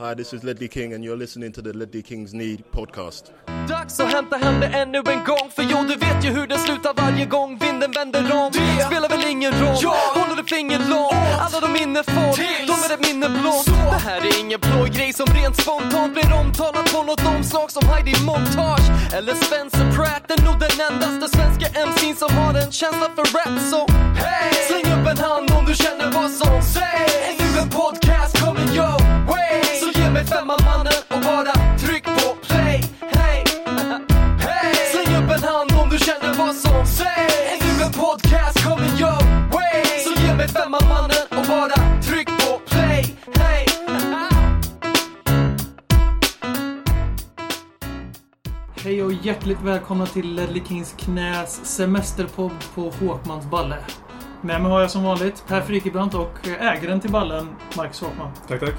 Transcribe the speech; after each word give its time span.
Hi, 0.00 0.14
this 0.14 0.32
is 0.32 0.42
Ledley 0.42 0.68
King, 0.68 0.94
and 0.94 1.04
you're 1.04 1.18
listening 1.18 1.52
to 1.52 1.60
the 1.60 1.74
Ledley 1.74 2.02
Kings 2.02 2.32
Need 2.32 2.64
podcast. 2.70 3.32
Dags 3.68 4.00
att 4.00 4.12
hämta 4.12 4.36
hem 4.36 4.60
det 4.60 4.66
ännu 4.66 4.98
en 4.98 5.24
gång 5.24 5.50
För 5.56 5.62
jo, 5.62 5.78
du 5.88 5.96
vet 5.96 6.24
ju 6.24 6.30
hur 6.30 6.46
det 6.46 6.58
slutar 6.58 6.94
varje 6.96 7.26
gång 7.26 7.58
vinden 7.58 7.90
vänder 7.92 8.20
om. 8.32 8.50
Det 8.52 8.84
spelar 8.84 9.08
väl 9.08 9.24
ingen 9.30 9.52
roll, 9.52 9.76
ja. 9.82 9.94
håller 10.14 10.36
du 10.42 10.44
finger 10.44 10.78
långt? 10.78 11.40
Alla 11.44 11.60
de 11.60 11.72
minne 11.72 12.02
får, 12.02 12.32
de 12.70 12.72
är 12.86 12.94
ett 12.94 13.06
minne 13.08 13.28
blått. 13.28 13.66
Det 13.66 14.02
här 14.08 14.20
är 14.20 14.40
ingen 14.40 14.60
blå 14.60 14.84
grej 14.96 15.12
som 15.12 15.26
rent 15.26 15.56
spontant 15.62 16.12
blir 16.14 16.32
omtalat 16.40 16.92
på 16.94 17.02
något 17.02 17.26
omslag 17.26 17.70
som 17.70 17.88
Heidi 17.88 18.14
Montage. 18.24 18.86
Eller 19.16 19.34
Spencer 19.34 19.86
Pratt, 19.96 20.30
är 20.34 20.44
nog 20.44 20.56
den 20.66 20.74
endaste 20.88 21.26
svenska 21.36 21.66
MC'n 21.88 22.14
som 22.22 22.32
har 22.38 22.54
en 22.62 22.72
känsla 22.72 23.06
för 23.16 23.24
rap 23.36 23.54
Så 23.70 23.80
hey! 24.22 24.52
släng 24.68 24.86
upp 24.96 25.06
en 25.12 25.18
hand 25.18 25.50
om 25.58 25.64
du 25.70 25.74
känner 25.74 26.08
vad 26.18 26.30
som 26.30 26.62
sägs. 26.74 27.14
Är 27.28 27.34
nu 27.40 27.60
en 27.62 27.68
podcast 27.68 28.29
Femman 30.24 30.58
mannen 30.64 30.92
och 31.08 31.20
bara 31.20 31.76
tryck 31.78 32.04
på 32.04 32.36
play. 32.46 32.84
Hey, 33.00 33.44
hey. 34.38 34.74
Släng 34.92 35.16
upp 35.16 35.30
en 35.30 35.42
hand 35.42 35.72
om 35.82 35.88
du 35.90 35.98
känner 35.98 36.34
vad 36.38 36.54
som 36.54 36.86
sägs. 36.86 37.34
Är 37.52 37.78
nu 37.78 37.84
en 37.84 37.92
podcast? 37.92 38.64
Coming 38.64 38.98
your 39.00 39.22
way. 39.52 39.84
Så 40.04 40.22
ge 40.22 40.34
mig 40.34 40.48
femman 40.48 40.80
mannen 40.88 41.26
och 41.30 41.46
bara 41.48 42.02
tryck 42.02 42.26
på 42.26 42.60
play. 42.66 43.16
Hey. 43.38 43.66
Hej 48.84 49.02
och 49.02 49.12
hjärtligt 49.12 49.62
välkomna 49.62 50.06
till 50.06 50.34
Ledley 50.34 50.62
Kings 50.68 50.94
knäs 50.98 51.60
semesterpodd 51.64 52.64
på 52.74 52.90
Håkmans 52.90 53.46
balle. 53.46 53.76
Med 54.42 54.62
mig 54.62 54.72
har 54.72 54.80
jag 54.80 54.90
som 54.90 55.04
vanligt 55.04 55.44
Per 55.46 55.60
Frikebrant 55.60 56.14
och 56.14 56.48
ägaren 56.48 57.00
till 57.00 57.10
ballen, 57.10 57.48
Marcus 57.76 58.00
Håkman. 58.00 58.30
Tack, 58.48 58.60
tack. 58.60 58.74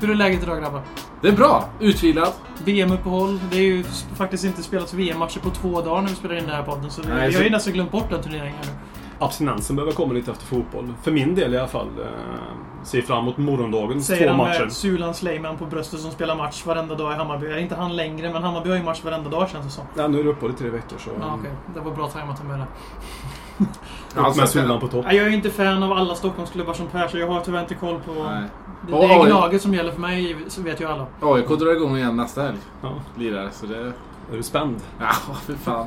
Hur 0.00 0.10
är 0.10 0.14
läget 0.14 0.42
idag 0.42 0.60
grabbar? 0.60 0.82
Det 1.20 1.28
är 1.28 1.32
bra. 1.32 1.64
Utvilad. 1.80 2.32
VM-uppehåll. 2.64 3.40
Det 3.50 3.56
är 3.56 3.62
ju 3.62 3.84
faktiskt 4.14 4.44
inte 4.44 4.62
spelats 4.62 4.94
VM-matcher 4.94 5.38
på 5.40 5.50
två 5.50 5.80
dagar 5.80 6.02
när 6.02 6.08
vi 6.08 6.14
spelar 6.14 6.34
in 6.34 6.44
den 6.46 6.54
här 6.54 6.62
podden. 6.62 6.90
Så 6.90 7.02
det, 7.02 7.08
Nej, 7.14 7.26
vi 7.26 7.32
så- 7.32 7.38
har 7.38 7.44
ju 7.44 7.50
nästan 7.50 7.72
glömt 7.72 7.90
bort 7.90 8.10
den 8.10 8.22
turneringen 8.22 8.58
nu. 8.62 8.68
Abstinensen 9.18 9.76
behöver 9.76 9.92
komma 9.92 10.12
lite 10.12 10.30
efter 10.30 10.46
fotboll. 10.46 10.94
För 11.02 11.10
min 11.12 11.34
del 11.34 11.54
i 11.54 11.58
alla 11.58 11.68
fall. 11.68 11.86
Eh, 12.00 12.84
ser 12.84 13.02
fram 13.02 13.18
emot 13.22 13.36
morgondagens 13.38 14.06
Säger 14.06 14.22
två 14.22 14.28
han 14.28 14.36
matcher. 14.36 14.60
med 14.60 14.72
Sulan 14.72 15.14
Sleiman 15.14 15.56
på 15.56 15.66
bröstet 15.66 16.00
som 16.00 16.10
spelar 16.10 16.36
match 16.36 16.66
varenda 16.66 16.94
dag 16.94 17.12
i 17.12 17.16
Hammarby. 17.16 17.46
Är 17.46 17.58
inte 17.58 17.74
han 17.74 17.96
längre, 17.96 18.32
men 18.32 18.42
Hammarby 18.42 18.68
har 18.70 18.76
ju 18.76 18.82
match 18.82 19.00
varenda 19.04 19.30
dag 19.30 19.48
känns 19.50 19.64
det 19.64 19.70
som. 19.70 19.84
Ja, 19.96 20.08
nu 20.08 20.20
är 20.20 20.24
det 20.24 20.30
uppehåll 20.30 20.50
i 20.50 20.54
tre 20.54 20.68
veckor 20.70 20.96
så... 20.98 21.10
Ja, 21.20 21.34
okej. 21.38 21.50
Det 21.74 21.80
var 21.80 21.90
bra 21.92 22.06
tajmat 22.08 22.44
med 22.44 22.58
det. 22.58 22.66
Upp 24.20 24.36
med 24.36 24.48
Sulan 24.48 24.80
på 24.80 24.88
topp. 24.88 25.04
Jag 25.08 25.16
är 25.16 25.28
ju 25.28 25.34
inte 25.34 25.50
fan 25.50 25.82
av 25.82 25.92
alla 25.92 26.14
Stockholmsklubbar 26.14 26.74
som 26.74 26.86
Per, 26.86 27.08
så 27.08 27.18
jag 27.18 27.26
har 27.26 27.40
tyvärr 27.40 27.60
inte 27.60 27.74
koll 27.74 28.00
på... 28.06 28.12
Nej. 28.12 28.42
Det, 28.86 28.92
det 28.92 28.98
är. 29.14 29.26
Gnaget 29.26 29.62
som 29.62 29.74
gäller 29.74 29.92
för 29.92 30.00
mig, 30.00 30.36
så 30.48 30.62
vet 30.62 30.80
ju 30.80 30.84
alla. 30.86 31.06
AIK 31.20 31.48
drar 31.48 31.72
igång 31.76 31.96
igen 31.96 32.16
nästa 32.16 32.42
helg. 32.42 32.58
Ja. 32.82 32.92
Lirar, 33.18 33.48
så 33.52 33.66
det... 33.66 33.92
Är 34.32 34.36
du 34.36 34.42
spänd? 34.42 34.76
Ja, 35.00 35.06
fy 35.46 35.54
fan. 35.54 35.86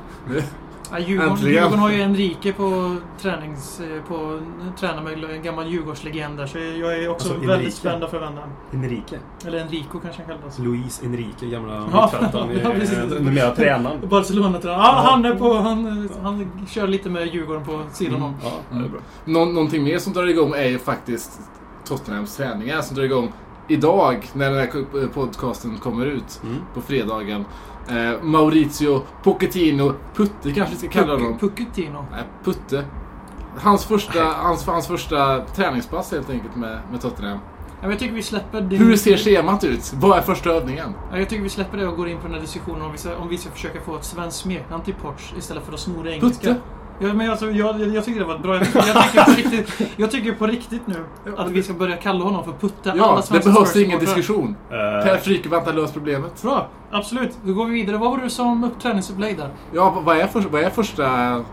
Ja, 0.91 0.99
Djurgården. 0.99 1.37
Djurgården 1.37 1.79
har 1.79 1.89
ju 1.91 2.01
Enrique 2.01 2.53
på 2.53 2.95
tränings... 3.21 3.81
På, 4.07 4.39
tränar 4.79 5.01
med 5.03 5.23
en 5.23 5.43
gammal 5.43 5.67
Djurgårdslegend 5.67 6.37
där, 6.37 6.45
så 6.47 6.57
jag 6.57 6.97
är 7.03 7.09
också 7.09 7.27
Alltså, 7.29 7.39
väldigt 7.47 7.49
Enrique. 7.57 7.71
spänd 7.71 8.03
förvänta 8.09 8.41
mig. 8.41 8.49
Enrique. 8.83 9.19
Eller 9.45 9.59
Enrico 9.59 9.99
kanske 9.99 10.21
han 10.27 10.37
kallas. 10.37 10.59
Louise 10.59 11.05
Enrique, 11.05 11.45
gamla 11.49 11.73
Ja, 11.91 12.09
mittfältaren. 12.11 12.59
ja, 12.63 12.69
precis. 12.69 12.97
eh, 12.97 13.21
Numera 13.21 13.55
tränaren. 13.55 13.99
Barcelona-tränare. 14.09 14.77
Ja, 14.81 15.01
han 15.11 15.25
är 15.25 15.35
på... 15.35 15.53
Han, 15.53 16.09
han 16.23 16.47
kör 16.69 16.87
lite 16.87 17.09
med 17.09 17.27
Djurgården 17.33 17.63
på 17.63 17.81
sidan 17.93 18.21
om. 18.23 18.35
Ja, 18.43 18.51
det 18.69 18.85
är 18.85 18.89
bra. 18.89 18.99
Nå 19.25 19.45
någonting 19.45 19.83
mer 19.83 19.97
som 19.97 20.13
drar 20.13 20.25
igång 20.27 20.53
är 20.53 20.65
ju 20.67 20.79
faktiskt 20.79 21.39
Tottenhams 21.85 22.35
träningar 22.37 22.81
som 22.81 22.95
drar 22.95 23.03
igång 23.03 23.33
idag 23.67 24.27
när 24.33 24.51
den 24.51 24.59
här 24.59 25.07
podcasten 25.07 25.77
kommer 25.77 26.05
ut 26.05 26.41
Mm. 26.43 26.55
på 26.73 26.81
fredagen. 26.81 27.45
Eh, 27.89 28.21
Maurizio 28.23 29.01
Pochettino, 29.23 29.93
Putte 30.15 30.51
kanske 30.51 30.73
vi 30.75 30.79
ska 30.79 30.89
kalla 30.89 31.13
honom. 31.13 31.37
Pucchettino. 31.39 32.05
Nej, 32.11 32.23
Putte. 32.43 32.85
Hans 33.57 33.85
första, 33.85 34.23
hans, 34.23 34.67
hans 34.67 34.87
första 34.87 35.39
träningspass 35.45 36.11
helt 36.11 36.29
enkelt 36.29 36.55
med, 36.55 36.79
med 36.91 37.01
Tottenham. 37.01 37.37
Ja, 37.81 37.89
jag 37.89 37.99
tycker 37.99 38.13
vi 38.15 38.23
släpper 38.23 38.61
din... 38.61 38.79
Hur 38.79 38.95
ser 38.95 39.17
schemat 39.17 39.63
ut? 39.63 39.93
Vad 39.95 40.17
är 40.17 40.21
första 40.21 40.49
övningen? 40.49 40.93
Ja, 41.11 41.19
jag 41.19 41.29
tycker 41.29 41.43
vi 41.43 41.49
släpper 41.49 41.77
det 41.77 41.87
och 41.87 41.97
går 41.97 42.07
in 42.09 42.17
på 42.17 42.23
den 42.23 42.33
här 42.33 42.41
diskussionen 42.41 42.81
om 42.81 42.91
vi 42.91 42.97
ska, 42.97 43.15
om 43.17 43.27
vi 43.29 43.37
ska 43.37 43.49
försöka 43.51 43.81
få 43.81 43.95
ett 43.95 44.03
svenskt 44.03 44.37
smeknamn 44.37 44.83
till 44.83 44.93
Porch 44.93 45.33
istället 45.37 45.63
för 45.65 45.73
att 45.73 45.79
sno 45.79 46.03
det 46.03 46.11
engelska. 46.11 46.47
Putte? 46.47 46.61
Ja, 46.99 47.13
men 47.13 47.29
alltså, 47.31 47.51
jag, 47.51 47.81
jag, 47.81 47.95
jag 47.95 48.05
tycker 48.05 48.19
det 48.19 48.25
var 48.25 48.35
ett 48.35 48.41
bra... 48.41 48.55
Jag, 48.55 48.65
jag, 48.73 49.05
tycker 49.05 49.23
på 49.23 49.31
riktigt, 49.37 49.81
jag 49.97 50.11
tycker 50.11 50.33
på 50.33 50.47
riktigt 50.47 50.87
nu 50.87 51.05
att 51.37 51.49
vi 51.49 51.63
ska 51.63 51.73
börja 51.73 51.95
kalla 51.95 52.23
honom 52.23 52.43
för 52.43 52.51
Putte. 52.51 52.93
Ja, 52.95 53.05
Alla 53.05 53.39
det 53.39 53.45
behövs 53.45 53.75
ingen 53.75 53.99
diskussion. 53.99 54.55
Eh, 54.69 54.75
Per 54.75 55.17
Frykevant 55.17 55.65
har 55.65 55.73
löst 55.73 55.93
problemet. 55.93 56.41
Bra, 56.41 56.67
absolut. 56.91 57.37
Då 57.43 57.53
går 57.53 57.65
vi 57.65 57.73
vidare. 57.73 57.97
Vad 57.97 58.11
var 58.11 58.17
det 58.17 58.29
som 58.29 58.63
upp 58.63 58.79
träningsupplägg 58.81 59.37
där? 59.37 59.49
Ja, 59.71 60.01
vad 60.05 60.17
är, 60.17 60.27
för, 60.27 60.41
vad 60.41 60.61
är 60.61 60.69
första, 60.69 61.43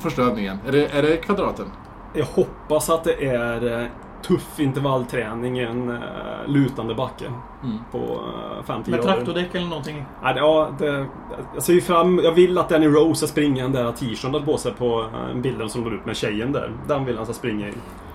första 0.00 0.22
övningen? 0.22 0.58
Är 0.66 0.72
det, 0.72 0.86
är 0.86 1.02
det 1.02 1.16
kvadraten? 1.16 1.66
Jag 2.14 2.26
hoppas 2.26 2.90
att 2.90 3.04
det 3.04 3.26
är 3.26 3.80
eh, 3.80 3.86
tuff 4.22 4.60
intervallträning 4.60 5.58
i 5.58 5.62
en 5.64 5.90
eh, 5.90 5.98
lutande 6.46 6.94
backe. 6.94 7.24
Mm. 7.64 7.78
På 7.92 7.98
uh, 7.98 8.64
5-10 8.72 8.90
Med 8.90 9.00
år. 9.00 9.04
traktordäck 9.04 9.54
eller 9.54 9.66
någonting? 9.66 10.04
Ja, 10.22 10.32
det- 10.32 10.38
ja, 10.40 10.70
det, 10.78 11.06
jag 11.54 11.62
ser 11.62 11.72
ju 11.72 11.80
fram... 11.80 12.20
Jag 12.24 12.32
vill 12.32 12.58
att 12.58 12.68
Danny 12.68 12.86
Rose 12.86 13.14
ska 13.18 13.26
springa 13.26 13.62
den 13.62 13.72
där 13.72 13.92
t-shirten 13.92 14.44
på 14.44 14.58
sig 14.58 14.72
på 14.72 15.00
eh, 15.02 15.36
bilden 15.40 15.68
som 15.70 15.84
går 15.84 15.94
ut 15.94 16.06
med 16.06 16.16
tjejen 16.16 16.52
där. 16.52 16.72
Den 16.88 17.04
vill 17.04 17.16
han 17.16 17.24
ska 17.26 17.34
springa 17.34 17.68
i 17.68 17.72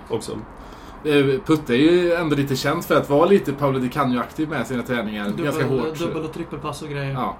också. 0.08 0.32
Eh, 1.04 1.24
Putte 1.46 1.74
är 1.74 1.76
ju 1.92 2.12
ändå 2.12 2.36
lite 2.36 2.56
känd 2.56 2.84
för 2.84 2.94
att 2.96 3.10
vara 3.10 3.26
lite 3.26 3.52
Paolo 3.52 3.78
Di 3.78 3.88
Canio-aktiv 3.88 4.48
med 4.48 4.66
sina 4.66 4.82
träningar. 4.82 5.24
Ganska 5.24 5.62
Dubbel, 5.62 5.80
hårt. 5.80 5.98
dubbel 5.98 6.24
och 6.24 6.32
trippelpass 6.32 6.82
och 6.82 6.88
grejer. 6.88 7.12
Ja. 7.12 7.36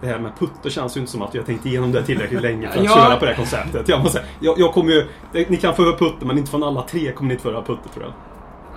Det 0.00 0.06
här 0.06 0.18
med 0.18 0.32
putter 0.38 0.70
känns 0.70 0.96
ju 0.96 1.00
inte 1.00 1.12
som 1.12 1.22
att 1.22 1.34
jag 1.34 1.46
tänkt 1.46 1.66
igenom 1.66 1.92
det 1.92 2.02
tillräckligt 2.02 2.42
länge 2.42 2.68
för 2.70 2.78
att 2.78 2.84
Ja. 2.84 2.94
köra 2.94 3.16
på 3.16 3.24
det 3.24 3.30
här 3.30 3.36
konceptet. 3.36 3.88
Jag, 3.88 4.00
måste, 4.02 4.18
säga, 4.18 4.30
jag, 4.40 4.58
jag 4.58 4.72
kommer 4.74 4.92
ju... 4.92 5.08
Ni 5.48 5.56
kan 5.56 5.74
få 5.74 5.82
höra 5.82 5.96
putter 5.96 6.26
men 6.26 6.38
inte 6.38 6.50
från 6.50 6.62
alla 6.62 6.82
tre 6.82 7.12
kommer 7.12 7.28
ni 7.28 7.34
inte 7.34 7.42
få 7.42 7.50
höra 7.50 7.62
putter 7.62 7.88
tror 7.88 8.04
jag. 8.04 8.12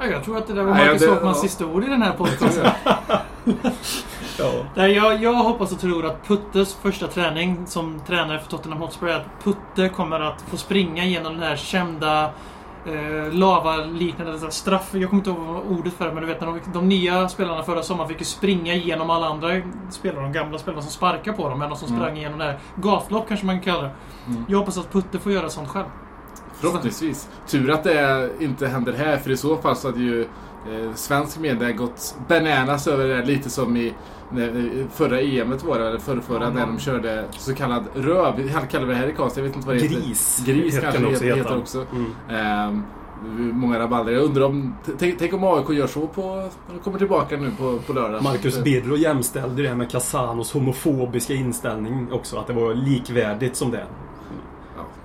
Ja, 0.08 0.12
Jag 0.12 0.24
tror 0.24 0.38
att 0.38 0.48
det 0.48 0.54
där 0.54 0.64
var 0.64 0.74
Nej, 0.74 0.86
Marcus 0.86 1.02
det- 1.02 1.10
Håkmans 1.10 1.38
ja. 1.38 1.42
sista 1.42 1.66
ord 1.66 1.84
i 1.84 1.88
den 1.88 2.02
här 2.02 2.12
podcasten. 2.14 2.68
Ja. 4.40 4.52
Nej, 4.76 4.92
jag, 4.92 5.24
jag 5.24 5.34
hoppas 5.34 5.72
och 5.72 5.80
tror 5.80 6.06
att 6.06 6.28
Puttes 6.28 6.74
första 6.82 7.08
träning 7.08 7.64
som 7.68 8.02
tränare 8.08 8.40
för 8.40 8.50
Tottenham 8.50 8.82
Hotspur 8.82 9.10
är 9.10 9.16
att 9.16 9.44
Putte 9.44 9.90
kommer 9.90 10.20
att 10.20 10.42
få 10.48 10.58
springa 10.58 11.06
genom 11.06 11.34
den 11.34 11.44
här 11.44 11.56
kända 11.56 12.30
eh, 12.86 13.34
lava-liknande 13.34 14.52
straff... 14.52 14.90
Jag 14.94 15.10
kommer 15.10 15.20
inte 15.20 15.30
ihåg 15.30 15.66
ordet 15.80 15.94
för 15.94 16.08
det, 16.08 16.14
men 16.14 16.22
du 16.24 16.28
vet 16.28 16.42
när 16.42 16.48
de, 16.48 16.60
de 16.74 16.90
nya 16.90 17.30
spelarna 17.30 17.64
förra 17.64 17.84
sommaren 17.84 18.10
fick 18.10 18.20
ju 18.20 18.26
springa 18.26 18.74
igenom 18.74 19.10
alla 19.10 19.28
andra 19.28 19.50
spelare, 19.92 20.24
de 20.24 20.32
gamla 20.34 20.58
spelarna 20.58 20.82
som 20.82 20.92
sparkar 20.92 21.34
på 21.34 21.50
dem, 21.50 21.60
men 21.60 21.70
de 21.70 21.78
som 21.78 21.88
Mm. 21.88 22.00
sprang 22.02 22.18
igenom 22.18 22.40
det 22.40 22.46
här. 22.46 22.60
Gatlopp 22.76 23.28
kanske 23.28 23.46
man 23.46 23.62
kan 23.62 23.74
kalla 23.74 23.84
det. 23.84 23.92
Mm. 24.28 24.46
Jag 24.48 24.58
hoppas 24.60 24.78
att 24.78 24.92
Putte 24.92 25.20
får 25.20 25.32
göra 25.32 25.50
sånt 25.50 25.70
själv. 25.70 25.86
Förhoppningsvis. 26.54 27.30
Tur 27.48 27.72
att 27.72 27.84
det 27.84 28.30
inte 28.40 28.68
händer 28.68 28.94
här, 28.94 29.18
för 29.18 29.32
i 29.32 29.38
så 29.38 29.58
fall 29.58 29.76
så 29.76 29.88
hade 29.88 30.00
ju 30.00 30.28
eh, 30.72 30.94
svensk 30.96 31.40
media 31.40 31.72
gått 31.72 32.16
bananas 32.28 32.88
över 32.88 33.08
det, 33.08 33.26
lite 33.26 33.50
som 33.50 33.78
i 33.78 33.94
när, 34.32 34.48
eh, 34.48 34.88
förra 34.94 35.22
EMet 35.22 35.64
var 35.64 35.80
det, 35.80 35.88
eller 35.88 36.00
förra, 36.00 36.22
förra 36.22 36.44
Mm. 36.48 36.54
när 36.54 36.66
de 36.66 36.80
körde 36.80 37.26
så 37.32 37.56
kallad 37.56 37.84
röv. 37.96 38.36
Vi 38.38 38.50
kallar 38.72 38.88
det 38.88 38.96
här 38.96 39.08
i 39.08 39.14
Karlstad, 39.14 39.42
jag 39.42 39.48
vet 39.48 39.56
inte 39.56 39.68
vad 39.68 39.78
det 39.78 39.82
heter. 39.82 39.96
Gris. 39.96 40.44
Gris 40.46 40.80
kanske 40.80 41.02
det 41.02 41.10
heter, 41.10 41.36
heter 41.36 41.58
också. 41.58 41.86
Mm. 41.92 42.12
Ehm, 42.30 42.84
många 43.54 43.80
rabalder. 43.80 44.14
Jag 44.14 44.24
undrar 44.24 44.46
om... 44.46 44.76
Tänk, 45.00 45.34
om 45.34 45.44
AIK 45.44 45.70
gör 45.70 45.88
så 45.88 46.08
på... 46.08 46.50
kommer 46.84 46.98
tillbaka 46.98 47.38
nu 47.38 47.52
på, 47.58 47.80
på 47.88 47.94
lördag. 47.94 48.24
Marcus 48.24 48.58
Eh, 48.58 48.64
Birro 48.64 48.98
jämställde 48.98 49.64
det 49.64 49.76
med 49.76 49.92
Casanos 49.92 50.54
homofobiska 50.54 51.34
inställning 51.34 52.08
också. 52.12 52.38
Att 52.38 52.48
det 52.48 52.54
var 52.54 52.74
likvärdigt 52.74 53.56
som 53.56 53.72
det. 53.72 53.86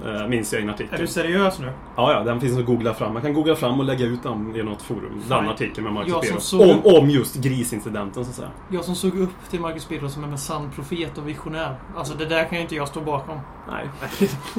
Eh, 0.06 0.28
minns 0.28 0.52
jag 0.52 0.60
i 0.60 0.62
en 0.62 0.68
Är 0.68 0.74
artikel. 0.74 0.98
du 1.00 1.06
seriös 1.06 1.58
nu? 1.58 1.72
Ja, 1.96 2.12
ja, 2.12 2.24
den 2.24 2.40
finns 2.40 2.58
att 2.58 2.66
googla 2.66 2.94
fram. 2.94 3.12
Man 3.12 3.22
kan 3.22 3.34
googla 3.34 3.56
fram 3.56 3.78
och 3.80 3.84
lägga 3.86 4.06
ut 4.06 4.22
den 4.22 4.56
i 4.56 4.62
något 4.62 4.82
forum. 4.82 5.22
Fan. 5.28 5.42
Den 5.44 5.52
artikeln 5.52 5.84
med 5.84 5.92
Marcus 5.92 6.20
Birro. 6.20 6.40
såg- 6.40 6.60
Om, 6.86 6.96
om 7.02 7.10
just 7.10 7.34
grisincidenten, 7.36 8.24
så 8.24 8.30
att 8.30 8.36
säga. 8.36 8.48
Jag 8.68 8.84
som 8.84 8.94
såg 8.94 9.18
upp 9.18 9.30
till 9.50 9.60
Marcus 9.60 9.88
Birro 9.88 10.08
som 10.08 10.24
en 10.24 10.38
sann 10.38 10.70
profet 10.74 11.18
och 11.18 11.28
visionär. 11.28 11.76
Alltså 11.96 12.14
det 12.18 12.24
där 12.24 12.44
kan 12.44 12.58
ju 12.58 12.62
inte 12.62 12.74
jag 12.74 12.88
stå 12.88 13.00
bakom. 13.00 13.38
Nej. 13.70 13.88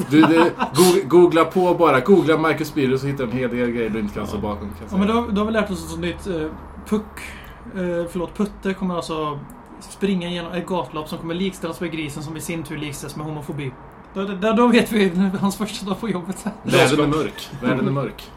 Du, 0.10 0.22
du 0.22 0.38
go- 0.76 1.02
googla 1.08 1.46
på 1.46 1.74
bara. 1.74 2.00
Googla 2.00 2.38
Marcus 2.38 2.74
Birro 2.74 2.98
så 2.98 3.08
hittar 3.08 3.26
du 3.26 3.32
en 3.32 3.38
hel 3.38 3.50
del 3.50 3.72
grejer 3.72 3.90
du 3.90 4.00
inte 4.00 4.14
kan 4.14 4.28
stå 4.28 4.38
bakom. 4.38 4.70
Kan 4.70 4.88
Ja, 4.92 4.98
men 4.98 5.08
då, 5.08 5.26
då 5.32 5.42
har 5.42 5.46
vi 5.46 5.52
lärt 5.52 5.72
oss 5.72 5.92
något 5.92 6.00
nytt. 6.02 6.28
Eh, 6.28 6.48
Puck, 6.90 7.04
eh, 7.76 8.10
förlåt, 8.12 8.38
Putte 8.38 8.74
kommer 8.74 8.96
alltså 8.96 9.40
springa 9.80 10.30
genom 10.30 10.52
ett 10.54 10.66
gatlopp 10.66 11.08
som 11.10 11.18
kommer 11.18 11.34
likställas 11.36 11.82
med 11.82 11.92
grisen 11.92 12.24
som 12.24 12.38
i 12.38 12.42
sin 12.42 12.64
tur 12.64 12.78
likställs 12.78 13.16
med 13.16 13.26
homofobi. 13.26 13.72
Då, 14.14 14.24
då, 14.26 14.54
då 14.54 14.68
vet 14.68 14.92
vi 14.92 15.12
hans 15.42 15.58
första 15.58 15.86
dag 15.86 16.00
på 16.00 16.10
jobbet. 16.10 16.46
Världen 16.64 17.00
är 17.00 17.08
mörk. 17.08 17.50
Världen 17.62 17.88
är 17.88 17.92
mörk. 17.92 18.32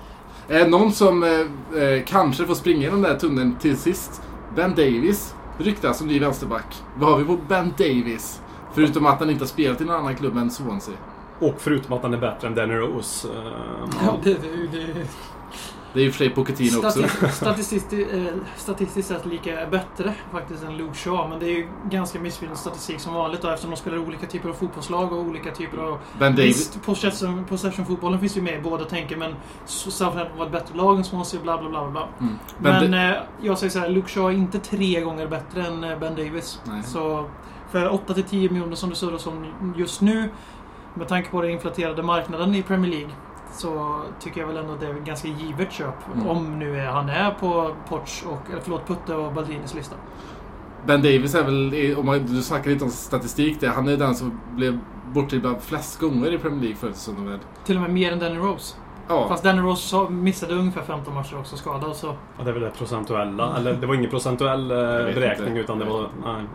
Eh, 0.48 0.68
någon 0.68 0.92
som 0.92 1.22
eh, 1.22 1.82
eh, 1.82 2.04
kanske 2.06 2.46
får 2.46 2.54
springa 2.54 2.86
i 2.86 2.90
den 2.90 3.02
där 3.02 3.18
tunneln 3.18 3.56
till 3.56 3.76
sist. 3.76 4.22
Ben 4.56 4.70
Davis 4.70 5.34
ryktas 5.58 5.98
som 5.98 6.06
ny 6.06 6.18
vänsterback. 6.20 6.82
Vad 6.96 7.10
har 7.10 7.18
vi 7.18 7.24
på 7.24 7.38
Ben 7.48 7.72
Davis? 7.78 8.40
Förutom 8.74 9.06
att 9.06 9.18
han 9.20 9.30
inte 9.30 9.42
har 9.42 9.48
spelat 9.48 9.80
i 9.80 9.84
någon 9.84 9.96
annan 9.96 10.16
klubb 10.16 10.36
än 10.36 10.50
Swansea. 10.50 10.94
Och 11.38 11.54
förutom 11.58 11.92
att 11.96 12.02
han 12.02 12.14
är 12.14 12.18
bättre 12.18 12.48
än 12.48 12.54
Danny 12.54 12.74
Rose. 12.74 13.28
eh, 13.28 13.34
Ja, 14.06 14.18
det, 14.24 14.34
det, 14.34 14.78
det, 14.78 15.06
Det 15.94 16.00
är 16.00 16.04
ju 16.04 16.10
för 16.10 16.18
sig 16.18 16.30
Pochettino 16.30 16.78
också. 16.86 17.00
Stati- 17.00 17.28
statistiskt, 17.28 17.92
eh, 17.92 17.98
statistiskt 18.56 19.08
sett 19.08 19.26
lika 19.26 19.66
bättre 19.70 20.14
faktiskt 20.32 20.64
än 20.64 20.76
Luke 20.76 20.94
Shaw. 20.94 21.28
Men 21.28 21.38
det 21.38 21.46
är 21.46 21.50
ju 21.56 21.68
ganska 21.90 22.20
missvisande 22.20 22.58
statistik 22.58 23.00
som 23.00 23.14
vanligt 23.14 23.42
då, 23.42 23.48
eftersom 23.48 23.70
de 23.70 23.76
spelar 23.76 23.98
olika 23.98 24.26
typer 24.26 24.48
av 24.48 24.52
fotbollslag 24.52 25.12
och 25.12 25.18
olika 25.18 25.50
typer 25.50 25.78
av... 25.78 25.98
Ben. 26.18 26.34
Visst, 26.34 26.78
possession- 26.84 27.44
possession-fotbollen 27.48 28.20
finns 28.20 28.36
ju 28.36 28.42
med 28.42 28.54
i 28.58 28.62
båda 28.62 28.84
tänker 28.84 29.16
men 29.16 29.34
Southampton 29.66 30.38
var 30.38 30.46
ett 30.46 30.52
bättre 30.52 30.76
lag 30.76 30.96
än 30.96 31.04
Swansea, 31.04 31.40
bla 31.42 31.58
bla 31.58 31.68
bla. 31.70 31.90
bla. 31.90 32.08
Mm. 32.20 32.34
Men 32.58 32.94
eh, 32.94 33.16
jag 33.42 33.58
säger 33.58 33.70
så 33.70 33.78
här, 33.78 33.88
Luke 33.88 34.08
Shaw 34.08 34.28
är 34.32 34.36
inte 34.38 34.58
tre 34.58 35.00
gånger 35.00 35.26
bättre 35.26 35.66
än 35.66 35.84
eh, 35.84 35.98
Ben 35.98 36.14
Davis. 36.16 36.60
Nej. 36.64 36.82
Så 36.82 37.24
för 37.70 37.88
8-10 37.88 38.52
miljoner 38.52 38.76
som 38.76 38.90
det 38.90 38.96
surras 38.96 39.26
om 39.26 39.46
just 39.76 40.00
nu, 40.00 40.30
med 40.94 41.08
tanke 41.08 41.30
på 41.30 41.42
den 41.42 41.50
inflaterade 41.50 42.02
marknaden 42.02 42.54
i 42.54 42.62
Premier 42.62 42.90
League, 42.90 43.10
så 43.54 44.00
tycker 44.20 44.40
jag 44.40 44.48
väl 44.48 44.56
ändå 44.56 44.72
att 44.72 44.80
det 44.80 44.86
är 44.86 44.90
ett 44.94 45.04
ganska 45.04 45.28
givet 45.28 45.72
köp. 45.72 45.94
Mm. 46.14 46.28
Om 46.28 46.58
nu 46.58 46.80
är, 46.80 46.86
han 46.86 47.08
är 47.08 47.30
på 47.30 47.74
Poch 47.88 48.24
och, 48.26 48.50
eller 48.52 48.60
förlåt, 48.62 48.86
Putte 48.86 49.14
och 49.14 49.32
Baldinis 49.32 49.74
lista. 49.74 49.96
Ben 50.86 51.02
Davis 51.02 51.34
är 51.34 51.44
väl, 51.44 51.96
om 51.98 52.06
man, 52.06 52.26
du 52.26 52.42
snackar 52.42 52.70
lite 52.70 52.84
om 52.84 52.90
statistik 52.90 53.60
där, 53.60 53.68
han 53.68 53.88
är 53.88 53.96
den 53.96 54.14
som 54.14 54.40
blev 54.50 54.78
bortdribblad 55.14 55.56
flest 55.60 56.00
gånger 56.00 56.32
i 56.34 56.38
Premier 56.38 56.60
League 56.60 56.76
förra 56.76 56.92
säsongen. 56.92 57.28
väl? 57.30 57.38
Till 57.64 57.76
och 57.76 57.82
med 57.82 57.90
mer 57.90 58.12
än 58.12 58.18
Danny 58.18 58.38
Rose. 58.38 58.76
Ja, 59.08 59.28
Fast 59.28 59.44
Danny 59.44 59.60
Rose 59.62 59.88
sa- 59.88 60.08
missade 60.08 60.54
ungefär 60.54 60.82
15 60.82 61.14
matcher 61.14 61.38
också 61.38 61.56
skadad 61.56 61.96
så... 61.96 62.06
Ja, 62.38 62.44
det 62.44 62.50
är 62.50 62.54
väl 62.54 62.62
det 62.62 62.70
procentuella. 62.70 63.56
Eller 63.56 63.74
det 63.74 63.86
var 63.86 63.94
ingen 63.94 64.10
procentuell 64.10 64.70
eh, 64.70 64.76
beräkning 64.76 65.48
inte. 65.48 65.60
utan 65.60 65.78
det 65.78 65.84
var... 65.84 66.00
Nej, 66.00 66.08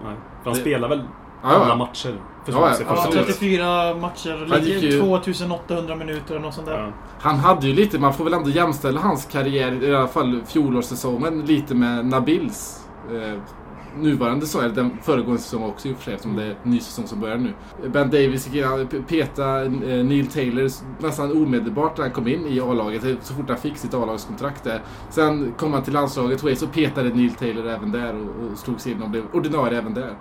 nej. 0.04 0.16
För 0.44 0.50
han 0.50 0.54
Det- 0.54 0.60
spelar 0.60 0.90
väl 0.90 1.02
alla 1.42 1.75
matcher 1.75 2.13
för 2.45 2.51
Ja, 2.51 2.69
ja, 2.69 2.86
Ja, 2.88 2.95
första 2.95 3.10
året. 3.10 3.28
34 3.28 3.95
matcher, 3.95 4.60
ju- 4.81 5.00
2800 5.00 5.95
minuter 5.95 6.31
eller 6.36 6.45
något 6.45 6.54
sånt 6.54 6.68
där. 6.68 6.80
Ja. 6.80 6.89
Han 7.19 7.36
hade 7.36 7.68
ju 7.68 7.74
lite, 7.74 8.00
man 8.00 8.13
får 8.13 8.24
väl 8.24 8.34
ändå 8.34 8.50
jämställa 8.50 9.01
hans 9.01 9.25
karriär, 9.25 9.84
i 9.84 9.95
alla 9.95 10.07
fall 10.07 10.42
fjolårssäsongen, 10.48 11.42
lite 11.42 11.75
med 11.75 12.06
Nabils. 12.06 12.88
Eh, 13.12 13.39
nuvarande 14.00 14.45
säsong, 14.45 14.63
eller 14.63 14.75
den 14.75 14.98
föregående 15.01 15.42
säsongen 15.42 15.69
också 15.69 15.88
i 15.88 15.94
och 15.94 15.98
för 15.98 16.04
sig 16.04 16.13
eftersom 16.13 16.36
det 16.36 16.44
är 16.44 16.50
en 16.63 16.72
ny 16.72 16.80
säsong 16.80 17.07
som 17.07 17.19
börjar 17.19 17.38
nu. 17.38 17.54
Ben 17.89 18.10
Davis 18.10 18.50
p- 18.92 19.01
peta 19.07 19.63
eh, 19.66 19.69
Neil 20.04 20.28
Taylor 20.28 20.69
nästan 21.04 21.31
omedelbart 21.31 21.98
när 21.98 22.04
han 22.06 22.13
kom 22.13 22.28
in 22.28 22.48
i 22.48 22.60
A-laget, 22.60 23.04
eh, 23.06 23.16
så 23.22 23.34
fort 23.34 23.50
han 23.50 23.57
fick 23.57 23.78
sitt 23.78 23.94
A-lagskontrakt 23.94 24.63
där. 24.63 24.81
Sen 25.10 25.54
kom 25.57 25.74
han 25.74 25.84
till 25.84 25.94
landslaget, 25.94 26.44
Wales, 26.44 26.62
och 26.63 26.74
petade 26.74 27.10
Neil 27.10 27.31
Taylor 27.34 27.68
även 27.68 27.92
där 27.92 28.16
och, 28.16 28.51
och 28.51 28.57
slog 28.57 28.80
sig 28.81 28.92
in 28.92 29.01
och 29.01 29.10
blev 29.10 29.24
ordinarie 29.34 29.78
även 29.78 29.94
där. 29.94 30.13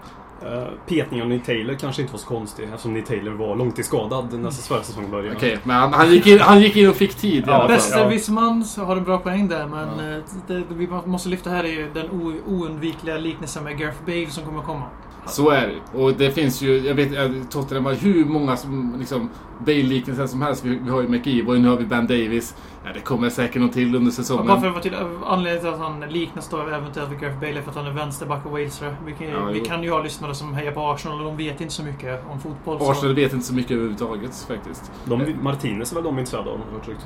Eh, 0.43 0.69
Petningen 0.87 1.23
av 1.27 1.29
Nick 1.31 1.45
Taylor 1.47 1.75
kanske 1.75 2.03
inte 2.03 2.13
var 2.13 2.19
så 2.21 2.27
konstig 2.27 2.65
eftersom 2.65 2.95
Nick 2.95 3.07
Taylor 3.07 3.33
var 3.33 3.57
långtidsskadad 3.57 4.33
när 4.41 4.51
förra 4.51 4.83
säsongen 4.83 5.11
började. 5.11 5.37
Okej, 5.37 5.59
men 5.65 5.77
han, 5.77 5.93
han, 5.93 6.11
gick 6.13 6.27
in, 6.27 6.39
han 6.41 6.61
gick 6.61 6.77
in 6.77 6.89
och 6.89 6.97
fick 6.97 7.15
tid 7.15 7.33
i 7.35 7.45
Ja, 7.47 7.53
alla 7.55 7.59
fall. 7.63 7.69
bäst- 7.77 7.91
Besserwisserman 7.91 8.65
har 8.77 8.97
en 8.97 9.05
bra 9.05 9.19
poäng 9.19 9.49
där, 9.49 9.67
men 9.67 9.89
Ja. 9.99 10.17
eh, 10.17 10.23
det, 10.47 10.63
vi 10.75 10.89
måste 11.07 11.29
lyfta 11.29 11.51
här 11.51 11.65
är 11.65 11.69
ju 11.69 11.91
den 11.95 12.11
oundvikliga 12.47 13.17
liknelsen 13.19 13.65
med 13.65 13.79
Gareth 13.79 13.99
Bale 14.07 14.31
som 14.31 14.45
kommer 14.45 14.63
komma. 14.63 14.83
Så 15.27 15.51
är 15.51 15.67
det. 15.67 15.99
Och 16.03 16.13
det 16.13 16.31
finns 16.31 16.63
ju, 16.63 16.79
jag 16.79 16.95
vet, 16.95 17.13
eh, 17.17 17.31
Tottenham 17.51 17.85
har 17.85 17.93
hur 17.95 18.25
många 18.25 18.57
som, 18.57 18.95
liksom, 18.99 19.29
Bale-liknelser 19.59 20.27
som 20.27 20.43
helst. 20.43 20.65
Vi, 20.65 20.79
vi 20.85 20.91
har 20.91 21.03
ju 21.03 21.09
McEvoy, 21.09 21.59
nu 21.59 21.69
har 21.69 21.77
vi 21.77 21.85
Ben 21.85 22.07
Davis. 22.07 22.55
Ja, 22.85 22.91
det 22.95 23.01
kommer 23.01 23.31
säkert 23.31 23.61
någon 23.61 23.71
till 23.71 23.95
under 23.95 24.07
Och 24.09 24.13
säsongen. 24.15 24.47
bara 24.47 24.61
för 24.61 24.67
att 24.67 24.73
vara 24.73 24.83
till, 24.83 24.95
anledningen 25.27 25.61
till 25.61 25.69
att 25.75 25.79
han 25.91 26.01
liknas 26.01 26.49
då 26.49 26.59
eventuellt 26.61 27.11
vid 27.13 27.21
Gareth 27.21 27.41
Bale 27.41 27.59
är 27.59 27.63
för 27.63 27.71
att 27.71 27.77
han 27.77 27.87
är 27.87 27.91
vänsterback 27.93 28.47
och 28.47 28.53
walesare. 28.53 28.97
Vi, 29.07 29.13
kan, 29.13 29.29
Ja, 29.29 29.45
vi 29.45 29.61
kan 29.61 29.83
ju 29.83 29.91
ha 29.91 30.03
lyssnare 30.03 30.35
som 30.35 30.55
hejar 30.55 30.73
på 30.73 30.81
Arsenal 30.81 31.19
och 31.19 31.25
de 31.25 31.37
vet 31.37 31.61
inte 31.61 31.75
så 31.75 31.83
mycket 31.83 32.25
om 32.31 32.41
fotboll. 32.41 32.79
så- 32.79 32.91
Arsenal 32.91 33.15
vet 33.15 33.33
inte 33.33 33.47
så 33.47 33.55
mycket 33.55 33.71
överhuvudtaget 33.71 34.47
faktiskt. 34.49 34.93
De, 35.05 35.35
Martinez 35.43 35.91
är 35.91 35.95
väl 35.95 36.05
de 36.05 36.19
intresserade 36.19 36.51
av, 36.51 36.57
har 36.59 36.65
jag. 36.87 36.97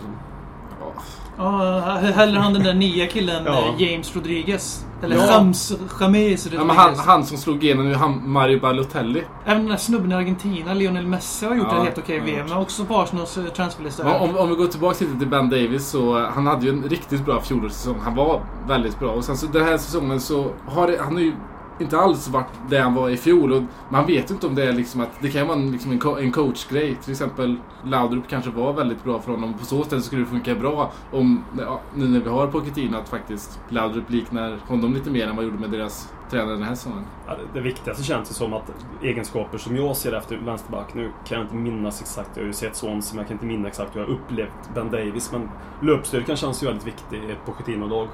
Ja. 1.38 1.76
Ja, 1.76 2.10
hellre 2.10 2.38
han 2.40 2.52
den 2.52 2.62
där 2.62 2.74
nya 2.74 3.06
killen 3.06 3.42
Ja. 3.46 3.52
eh, 3.78 3.82
James 3.82 4.16
Rodriguez. 4.16 4.84
Eller 5.02 5.16
Ja. 5.16 5.26
James 5.26 5.72
James 6.00 6.46
Ja, 6.46 6.50
Rodriguez. 6.50 6.66
men 6.66 6.76
han, 6.76 6.94
han 6.98 7.24
som 7.26 7.36
slog 7.36 7.64
igenom 7.64 7.88
nu, 7.88 7.94
han, 7.94 8.22
Mario 8.30 8.60
Balotelli. 8.60 9.22
Även 9.44 9.58
den 9.62 9.70
där 9.70 9.76
snubben 9.76 10.12
i 10.12 10.14
Argentina, 10.14 10.74
Lionel 10.74 11.06
Messi, 11.06 11.46
har 11.46 11.54
gjort 11.54 11.66
Ja, 11.70 11.76
det 11.78 11.84
helt 11.84 11.98
okej 11.98 12.16
ja. 12.16 12.24
VM. 12.24 12.46
Men 12.48 12.58
också 12.58 12.84
på 12.84 12.96
Arsenals 13.00 13.38
eh, 13.38 13.44
transferlista. 13.44 14.18
Om, 14.20 14.36
om 14.36 14.48
vi 14.48 14.54
går 14.54 14.66
tillbaka 14.66 15.04
lite 15.04 15.18
till 15.18 15.28
Ben 15.28 15.50
Davis 15.50 15.86
så 15.86 16.18
eh, 16.18 16.24
han 16.34 16.46
hade 16.46 16.66
ju 16.66 16.72
en 16.72 16.82
riktigt 16.88 17.24
bra 17.24 17.40
fjolårssäsong. 17.40 17.96
Han 18.04 18.14
var 18.14 18.40
väldigt 18.68 18.98
bra. 18.98 19.10
Och 19.10 19.24
sen 19.24 19.36
så 19.36 19.46
den 19.46 19.64
här 19.64 19.78
säsongen 19.78 20.20
så 20.20 20.50
har 20.66 20.96
han 21.00 21.12
har 21.14 21.20
ju 21.20 21.32
inte 21.80 21.98
alls 21.98 22.28
varit 22.28 22.46
det 22.68 22.78
han 22.78 22.94
var 22.94 23.08
i 23.10 23.16
fjol. 23.16 23.52
Och 23.52 23.62
man 23.88 24.06
vet 24.06 24.30
inte 24.30 24.46
om 24.46 24.54
det 24.54 24.64
är 24.64 24.72
liksom 24.72 25.00
att 25.00 25.10
det 25.20 25.28
kan 25.30 25.46
vara 25.46 25.58
en, 25.58 25.72
liksom 25.72 25.90
en, 25.92 25.98
co- 25.98 26.16
en 26.18 26.32
coachgrej. 26.32 26.96
Till 27.02 27.10
exempel 27.10 27.56
Laudrup 27.84 28.28
kanske 28.28 28.50
var 28.50 28.72
väldigt 28.72 29.04
bra 29.04 29.18
för 29.20 29.32
honom. 29.32 29.54
På 29.54 29.64
så 29.64 29.84
sätt 29.84 30.04
skulle 30.04 30.22
det 30.22 30.28
funka 30.28 30.54
bra 30.54 30.92
om, 31.12 31.44
ja, 31.58 31.80
nu 31.94 32.08
när 32.08 32.20
vi 32.20 32.28
har 32.28 32.46
Pochettino, 32.46 32.96
att 32.96 33.08
faktiskt 33.08 33.60
Laudrup 33.68 34.10
liknar 34.10 34.56
honom 34.68 34.94
lite 34.94 35.10
mer 35.10 35.26
än 35.28 35.36
vad 35.36 35.44
gjorde 35.44 35.58
med 35.58 35.70
deras 35.70 36.12
tränare 36.30 36.52
den 36.54 36.62
här 36.62 36.74
säsongen. 36.74 37.04
Ja, 37.26 37.32
det- 37.34 37.58
det 37.58 37.60
viktigaste 37.60 38.02
känns 38.04 38.28
det 38.28 38.34
som 38.34 38.52
att 38.52 38.72
egenskaper 39.02 39.58
som 39.58 39.76
jag 39.76 39.96
ser 39.96 40.12
efter 40.12 40.36
vänsterback, 40.36 40.94
nu 40.94 41.10
kan 41.26 41.38
jag 41.38 41.44
inte 41.44 41.56
minnas 41.56 42.00
exakt, 42.00 42.30
jag 42.34 42.42
har 42.42 42.46
ju 42.46 42.52
sett 42.52 42.76
sån 42.76 42.90
men 42.90 43.18
jag 43.18 43.26
kan 43.26 43.32
inte 43.34 43.46
minnas 43.46 43.66
exakt 43.68 43.96
hur 43.96 44.00
jag 44.00 44.06
har 44.08 44.14
upplevt 44.14 44.74
Ben 44.74 44.90
Davis. 44.90 45.32
Men 45.32 45.48
löpstyrkan 45.80 46.36
känns 46.36 46.62
ju 46.62 46.66
väldigt 46.66 46.86
viktig 46.86 47.16
i 47.28 47.32
ett 47.32 47.46
Pochettino-lag. 47.46 48.08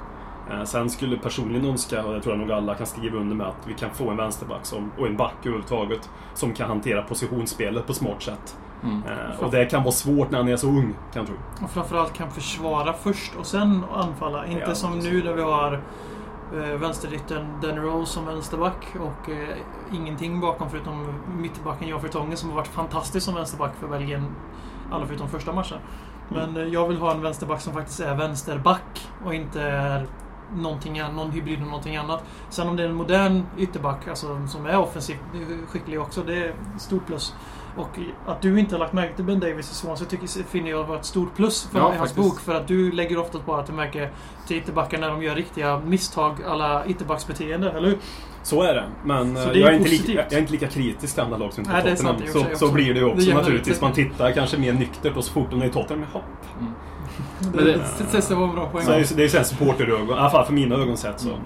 Eh, 0.50 0.64
Sen 0.64 0.90
skulle 0.90 1.16
personligen 1.18 1.66
önska, 1.66 2.04
och 2.04 2.14
jag 2.14 2.22
tror 2.22 2.34
jag 2.36 2.40
nog 2.46 2.52
alla 2.56 2.74
kan 2.74 2.86
skriva 2.86 3.18
under 3.18 3.36
med, 3.36 3.46
att 3.46 3.66
vi 3.66 3.74
kan 3.74 3.90
få 3.90 4.10
en 4.10 4.16
vänsterback 4.16 4.66
som, 4.66 4.92
och 4.98 5.06
en 5.06 5.16
back 5.16 5.34
överhuvudtaget 5.40 6.10
som 6.34 6.52
kan 6.54 6.68
hantera 6.68 7.02
positionsspelet 7.02 7.86
på 7.86 7.94
smart 7.94 8.22
sätt. 8.22 8.56
Mm. 8.82 9.02
Eh, 9.06 9.40
Och 9.44 9.50
det 9.50 9.66
kan 9.66 9.82
vara 9.82 9.92
svårt 9.92 10.30
när 10.30 10.38
han 10.38 10.48
är 10.48 10.56
så 10.56 10.66
ung, 10.66 10.94
kan 11.12 11.20
jag 11.20 11.26
tro. 11.26 11.36
Och 11.64 11.70
framförallt 11.70 12.12
kan 12.12 12.30
försvara 12.30 12.92
först 12.92 13.36
och 13.36 13.46
sen 13.46 13.84
anfalla. 13.94 14.46
Inte 14.46 14.64
Ja, 14.68 14.74
som 14.74 14.92
precis. 14.92 15.12
nu 15.12 15.24
när 15.24 15.32
vi 15.32 15.42
har 15.42 15.72
eh, 16.54 16.78
vänsteryttern 16.78 17.46
Danny 17.62 17.80
Rose 17.80 18.12
som 18.12 18.26
vänsterback 18.26 18.86
och 19.00 19.30
eh, 19.30 19.56
ingenting 19.92 20.40
bakom 20.40 20.70
förutom 20.70 21.06
mittbacken 21.40 21.88
Joffrey 21.88 22.10
Tonge 22.12 22.36
som 22.36 22.48
har 22.48 22.56
varit 22.56 22.68
fantastisk 22.68 23.24
som 23.26 23.34
vänsterback 23.34 23.72
för 23.80 23.88
Belgien. 23.88 24.26
Alla 24.92 25.06
förutom 25.06 25.28
första 25.28 25.52
matchen. 25.52 25.78
Men 26.28 26.56
eh, 26.56 26.62
jag 26.62 26.88
vill 26.88 26.96
ha 26.96 27.10
en 27.12 27.22
vänsterback 27.22 27.60
som 27.60 27.72
faktiskt 27.72 28.00
är 28.00 28.14
vänsterback 28.14 29.08
och 29.24 29.34
inte 29.34 29.62
är 29.62 30.06
någonting, 30.54 30.98
någon 31.14 31.30
hybrid 31.30 31.58
med 31.58 31.68
någonting 31.68 31.96
annat. 31.96 32.24
Sen 32.50 32.68
om 32.68 32.76
det 32.76 32.82
är 32.82 32.88
en 32.88 32.94
modern 32.94 33.42
ytterback, 33.58 34.08
alltså 34.08 34.46
som 34.48 34.66
är 34.66 34.78
offensivt 34.78 35.18
skicklig 35.68 36.00
också, 36.00 36.22
det 36.22 36.34
är 36.44 36.54
stort 36.78 37.06
plus. 37.06 37.34
Och 37.76 37.98
att 38.26 38.42
du 38.42 38.60
inte 38.60 38.74
har 38.74 38.80
lagt 38.80 38.92
märke 38.92 39.14
till 39.16 39.24
Ben 39.24 39.40
Davis 39.40 39.70
i 39.70 39.74
Swansea 39.74 40.06
tycker, 40.08 40.42
finner 40.42 40.70
jag 40.70 40.84
vara 40.84 40.98
ett 40.98 41.04
stort 41.04 41.36
plus 41.36 41.64
för 41.72 41.78
Ja, 41.78 41.84
hans 41.84 41.98
faktiskt. 41.98 42.16
bok. 42.16 42.40
För 42.40 42.54
att 42.54 42.68
du 42.68 42.92
lägger 42.92 43.18
ofta 43.18 43.38
bara 43.46 43.62
till 43.62 43.74
märke 43.74 44.08
till 44.46 44.56
ytterbackar 44.56 44.98
när 44.98 45.08
de 45.08 45.22
gör 45.22 45.34
riktiga 45.34 45.78
misstag 45.86 46.36
alla 46.48 46.86
ytterbacksbeteende, 46.86 47.70
eller 47.70 47.88
hur? 47.88 47.98
Så 48.42 48.62
är 48.62 48.74
det. 48.74 48.84
Men 49.04 49.36
eh, 49.36 49.42
det 49.42 49.50
är 49.50 49.54
jag, 49.56 49.70
är 49.72 49.76
inte 49.76 49.88
lika, 49.90 50.12
jag 50.12 50.32
är 50.32 50.38
inte 50.38 50.52
lika 50.52 50.68
kritisk 50.68 51.14
till 51.14 51.22
andra 51.22 51.36
lag 51.36 51.52
som 51.52 51.60
inte 51.60 51.72
Nej, 51.72 51.82
det 51.84 51.90
Tottenham. 51.96 52.18
sant 52.18 52.46
och 52.52 52.58
så, 52.58 52.66
så 52.66 52.72
blir 52.74 52.94
det 52.94 53.00
ju 53.00 53.06
Det 53.06 53.12
också 53.12 53.28
ut 53.28 53.34
naturligtvis. 53.34 53.80
Man 53.80 53.92
tittar 53.92 54.32
kanske 54.32 54.58
mer 54.58 54.72
nyktert 54.72 55.16
och 55.16 55.24
så 55.24 55.32
fort 55.32 55.50
de 55.50 55.62
är 55.62 55.66
i 55.66 55.70
Tottenham, 55.70 56.06
jaha. 56.12 56.22
Det, 56.58 56.66
Men 57.54 57.64
det- 57.64 57.72
det, 58.12 58.28
det 58.28 58.34
var 58.34 58.44
en 58.48 58.54
bra 58.54 58.66
poäng. 58.66 58.84
Så 58.84 58.90
det 58.90 58.96
är 58.96 59.00
ju 59.00 59.06
det 59.16 59.20
är 59.20 59.24
ju 59.24 59.28
så 59.28 59.36
här 59.36 59.44
supporterögon, 59.44 60.08
i 60.16 60.20
alla 60.20 60.30
fall 60.30 60.44
för 60.46 60.52
mina 60.52 60.74
ögon 60.74 60.96
sett 60.96 61.20
så. 61.20 61.28
Mm. 61.28 61.40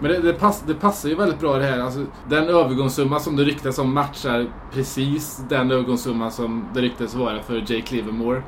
Men 0.00 0.10
det, 0.12 0.18
det, 0.18 0.32
pass, 0.32 0.62
det 0.66 0.74
passar 0.74 1.08
ju 1.08 1.14
väldigt 1.14 1.40
bra 1.40 1.56
det 1.58 1.64
här. 1.64 1.78
Alltså, 1.80 2.04
den 2.28 2.48
övergångssumma 2.48 3.20
som 3.20 3.36
det 3.36 3.44
ryktas 3.44 3.78
om 3.78 3.94
matchar 3.94 4.46
precis 4.72 5.42
den 5.48 5.70
övergångssumma 5.70 6.30
som 6.30 6.64
det 6.74 6.80
ryktas 6.80 7.14
vara 7.14 7.42
för 7.42 7.56
Jake 7.72 7.94
Livermore. 7.94 8.42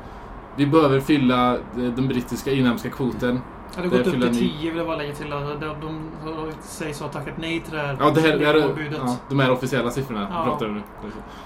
Vi 0.55 0.65
behöver 0.67 0.99
fylla 0.99 1.57
den 1.75 2.07
brittiska 2.07 2.51
inhemska 2.51 2.89
kvoten. 2.89 3.39
Ja, 3.75 3.81
det 3.81 3.89
det 3.89 3.97
gått 3.97 4.07
upp 4.07 4.13
till 4.13 4.31
ni. 4.31 4.51
10 4.59 4.69
vill 4.69 4.77
jag 4.77 4.87
bara 4.87 4.97
lägga 4.97 5.13
till. 5.13 5.33
Alltså, 5.33 5.53
de, 5.59 5.65
de, 5.81 6.01
de 6.25 6.51
sägs 6.61 6.99
ha 7.01 7.07
tackat 7.07 7.33
nej 7.37 7.59
till 7.59 7.73
det 7.73 7.79
här 7.79 7.97
Ja, 7.99 8.09
det 8.09 8.21
här, 8.21 8.37
det 8.37 8.45
här, 8.45 8.55
ja, 8.97 9.17
de 9.29 9.39
här 9.39 9.51
officiella 9.51 9.91
siffrorna 9.91 10.27
Ja. 10.31 10.43
pratar 10.45 10.65
du 10.65 10.71
nu. 10.71 10.81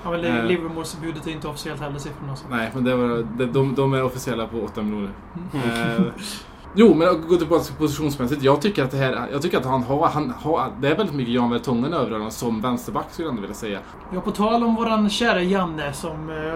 Ja, 0.04 0.12
men 0.12 0.26
Eh. 0.26 0.46
Livermores-budet 0.46 1.28
är 1.28 1.32
inte 1.32 1.48
officiellt 1.48 1.82
heller 1.82 2.00
siffrorna. 2.00 2.36
Så. 2.36 2.46
Nej, 2.50 2.72
men 2.74 2.84
det 2.84 2.96
var, 2.96 3.08
de, 3.38 3.46
de, 3.46 3.76
de 3.76 3.94
är 3.94 4.04
officiella 4.04 4.48
på 4.48 4.58
8 4.62 4.82
miljoner. 4.82 5.10
Mm. 5.54 5.98
Eh, 6.06 6.12
jo, 6.76 6.94
men 6.94 7.28
gå 7.28 7.36
tillbaka 7.36 7.64
till 7.64 7.76
positionsmässigt. 7.76 8.44
Jag 8.44 8.62
tycker 8.62 8.84
att 8.84 8.92
det 8.92 8.98
här, 8.98 9.28
jag 9.32 9.42
tycker 9.42 9.58
att 9.58 9.66
han 9.66 9.84
har, 9.84 10.08
han 10.08 10.34
har, 10.42 10.72
det 10.80 10.88
är 10.88 10.96
väldigt 10.96 11.16
mycket 11.16 11.34
Jan 11.34 11.50
Vertongen 11.50 11.94
över 11.94 12.12
honom 12.12 12.32
som 12.32 12.62
vänsterback 12.62 13.06
skulle 13.12 13.26
jag 13.26 13.30
ändå 13.30 13.42
vilja 13.42 13.56
säga. 13.56 13.80
Ja, 14.14 14.22
på 14.22 14.32
tal 14.32 14.64
om 14.64 14.76
våran 14.76 15.10
kära 15.10 15.42
Janne 15.42 15.94
som 15.94 16.30
eh, 16.30 16.54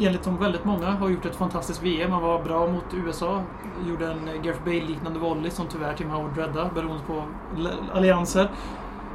enligt 0.00 0.22
de 0.22 0.38
väldigt 0.38 0.64
många 0.64 0.90
har 0.90 1.08
gjort 1.08 1.26
ett 1.26 1.36
fantastiskt 1.36 1.82
VM. 1.82 2.10
Han 2.10 2.22
var 2.22 2.42
bra 2.42 2.66
mot 2.66 2.84
USA. 2.94 3.42
Gjorde 3.88 4.06
en 4.06 4.42
Gareth 4.42 4.64
Bale-liknande 4.64 5.18
volley 5.18 5.50
som 5.50 5.66
tyvärr 5.68 5.94
Tim 5.94 6.10
Howard 6.10 6.38
räddade 6.38 6.70
beroende 6.74 7.02
på 7.06 7.24
allianser. 7.92 8.50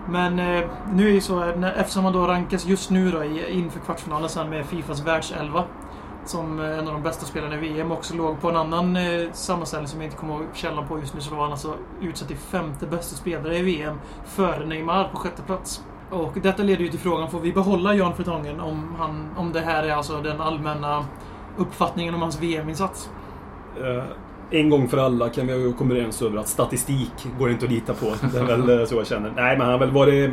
Men 0.09 0.39
eh, 0.39 0.69
nu 0.93 1.03
är 1.03 1.07
det 1.07 1.13
ju 1.13 1.21
så, 1.21 1.45
när, 1.45 1.73
eftersom 1.73 2.03
han 2.03 2.13
då 2.13 2.27
rankas 2.27 2.65
just 2.65 2.89
nu 2.89 3.11
då 3.11 3.23
i, 3.23 3.51
inför 3.51 3.79
kvartsfinalen 3.79 4.29
sen 4.29 4.49
med 4.49 4.65
Fifas 4.65 5.05
världselva 5.05 5.63
som 6.25 6.59
eh, 6.59 6.79
en 6.79 6.87
av 6.87 6.93
de 6.93 7.03
bästa 7.03 7.25
spelarna 7.25 7.55
i 7.55 7.57
VM 7.57 7.91
också 7.91 8.15
låg 8.15 8.41
på 8.41 8.49
en 8.49 8.55
annan 8.55 8.95
eh, 8.95 9.31
sammanställning 9.31 9.87
som 9.87 10.01
jag 10.01 10.07
inte 10.07 10.17
kommer 10.17 10.33
ihåg 10.33 10.45
källan 10.53 10.87
på 10.87 10.99
just 10.99 11.13
nu 11.13 11.21
så 11.21 11.35
var 11.35 11.41
han 11.41 11.51
alltså 11.51 11.73
utsett 12.01 12.27
till 12.27 12.37
femte 12.37 12.85
bästa 12.85 13.15
spelare 13.15 13.57
i 13.57 13.61
VM 13.61 13.99
före 14.25 14.65
Neymar 14.65 15.09
på 15.13 15.17
sjätte 15.17 15.41
plats. 15.41 15.83
Och 16.09 16.33
detta 16.41 16.63
leder 16.63 16.83
ju 16.83 16.87
till 16.89 16.99
frågan, 16.99 17.29
får 17.29 17.39
vi 17.39 17.53
behålla 17.53 17.93
Jan 17.93 18.13
Vertonghen 18.17 18.59
om, 18.59 18.95
han, 18.99 19.27
om 19.37 19.51
det 19.53 19.59
här 19.59 19.83
är 19.83 19.93
alltså 19.93 20.21
den 20.21 20.41
allmänna 20.41 21.05
uppfattningen 21.57 22.15
om 22.15 22.21
hans 22.21 22.41
VM-insats? 22.41 23.09
Eh, 23.83 24.03
en 24.49 24.69
gång 24.69 24.87
för 24.87 24.97
alla 24.97 25.29
kan 25.29 25.47
vi 25.47 25.73
komma 25.77 25.93
överens 25.93 26.21
över 26.21 26.37
att 26.37 26.47
statistik 26.47 27.27
går 27.39 27.51
inte 27.51 27.65
att 27.65 27.71
lita 27.71 27.93
på. 27.93 28.05
Det 28.33 28.39
är 28.39 28.43
väl 28.43 28.79
eh, 28.79 28.85
så 28.85 28.95
jag 28.95 29.07
känner. 29.07 29.31
Nej, 29.35 29.57
men 29.57 29.61
han 29.61 29.71
har 29.71 29.79
väl 29.79 29.91
varit... 29.91 30.31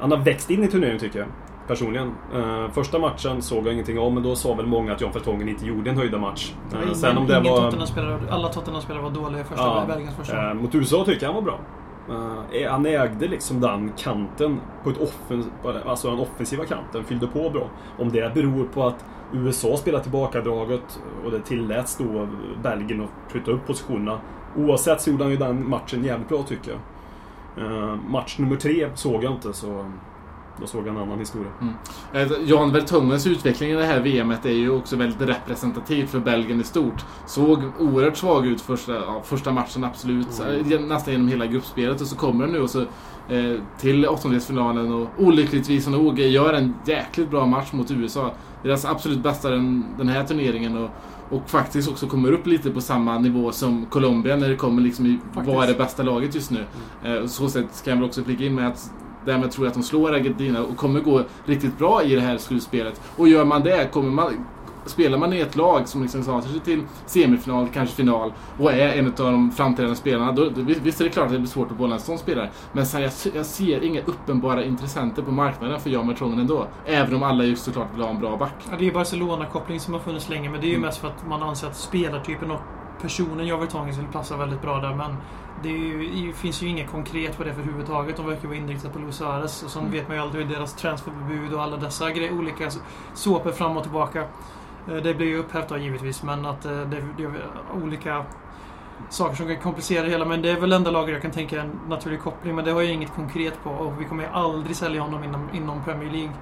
Han 0.00 0.10
har 0.10 0.18
växt 0.18 0.50
in 0.50 0.64
i 0.64 0.68
turneringen 0.68 0.98
tycker 1.00 1.18
jag. 1.18 1.28
Personligen. 1.66 2.14
Eh, 2.34 2.70
första 2.72 2.98
matchen 2.98 3.42
såg 3.42 3.66
jag 3.66 3.72
ingenting 3.72 3.98
om, 3.98 4.14
men 4.14 4.22
då 4.22 4.36
sa 4.36 4.54
väl 4.54 4.66
många 4.66 4.92
att 4.92 5.00
John 5.00 5.12
Vertongen 5.12 5.48
inte 5.48 5.66
gjorde 5.66 5.90
en 5.90 5.96
höjda 5.96 6.18
match. 6.18 6.52
Ingen, 6.82 6.94
sen 6.94 7.18
om 7.18 7.26
det 7.26 7.40
var... 7.40 7.56
Tottenham-spelare, 7.56 8.18
alla 8.30 8.48
Tottenham-spelare 8.48 9.02
var 9.02 9.10
dåliga 9.10 9.40
i 9.40 9.44
första, 9.44 9.64
Ja, 9.64 9.84
Belgiens 9.88 10.16
första. 10.16 10.54
mot 10.54 10.74
USA 10.74 11.04
tycker 11.04 11.26
jag 11.26 11.32
han 11.32 11.44
var 11.44 11.50
bra. 11.50 11.60
Uh, 12.08 12.68
han 12.68 12.86
ägde 12.86 13.28
liksom 13.28 13.60
den 13.60 13.92
kanten 13.96 14.60
på 14.84 14.90
ett 14.90 15.00
offens 15.00 15.46
alltså 15.86 16.10
den 16.10 16.18
offensiva 16.18 16.64
kanten, 16.64 17.04
fyllde 17.04 17.26
på 17.26 17.50
bra. 17.50 17.70
Om 17.98 18.12
det 18.12 18.34
beror 18.34 18.64
på 18.64 18.86
att 18.86 19.04
USA 19.32 19.76
spelade 19.76 20.02
tillbakadraget 20.02 21.00
och 21.24 21.30
det 21.30 21.40
tilläts 21.40 21.96
då 21.96 22.28
Belgien 22.62 23.00
att 23.00 23.32
flytta 23.32 23.50
upp 23.50 23.66
positionerna. 23.66 24.20
Oavsett 24.56 25.00
så 25.00 25.10
gjorde 25.10 25.24
han 25.24 25.30
ju 25.30 25.36
den 25.36 25.68
matchen 25.68 26.04
jävligt 26.04 26.28
bra 26.28 26.42
tycker 26.42 26.70
jag. 26.70 26.80
Uh, 27.64 27.96
match 28.08 28.38
nummer 28.38 28.56
tre 28.56 28.88
såg 28.94 29.24
jag 29.24 29.32
inte 29.32 29.52
så 29.52 29.86
då 30.60 30.66
såg 30.66 30.80
jag 30.86 30.88
en 30.96 31.02
annan 31.02 31.18
historia. 31.18 31.50
Eh, 32.12 32.28
Jan 32.44 32.72
Vertongens 32.72 33.26
utveckling 33.26 33.70
i 33.70 33.74
det 33.74 33.84
här 33.84 34.00
VMet 34.00 34.46
är 34.46 34.50
ju 34.50 34.70
också 34.70 34.96
väldigt 34.96 35.28
representativt 35.28 36.10
för 36.10 36.20
Belgien 36.20 36.60
i 36.60 36.64
stort. 36.64 37.04
Såg 37.26 37.58
oerhört 37.78 38.16
svag 38.16 38.46
ut 38.46 38.60
första, 38.60 38.92
ja, 38.94 39.22
första 39.24 39.52
matchen, 39.52 39.84
absolut. 39.84 40.26
Eh, 40.70 40.80
Nästan 40.80 41.12
genom 41.12 41.28
hela 41.28 41.46
gruppspelet. 41.46 42.00
Och 42.00 42.06
så 42.06 42.16
kommer 42.16 42.46
de 42.46 42.52
nu 42.52 42.60
och 42.60 42.70
så, 42.70 42.80
eh, 43.28 43.60
till 43.78 44.06
åttondelsfinalen 44.08 44.92
och 44.92 45.08
olyckligtvis 45.18 45.86
nog 45.88 46.18
gör 46.18 46.52
en 46.52 46.74
jäkligt 46.86 47.30
bra 47.30 47.46
match 47.46 47.72
mot 47.72 47.90
USA. 47.90 48.30
Deras 48.62 48.84
absolut 48.84 49.22
bästa 49.22 49.50
den, 49.50 49.84
den 49.98 50.08
här 50.08 50.24
turneringen. 50.24 50.76
Och, 50.76 50.90
och 51.30 51.50
faktiskt 51.50 51.88
också 51.90 52.06
kommer 52.06 52.32
upp 52.32 52.46
lite 52.46 52.70
på 52.70 52.80
samma 52.80 53.18
nivå 53.18 53.52
som 53.52 53.86
Colombia 53.86 54.36
när 54.36 54.48
det 54.48 54.56
kommer 54.56 54.82
liksom 54.82 55.06
i 55.06 55.18
Faktiskt. 55.34 55.56
vad 55.56 55.64
är 55.64 55.72
det 55.72 55.78
bästa 55.78 56.02
laget 56.02 56.34
just 56.34 56.50
nu. 56.50 56.64
Eh, 57.04 57.14
och 57.14 57.30
så 57.30 57.48
sätt 57.48 57.66
ska 57.72 57.90
jag 57.90 57.96
väl 57.96 58.04
också 58.04 58.22
flika 58.24 58.44
in 58.44 58.54
med 58.54 58.68
att 58.68 58.90
Därmed 59.24 59.50
tror 59.50 59.66
jag 59.66 59.70
att 59.70 59.76
de 59.76 59.82
slår 59.82 60.12
Argentina 60.14 60.62
och 60.62 60.76
kommer 60.76 61.00
gå 61.00 61.22
riktigt 61.44 61.78
bra 61.78 62.02
i 62.02 62.14
det 62.14 62.20
här 62.20 62.38
slutspelet. 62.38 63.00
Och 63.16 63.28
gör 63.28 63.44
man 63.44 63.62
det, 63.62 63.92
kommer 63.92 64.10
man, 64.10 64.46
spelar 64.86 65.18
man 65.18 65.32
i 65.32 65.40
ett 65.40 65.56
lag 65.56 65.88
som 65.88 66.02
liksom 66.02 66.22
tar 66.24 66.40
sig 66.40 66.60
till 66.60 66.82
semifinal, 67.06 67.68
kanske 67.74 67.96
final 67.96 68.32
och 68.58 68.72
är 68.72 68.88
en 68.98 69.06
av 69.06 69.12
de 69.12 69.50
framträdande 69.52 69.96
spelarna, 69.96 70.32
då, 70.32 70.44
då, 70.44 70.62
visst 70.82 71.00
är 71.00 71.04
det 71.04 71.10
klart 71.10 71.26
att 71.26 71.32
det 71.32 71.38
blir 71.38 71.48
svårt 71.48 71.70
att 71.70 71.78
bolla 71.78 71.94
en 71.94 72.00
sån 72.00 72.18
spelare. 72.18 72.50
Men 72.72 72.86
sen, 72.86 73.02
jag, 73.02 73.12
jag 73.34 73.46
ser 73.46 73.84
inga 73.84 74.00
uppenbara 74.00 74.64
intressenter 74.64 75.22
på 75.22 75.30
marknaden 75.30 75.80
för 75.80 75.90
Jan 75.90 76.08
Vertongen 76.08 76.38
ändå. 76.38 76.66
Även 76.86 77.14
om 77.14 77.22
alla 77.22 77.44
ju 77.44 77.56
såklart 77.56 77.94
vill 77.94 78.02
ha 78.02 78.10
en 78.10 78.20
bra 78.20 78.36
back. 78.36 78.54
Ja, 78.70 78.76
det 78.78 78.88
är 78.88 78.92
Barcelona-koppling 78.92 79.80
som 79.80 79.94
har 79.94 80.00
funnits 80.00 80.28
länge, 80.28 80.50
men 80.50 80.60
det 80.60 80.66
är 80.66 80.68
Mm. 80.68 80.80
ju 80.80 80.86
mest 80.86 80.98
för 80.98 81.08
att 81.08 81.28
man 81.28 81.42
anser 81.42 81.66
att 81.66 81.76
spelartypen 81.76 82.50
och 82.50 82.60
personen 83.02 83.46
Javier 83.46 83.66
Tongen 83.70 83.94
skulle 83.94 84.08
passa 84.08 84.36
väldigt 84.36 84.62
bra 84.62 84.78
där, 84.80 84.94
men 84.94 85.16
det 85.62 85.68
ju, 85.68 86.26
det 86.26 86.32
finns 86.32 86.62
ju 86.62 86.68
inget 86.68 86.90
konkret 86.90 87.36
på 87.36 87.44
det 87.44 87.52
för 87.54 87.60
överhuvudtaget. 87.60 88.16
De 88.16 88.26
verkar 88.26 88.48
vara 88.48 88.56
inriktade 88.58 88.94
på 88.94 88.98
Luis 89.00 89.16
Suarez 89.16 89.62
och 89.62 89.70
sen 89.70 89.82
Mm. 89.82 89.92
vet 89.92 90.08
man 90.08 90.16
ju 90.16 90.22
aldrig 90.22 90.46
hur 90.46 90.54
deras 90.54 90.74
transferförbud 90.74 91.54
och 91.54 91.62
alla 91.62 91.76
dessa 91.76 92.10
grejer, 92.10 92.32
olika 92.38 92.70
såpor 93.14 93.50
fram 93.52 93.76
och 93.76 93.82
tillbaka. 93.82 94.20
Eh, 94.88 94.94
Det 94.96 95.14
blir 95.14 95.26
ju 95.26 95.38
upphävt 95.38 95.68
då 95.68 95.78
givetvis, 95.78 96.22
men 96.22 96.46
att 96.46 96.64
eh, 96.64 96.70
det, 96.80 97.02
det 97.16 97.22
är 97.24 97.30
olika 97.84 98.24
saker 99.08 99.36
som 99.36 99.46
kan 99.46 99.56
komplicera 99.56 100.04
det 100.04 100.10
hela. 100.10 100.24
Men 100.24 100.42
det 100.42 100.50
är 100.50 100.60
väl 100.60 100.72
enda 100.72 100.90
laget 100.90 101.12
jag 101.12 101.22
kan 101.22 101.30
tänka 101.30 101.60
en 101.60 101.80
naturlig 101.88 102.20
koppling, 102.20 102.54
men 102.56 102.64
det 102.64 102.70
har 102.70 102.82
jag 102.82 102.92
inget 102.92 103.14
konkret 103.14 103.64
på 103.64 103.70
och 103.70 104.00
vi 104.00 104.04
kommer 104.04 104.22
ju 104.22 104.28
aldrig 104.28 104.76
sälja 104.76 105.02
honom 105.02 105.24
inom, 105.24 105.48
inom 105.52 105.84
Premier 105.84 106.10
League. 106.12 106.32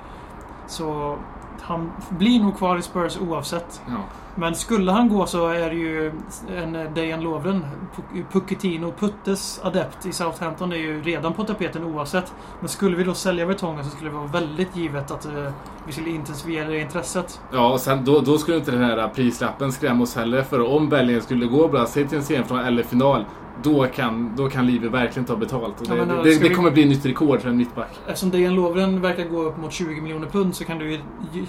Så 0.67 1.17
han 1.61 1.93
blir 2.09 2.40
nog 2.43 2.59
kvar 2.59 2.76
i 2.76 2.83
Spurs 2.83 3.19
oavsett. 3.21 3.83
Ja. 3.88 3.95
Men 4.35 4.55
skulle 4.55 4.93
han 4.93 5.09
gå 5.09 5.26
så 5.26 5.49
är 5.49 5.71
det 5.71 5.76
ju 5.76 6.12
en 6.57 6.95
Dejan 6.95 7.21
Lovren, 7.21 7.64
Pu- 7.97 8.25
Pucchettino, 8.33 8.93
Puttes 8.99 9.61
adept 9.64 10.07
i 10.07 10.12
Southampton 10.12 10.73
är 10.73 10.76
ju 10.76 11.02
redan 11.02 11.33
på 11.33 11.45
tapeten 11.45 11.85
oavsett. 11.85 12.33
Men 12.61 12.69
skulle 12.69 12.97
vi 12.97 13.05
då 13.05 13.14
sälja 13.14 13.47
Vertongen 13.47 13.85
så 13.85 13.90
skulle 13.90 14.11
det 14.11 14.17
vara 14.17 14.26
väldigt 14.26 14.76
givet 14.76 15.11
att 15.11 15.26
eh, 15.26 15.52
vi 15.87 15.93
skulle 15.93 16.11
intensifiera 16.11 16.69
det 16.69 16.81
intresset. 16.81 17.40
Ja, 17.52 17.73
och 17.73 17.81
sen, 17.81 18.05
då, 18.05 18.21
då 18.21 18.38
skulle 18.38 18.57
inte 18.57 18.71
den 18.71 18.85
här 18.85 19.09
prislappen 19.09 19.73
skrämma 19.73 20.02
oss 20.02 20.17
heller. 20.17 20.43
För 20.43 20.75
om 20.76 20.88
Belgien 20.88 21.23
skulle 21.23 21.47
gå 21.47 21.69
bra, 21.69 21.87
säg 21.87 22.09
till 22.09 22.19
en 22.19 22.25
semifinal 22.25 22.64
eller 22.64 22.83
final, 22.83 23.25
då 23.62 23.87
kan, 23.87 24.37
då 24.37 24.49
kan 24.50 24.67
Livi 24.67 24.88
verkligen 24.88 25.26
ta 25.26 25.37
betalt. 25.37 25.81
Och 25.81 25.87
Ja, 25.88 25.95
det, 25.95 26.07
men, 26.07 26.25
det, 26.25 26.33
ska 26.33 26.43
det 26.43 26.49
vi- 26.49 26.55
kommer 26.55 26.71
bli 26.71 26.85
nytt 26.85 27.07
rekord 27.07 27.40
för 27.40 27.49
en 27.49 27.57
mittback. 27.57 27.99
Eftersom 28.07 28.31
Dejan 28.31 28.55
Lovren 28.55 29.00
verkar 29.00 29.25
gå 29.25 29.43
upp 29.43 29.57
mot 29.59 29.73
20 29.73 30.00
miljoner 30.00 30.26
pund 30.26 30.55
så 30.55 30.64
kan 30.64 30.79
du 30.79 30.90
ju 30.93 30.99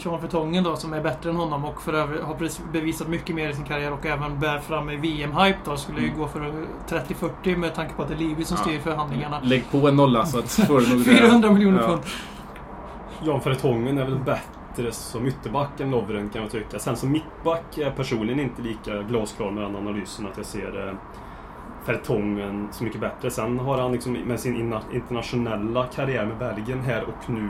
Jean 0.04 0.22
Vertongen 0.22 0.64
då 0.64 0.76
som 0.76 0.94
är 0.94 1.02
bättre 1.02 1.30
än 1.30 1.36
honom 1.36 1.66
och 1.66 1.82
för 1.82 1.94
övrigt 1.94 2.22
har 2.22 2.34
precis 2.36 2.62
bevisat 2.74 3.08
mycket 3.08 3.36
mer 3.36 3.50
i 3.50 3.54
sin 3.54 3.66
karriär 3.66 3.94
och 3.94 4.06
även 4.06 4.40
bär 4.40 4.60
fram 4.60 4.90
i 4.90 4.96
VM-hype 4.96 5.58
då 5.66 5.78
skulle 5.78 6.02
ju 6.02 6.12
gå 6.18 6.28
för 6.28 6.54
30-40 6.90 7.58
med 7.58 7.76
tanke 7.76 7.94
på 7.94 8.02
att 8.02 8.08
det 8.08 8.14
är 8.14 8.18
Livi 8.18 8.46
som 8.46 8.58
styr 8.58 8.80
förhandlingarna. 8.80 9.40
Lägg 9.44 9.72
på 9.72 9.88
en 9.88 9.96
nolla 9.96 10.26
så 10.26 10.40
att 10.40 10.52
får 10.52 10.80
du 10.82 10.90
nog 10.90 10.98
det. 10.98 11.04
400 11.16 11.52
miljoner 11.52 11.82
Ja. 11.82 11.88
pund. 11.88 12.02
Jan 13.24 13.42
Fertongen 13.42 13.98
är 13.98 14.04
väl 14.06 14.20
bättre 14.20 14.92
som 14.92 15.28
ytterback 15.28 15.80
än 15.80 15.92
Lovren 15.92 16.30
kan 16.30 16.42
jag 16.42 16.52
tycka. 16.52 16.80
Sen 16.80 16.96
som 16.96 17.12
mittback 17.12 17.78
är 17.78 17.82
jag 17.82 17.96
personligen 17.96 18.40
inte 18.40 18.62
lika 18.62 19.02
glasklar 19.02 19.52
med 19.52 19.64
den 19.64 19.76
analysen 19.76 20.26
att 20.26 20.38
jag 20.38 20.46
ser 20.46 20.88
eh, 20.88 20.94
Fertongen 21.86 22.68
så 22.72 22.84
mycket 22.84 23.02
bättre. 23.02 23.32
Sen 23.32 23.60
har 23.60 23.78
han 23.78 23.92
liksom 23.92 24.14
med 24.14 24.40
sin 24.40 24.74
internationella 24.92 25.86
karriär 25.86 26.26
med 26.26 26.38
Belgien 26.38 26.82
här 26.82 27.04
och 27.04 27.30
nu 27.30 27.50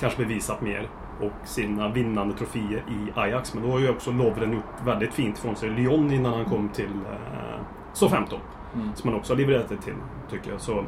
kanske 0.00 0.22
bevisat 0.22 0.60
mer. 0.60 0.88
Och 1.20 1.48
sina 1.48 1.88
vinnande 1.88 2.34
troféer 2.34 2.84
i 2.88 3.12
Ajax. 3.14 3.54
Men 3.54 3.62
då 3.62 3.70
har 3.70 3.78
ju 3.78 3.90
också 3.90 4.10
Lovren 4.10 4.52
gjort 4.52 4.86
väldigt 4.86 5.14
fint 5.14 5.38
från 5.38 5.56
sig 5.56 5.70
Lyon 5.70 6.12
innan 6.12 6.32
han 6.32 6.44
kom 6.44 6.68
till 6.68 6.90
eh, 7.10 7.60
Southampton. 7.92 8.40
Mm. 8.74 8.88
Som 8.94 9.10
han 9.10 9.18
också 9.18 9.32
har 9.32 9.38
levererat 9.38 9.68
det 9.68 9.76
till, 9.76 9.94
tycker 10.30 10.50
jag. 10.50 10.60
Så, 10.60 10.84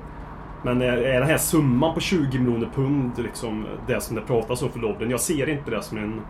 men 0.63 0.83
är, 0.83 0.97
är 0.97 1.21
den 1.21 1.29
här 1.29 1.39
summan 1.39 1.95
på 1.95 2.01
20 2.01 2.39
miljoner 2.39 2.71
pund 2.75 3.13
liksom 3.19 3.67
det 3.87 4.01
som 4.01 4.17
det 4.17 4.23
pratas 4.23 4.63
om 4.63 4.71
för 4.71 4.81
Lovren? 4.81 5.11
Jag 5.11 5.21
ser 5.21 5.49
inte 5.49 5.71
det 5.71 5.83
som 5.83 5.99
en... 5.99 6.21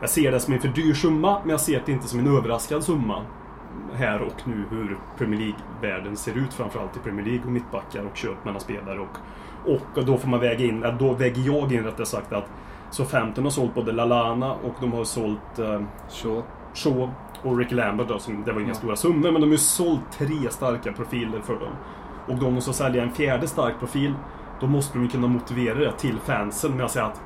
Jag 0.00 0.10
ser 0.10 0.32
det 0.32 0.40
som 0.40 0.54
en 0.54 0.60
för 0.60 0.68
dyr 0.68 0.94
summa, 0.94 1.40
men 1.40 1.50
jag 1.50 1.60
ser 1.60 1.82
det 1.86 1.92
inte 1.92 2.08
som 2.08 2.18
en 2.18 2.36
överraskad 2.36 2.84
summa. 2.84 3.22
Här 3.94 4.22
och 4.22 4.34
nu 4.48 4.64
hur 4.70 4.98
Premier 5.18 5.40
League-världen 5.40 6.16
ser 6.16 6.38
ut, 6.38 6.54
framförallt 6.54 6.96
i 6.96 7.00
Premier 7.00 7.26
League 7.26 7.44
och 7.44 7.52
mittbackar 7.52 8.04
och 8.04 8.16
köp 8.16 8.44
mellan 8.44 8.60
spelare. 8.60 8.98
Och, 9.00 9.18
och 9.98 10.04
då 10.04 10.16
får 10.18 10.28
man 10.28 10.40
väga 10.40 10.64
in, 10.64 10.84
då 10.98 11.12
väger 11.12 11.42
jag 11.42 11.72
in 11.72 11.84
rättare 11.84 12.06
sagt 12.06 12.32
att 12.32 12.50
så 12.90 13.04
15 13.04 13.44
har 13.44 13.50
sålt 13.50 13.74
både 13.74 13.92
Lalana 13.92 14.52
och 14.52 14.74
de 14.80 14.92
har 14.92 15.04
sålt 15.04 15.58
eh, 15.58 15.80
Så. 16.08 16.42
Shaw 16.74 17.10
och 17.42 17.58
Rick 17.58 17.72
Lambert 17.72 18.08
då, 18.08 18.18
som, 18.18 18.44
det 18.44 18.52
var 18.52 18.60
inga 18.60 18.68
Ja. 18.68 18.74
stora 18.74 18.96
summor, 18.96 19.30
men 19.32 19.34
de 19.40 19.42
har 19.46 19.52
ju 19.52 19.58
sålt 19.58 20.12
tre 20.12 20.50
starka 20.50 20.92
profiler 20.92 21.40
för 21.40 21.54
dem. 21.54 21.72
Och 22.28 22.36
de 22.36 22.54
måste 22.54 22.72
sälja 22.72 23.02
en 23.02 23.10
fjärde 23.10 23.48
stark 23.48 23.78
profil, 23.78 24.14
då 24.60 24.66
måste 24.66 24.98
de 24.98 25.04
ju 25.04 25.10
kunna 25.10 25.26
motivera 25.26 25.78
det 25.78 25.92
till 25.92 26.18
fansen 26.18 26.76
med 26.76 26.84
att 26.84 26.90
säga 26.90 27.04
att 27.06 27.20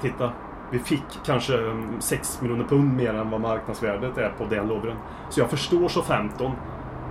Titta, 0.00 0.32
vi 0.70 0.78
fick 0.78 1.02
kanske 1.26 1.58
mm, 1.58 2.00
6 2.00 2.40
miljoner 2.42 2.64
pund 2.64 2.96
mer 2.96 3.14
än 3.14 3.30
vad 3.30 3.40
marknadsvärdet 3.40 4.18
är 4.18 4.28
på 4.28 4.44
den 4.44 4.68
Lovren. 4.68 4.96
Så 5.30 5.40
jag 5.40 5.50
förstår 5.50 5.88
så 5.88 6.02
15 6.02 6.52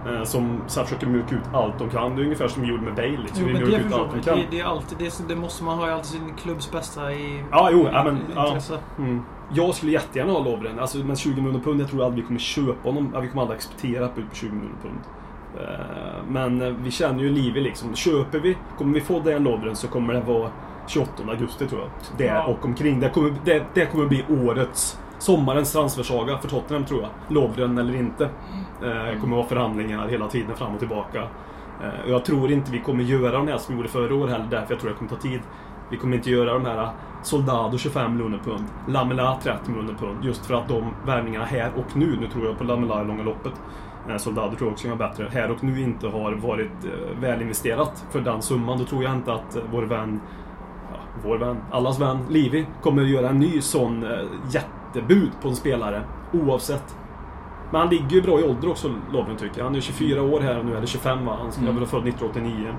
eh, 0.08 0.24
som 0.24 0.62
så 0.68 0.84
försöker 0.84 1.08
mjuka 1.08 1.36
ut 1.36 1.42
allt 1.54 1.80
de 1.80 1.90
kan. 1.90 2.16
Det 2.16 2.22
är 2.22 2.24
ungefär 2.24 2.48
som 2.48 2.62
vi 2.62 2.68
gjorde 2.70 2.84
med 2.84 2.96
Bale. 2.96 3.08
Liksom. 3.18 3.38
Jo, 3.40 3.46
vi 3.48 3.54
men 3.54 3.62
det, 3.72 3.78
ut 3.78 3.94
allt 3.94 4.12
de 4.14 4.22
kan. 4.22 4.38
det, 4.38 4.44
det 4.52 4.60
är 4.60 4.66
alltid, 4.66 4.98
det, 4.98 5.28
det 5.28 5.36
måste 5.36 5.64
man 5.64 5.78
ha 5.78 5.92
alltid 5.92 6.06
sin 6.12 6.34
klubbs 6.44 6.72
bästa 6.72 7.14
i 7.14 7.44
Ja, 7.52 7.70
jo, 7.72 7.88
ja, 7.92 8.04
men, 8.04 8.16
i- 8.16 8.20
ja. 8.36 8.48
intresse. 8.48 8.78
Mm. 8.98 9.22
Jag 9.54 9.76
skulle 9.76 9.92
jättegärna 9.92 10.32
ha 10.34 10.40
Lovren. 10.40 10.80
Alltså, 10.80 10.98
men 10.98 11.16
20 11.16 11.42
miljoner 11.42 11.60
pund, 11.60 11.82
jag 11.82 11.90
tror 11.90 12.04
aldrig 12.06 12.24
vi 12.24 12.28
kommer 12.28 12.40
köpa 12.40 12.90
honom. 12.90 13.12
Ja, 13.14 13.20
Vi 13.20 13.28
kommer 13.28 13.42
aldrig 13.42 13.58
acceptera 13.58 14.06
ett 14.06 14.16
bud 14.16 14.30
på 14.30 14.36
20 14.36 14.52
miljoner 14.52 14.76
pund. 14.82 15.00
Eh, 15.60 16.24
Men 16.30 16.62
eh, 16.62 16.74
vi 16.84 16.92
känner 16.92 17.20
ju 17.24 17.30
Livi 17.30 17.62
liksom. 17.62 17.96
Köper 17.96 18.40
vi, 18.40 18.58
kommer 18.78 18.94
vi 18.94 19.02
få 19.02 19.20
den 19.20 19.44
Lovren 19.44 19.76
så 19.76 19.88
kommer 19.88 20.14
det 20.14 20.22
vara 20.22 20.50
28 20.88 21.12
augusti 21.30 21.68
tror 21.68 21.82
jag. 21.82 21.90
Där 22.18 22.36
Ja. 22.36 22.44
och 22.44 22.66
omkring. 22.66 23.00
Det 23.00 23.10
kommer, 23.10 23.34
det, 23.46 23.64
det 23.74 23.86
kommer 23.86 24.06
bli 24.06 24.26
årets, 24.46 25.00
sommarens 25.20 25.72
transfersaga 25.74 26.38
för 26.38 26.48
Tottenham 26.48 26.86
tror 26.86 27.02
jag. 27.02 27.10
Lovren 27.36 27.78
eller 27.78 27.96
inte. 27.96 28.24
Eh, 28.84 28.90
Det 28.90 29.18
kommer 29.22 29.36
vara 29.36 29.48
förhandlingar 29.48 30.08
hela 30.08 30.28
tiden 30.28 30.56
fram 30.56 30.74
och 30.74 30.80
tillbaka. 30.80 31.20
Eh, 31.84 32.04
och 32.06 32.10
Jag 32.10 32.26
tror 32.26 32.52
inte 32.52 32.72
vi 32.72 32.80
kommer 32.80 33.04
göra 33.04 33.32
de 33.38 33.48
här 33.48 33.58
som 33.58 33.76
vi 33.76 33.78
gjorde 33.80 33.90
förra 33.90 34.16
året 34.16 34.32
heller, 34.32 34.48
därför 34.50 34.74
jag 34.74 34.80
tror 34.80 34.90
det 34.90 34.96
kommer 34.96 35.12
ta 35.12 35.18
tid. 35.18 35.40
Vi 35.90 35.98
kommer 35.98 36.16
inte 36.16 36.30
göra 36.32 36.54
de 36.54 36.66
här 36.66 36.90
Soldado 37.24 37.78
25 37.78 38.12
miljoner 38.14 38.38
pund, 38.46 38.64
Lamela 38.88 39.38
30 39.44 39.72
miljoner 39.72 39.94
pund. 39.94 40.18
Just 40.24 40.46
för 40.46 40.54
att 40.54 40.68
de 40.68 40.84
värvningarna 41.06 41.46
här 41.46 41.72
och 41.76 41.98
nu, 41.98 42.18
nu 42.22 42.28
tror 42.28 42.46
jag 42.46 42.58
på 42.58 42.64
Lamela 42.64 43.02
i 43.02 43.06
långa 43.06 43.24
loppet. 43.24 43.54
Eh, 44.10 44.18
Soldado 44.18 44.56
tror 44.56 44.68
jag 44.68 44.72
också 44.74 44.88
kan 44.88 44.98
vara 44.98 45.10
bättre. 45.10 45.28
Här 45.32 45.52
och 45.52 45.64
nu 45.64 45.82
inte 45.82 46.08
har 46.08 46.32
varit 46.32 46.72
eh, 46.86 47.20
välinvesterat 47.22 48.06
för 48.12 48.20
den 48.22 48.42
summan. 48.42 48.78
Då 48.78 48.84
tror 48.86 49.04
jag 49.04 49.14
inte 49.14 49.34
att 49.34 49.56
eh, 49.56 49.62
vår 49.72 49.82
vän, 49.84 50.20
vår 51.26 51.38
vän, 51.38 51.58
allas 51.72 52.00
vän, 52.00 52.18
Livi 52.30 52.66
kommer 52.82 53.02
göra 53.04 53.30
en 53.30 53.40
ny 53.40 53.62
sån 53.62 54.04
eh, 54.04 54.10
jättebud 54.52 55.32
på 55.42 55.48
en 55.50 55.56
spelare. 55.56 56.02
Oavsett. 56.34 56.96
Men 57.72 57.82
han 57.82 57.90
ligger 57.90 58.10
ju 58.10 58.22
bra 58.22 58.40
i 58.40 58.44
ålder 58.44 58.70
också, 58.70 58.92
Lovren 59.14 59.36
tycker 59.38 59.58
jag. 59.58 59.66
Han 59.66 59.76
är 59.76 59.80
24 59.82 60.22
år 60.22 60.40
här 60.42 60.64
nu, 60.64 60.78
eller 60.78 60.88
25 60.88 61.26
va? 61.26 61.38
Han 61.42 61.52
skulle 61.52 61.70
Mm. 61.70 61.76
väl 61.82 61.90
vara 61.90 62.02
född 62.02 62.08
1989. 62.14 62.74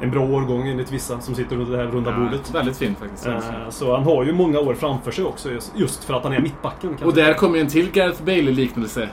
En 0.00 0.10
bra 0.10 0.20
årgång 0.22 0.68
enligt 0.68 0.92
vissa 0.92 1.20
som 1.20 1.34
sitter 1.34 1.56
runt 1.56 1.70
det 1.70 1.76
här 1.76 1.84
runda 1.84 2.12
bordet. 2.18 2.54
Väldigt 2.54 2.76
fint 2.76 2.98
faktiskt. 2.98 3.26
Eh, 3.26 3.38
Så 3.68 3.94
han 3.96 4.04
har 4.04 4.24
ju 4.24 4.32
många 4.32 4.58
år 4.60 4.74
framför 4.74 5.10
sig 5.10 5.24
också, 5.24 5.48
just- 5.74 6.04
för 6.04 6.14
att 6.14 6.24
han 6.24 6.32
är 6.32 6.40
mittbacken. 6.40 6.96
Och 7.04 7.14
där 7.14 7.34
kommer 7.34 7.54
ju 7.54 7.60
en 7.60 7.66
till 7.68 7.90
Gareth 7.92 8.22
Bale-liknelse. 8.24 9.08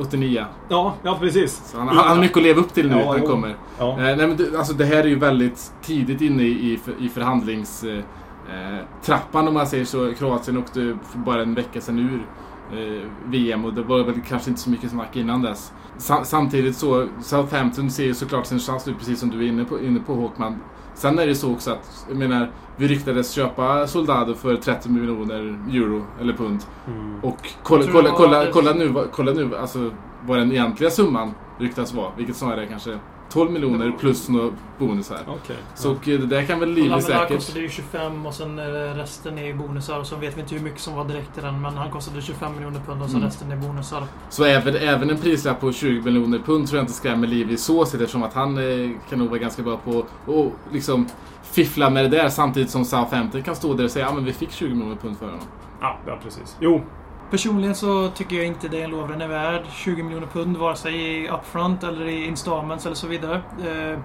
Eh, 0.00 0.06
89. 0.06 0.44
Ja, 0.68 0.94
ja 1.02 1.16
precis. 1.20 1.62
Så 1.64 1.78
han, 1.78 1.88
han 1.88 2.08
har 2.08 2.16
mycket 2.16 2.36
att 2.36 2.42
leva 2.42 2.60
upp 2.60 2.74
till 2.74 2.88
nu 2.90 2.96
Ja, 2.98 2.98
när 3.12 3.18
han 3.18 3.26
kommer. 3.26 3.56
Ja. 3.78 3.90
Eh, 3.90 3.96
nej, 3.96 4.16
men 4.16 4.36
det, 4.36 4.58
alltså, 4.58 4.72
det 4.74 4.84
här 4.84 4.96
är 4.96 5.04
ju 5.08 5.18
väldigt 5.18 5.72
tidigt 5.82 6.20
inne 6.20 6.42
i, 6.42 6.72
i, 6.72 6.76
för- 6.76 6.94
i 7.04 7.08
förhandlings... 7.08 7.84
Eh, 7.84 7.98
eh, 7.98 8.78
trappan 9.02 9.48
om 9.48 9.54
man 9.54 9.66
säger 9.66 9.84
så. 9.84 10.12
Kroatien 10.18 10.58
åkte 10.58 10.96
för 11.10 11.18
bara 11.18 11.42
en 11.42 11.54
vecka 11.54 11.80
sedan 11.80 11.98
ur 11.98 12.26
eh, 12.78 13.02
VM 13.24 13.64
och 13.64 13.74
det 13.74 13.82
var 13.82 14.02
väl 14.04 14.14
kanske 14.28 14.50
inte 14.50 14.62
så 14.62 14.70
mycket 14.70 14.90
snack 14.90 15.16
innan 15.16 15.42
dess. 15.42 15.72
Sa, 15.98 16.24
samtidigt 16.24 16.76
så, 16.76 17.06
Southampton 17.22 17.90
ser 17.90 18.04
ju 18.04 18.14
såklart 18.14 18.46
sin 18.46 18.58
chans 18.58 18.86
nu 18.86 18.94
precis 18.94 19.20
som 19.20 19.30
du 19.30 19.44
är 19.44 19.48
inne 19.48 19.64
på, 19.64 19.80
inne 19.80 20.00
på 20.00 20.14
Håkman. 20.14 20.56
Sen 20.98 21.18
är 21.18 21.26
det 21.26 21.34
så 21.34 21.52
också 21.52 21.70
att, 21.70 22.06
jag 22.08 22.16
menar, 22.16 22.50
vi 22.76 22.88
ryktades 22.88 23.30
köpa 23.30 23.86
Soldado 23.86 24.34
för 24.34 24.56
30 24.56 24.88
miljoner 24.88 25.58
euro 25.72 26.04
eller 26.20 26.32
pund. 26.32 26.60
Mm. 26.86 27.20
Och 27.24 27.36
kolla, 27.62 27.84
kolla, 27.92 28.10
kolla, 28.10 28.46
kolla 28.52 28.72
nu, 28.72 28.88
vad- 28.88 29.10
kolla 29.12 29.32
nu 29.32 29.56
alltså, 29.56 29.90
vad 30.26 30.38
den 30.38 30.52
egentliga 30.52 30.90
summan 30.90 31.34
ryktas 31.58 31.94
vara. 31.94 32.10
Vilket 32.16 32.36
snarare 32.36 32.62
är 32.62 32.66
kanske 32.66 32.98
12 33.32 33.50
miljoner 33.50 33.92
plus 33.98 34.28
några 34.28 34.50
bonusar. 34.78 35.18
Okej. 35.28 35.56
Så 35.74 35.90
och, 35.92 36.08
eh, 36.08 36.20
det 36.20 36.26
där 36.26 36.42
kan 36.44 36.60
väl 36.60 36.74
Lamela 36.74 37.00
säkert... 37.00 37.28
kostade 37.28 37.60
ju 37.60 37.68
25 37.68 38.26
och 38.26 38.34
sen 38.34 38.56
det 38.56 38.94
resten 38.94 39.38
är 39.38 39.54
bonusar 39.54 39.98
och 40.00 40.06
så 40.06 40.16
vet 40.16 40.36
vi 40.36 40.40
inte 40.40 40.54
hur 40.54 40.62
mycket 40.62 40.80
som 40.80 40.94
var 40.94 41.04
direkt 41.04 41.38
i 41.38 41.40
den 41.40 41.60
men 41.60 41.74
han 41.76 41.90
kostade 41.90 42.22
25 42.22 42.54
miljoner 42.54 42.80
pund 42.86 43.02
och 43.02 43.10
så 43.10 43.16
Mm. 43.16 43.28
resten 43.28 43.52
är 43.52 43.56
bonusar. 43.56 44.04
Så 44.30 44.44
även, 44.44 44.76
även 44.76 45.10
en 45.10 45.16
prislapp 45.18 45.60
på 45.60 45.72
20 45.72 46.00
miljoner 46.04 46.38
pund 46.38 46.68
tror 46.68 46.78
jag 46.78 46.82
inte 46.82 46.92
skrämmer 46.92 47.26
Livy 47.26 47.56
så 47.56 47.84
sett 47.86 48.00
eftersom 48.00 48.22
att 48.22 48.34
han 48.34 48.58
eh, 48.58 48.90
kan 49.10 49.18
nog 49.18 49.28
vara 49.28 49.38
ganska 49.38 49.62
bra 49.62 49.76
på 49.76 49.98
att 50.26 50.72
liksom 50.74 51.06
fiffla 51.42 51.90
med 51.90 52.04
det 52.04 52.16
där 52.16 52.28
samtidigt 52.28 52.70
som 52.70 52.84
Southampton 52.84 53.42
kan 53.42 53.56
stå 53.56 53.74
där 53.74 53.84
och 53.84 53.90
säga 53.90 54.06
ja 54.06 54.14
men 54.14 54.24
vi 54.24 54.32
fick 54.32 54.50
20 54.50 54.74
miljoner 54.74 54.96
pund 54.96 55.18
för 55.18 55.26
honom. 55.26 55.40
Ja, 55.80 55.98
ja, 56.06 56.18
precis. 56.22 56.56
Jo. 56.60 56.82
Personligen 57.30 57.74
så 57.74 58.08
tycker 58.08 58.36
jag 58.36 58.46
inte 58.46 58.68
det 58.68 58.80
är 58.80 58.84
en 58.84 58.90
Lovren 58.90 59.20
är 59.20 59.28
värd 59.28 59.62
20 59.70 60.02
miljoner 60.02 60.26
pund 60.26 60.56
vare 60.56 60.76
sig 60.76 60.94
i 60.94 61.28
upfront 61.28 61.84
eller 61.84 62.06
i 62.06 62.26
installments 62.26 62.86
eller 62.86 62.96
så 62.96 63.06
vidare. 63.06 63.36
Eh, 63.36 63.98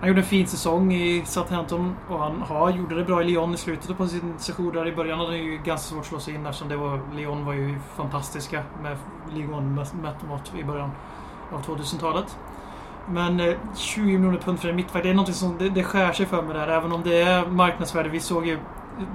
han 0.00 0.08
gjorde 0.08 0.20
en 0.20 0.26
fin 0.26 0.46
säsong 0.46 0.94
i 0.94 1.22
Southampton 1.26 1.96
och 2.08 2.18
han 2.18 2.42
har, 2.42 2.70
gjorde 2.70 2.94
det 2.94 3.04
bra 3.04 3.22
i 3.22 3.24
Lyon 3.24 3.54
i 3.54 3.56
slutet 3.56 3.96
på 3.96 4.06
sin 4.08 4.34
session 4.38 4.72
där. 4.72 4.88
I 4.88 4.92
början 4.92 5.18
hade 5.18 5.30
han 5.30 5.38
ju 5.38 5.58
ganska 5.64 5.76
svårt 5.76 6.00
att 6.00 6.06
slå 6.06 6.18
sig 6.18 6.34
in 6.34 6.46
eftersom 6.46 6.68
det 6.68 6.76
var, 6.76 7.00
Lyon 7.14 7.44
var 7.44 7.52
ju 7.52 7.78
fantastiska 7.96 8.62
med 8.82 8.96
Lyon 9.34 9.74
mätt 9.74 10.22
mått 10.28 10.52
i 10.58 10.64
början 10.64 10.90
av 11.52 11.64
2000-talet. 11.64 12.38
Men 13.08 13.40
eh, 13.40 13.54
20 13.76 14.00
miljoner 14.00 14.38
pund 14.38 14.60
för 14.60 14.68
en 14.68 14.76
mittback, 14.76 15.02
det 15.02 15.10
är 15.10 15.14
något 15.14 15.34
som 15.34 15.58
det, 15.58 15.68
det 15.68 15.84
skär 15.84 16.12
sig 16.12 16.26
för 16.26 16.42
mig 16.42 16.54
där. 16.54 16.68
Även 16.68 16.92
om 16.92 17.02
det 17.02 17.22
är 17.22 17.46
marknadsvärde. 17.46 18.08
Vi 18.08 18.20
såg 18.20 18.46
ju 18.46 18.58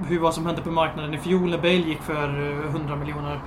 hur 0.06 0.18
vad 0.18 0.34
som 0.34 0.46
hände 0.46 0.62
på 0.62 0.70
marknaden 0.70 1.14
i 1.14 1.18
fjol 1.18 1.50
när 1.50 1.58
Bale 1.58 1.74
gick 1.74 2.02
för 2.02 2.52
eh, 2.64 2.70
100 2.70 2.96
miljoner 2.96 3.40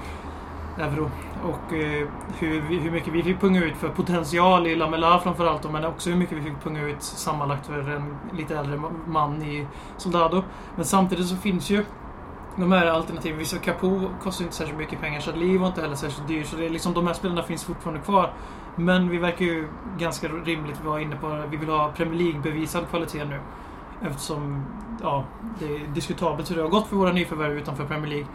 euro. 0.78 1.12
Och 1.44 1.74
eh, 1.74 2.08
hur, 2.40 2.80
hur 2.80 2.92
mycket 2.92 3.14
vi 3.14 3.24
fick 3.24 3.42
punga 3.42 3.64
ut 3.64 3.78
för 3.78 3.90
potential 3.90 4.68
i 4.68 4.76
Lamela 4.76 5.20
framförallt 5.20 5.64
då, 5.64 5.70
men 5.70 5.86
också 5.86 6.10
hur 6.10 6.18
mycket 6.18 6.38
vi 6.38 6.42
fick 6.42 6.64
punga 6.64 6.88
ut 6.88 7.04
sammanlagt 7.04 7.66
för 7.68 7.90
en 7.90 8.18
lite 8.38 8.58
äldre 8.58 8.82
man 9.08 9.42
i 9.44 9.68
Soldado. 9.98 10.44
Men 10.76 10.86
samtidigt 10.86 11.28
så 11.28 11.36
finns 11.36 11.70
ju 11.70 11.86
de 12.56 12.72
här 12.72 12.86
alternativen. 12.86 13.40
Vissa 13.40 13.58
Capo 13.58 14.02
kostar 14.24 14.44
inte 14.44 14.56
särskilt 14.56 14.80
mycket 14.80 15.02
pengar, 15.02 15.22
Chadli 15.22 15.58
var 15.58 15.68
inte 15.68 15.82
heller 15.82 15.96
särskilt 15.96 16.28
dyr. 16.28 16.44
Så 16.44 16.56
det 16.56 16.66
är 16.66 16.70
liksom, 16.70 16.94
de 16.94 17.08
här 17.08 17.14
spelarna 17.14 17.44
finns 17.44 17.64
fortfarande 17.64 18.02
kvar. 18.02 18.34
Men 18.76 19.10
vi 19.10 19.18
verkar 19.18 19.46
ju 19.46 19.68
ganska 19.98 20.28
rimligt 20.28 20.84
vara 20.84 21.02
inne 21.02 21.16
på 21.16 21.44
vi 21.52 21.58
vill 21.58 21.70
ha 21.70 21.92
Premier 21.92 22.20
League-bevisad 22.20 22.90
kvalitet 22.90 23.26
nu. 23.26 23.40
Eftersom 24.02 24.66
ja, 25.02 25.24
det 25.60 25.66
är 25.66 25.88
diskutabelt 25.94 26.52
hur 26.52 26.56
det 26.56 26.62
har 26.62 26.70
gått 26.70 26.88
för 26.88 26.96
våra 26.96 27.12
nyförvärv 27.12 27.58
utanför 27.58 27.86
Premier 27.86 28.10
League. 28.10 28.28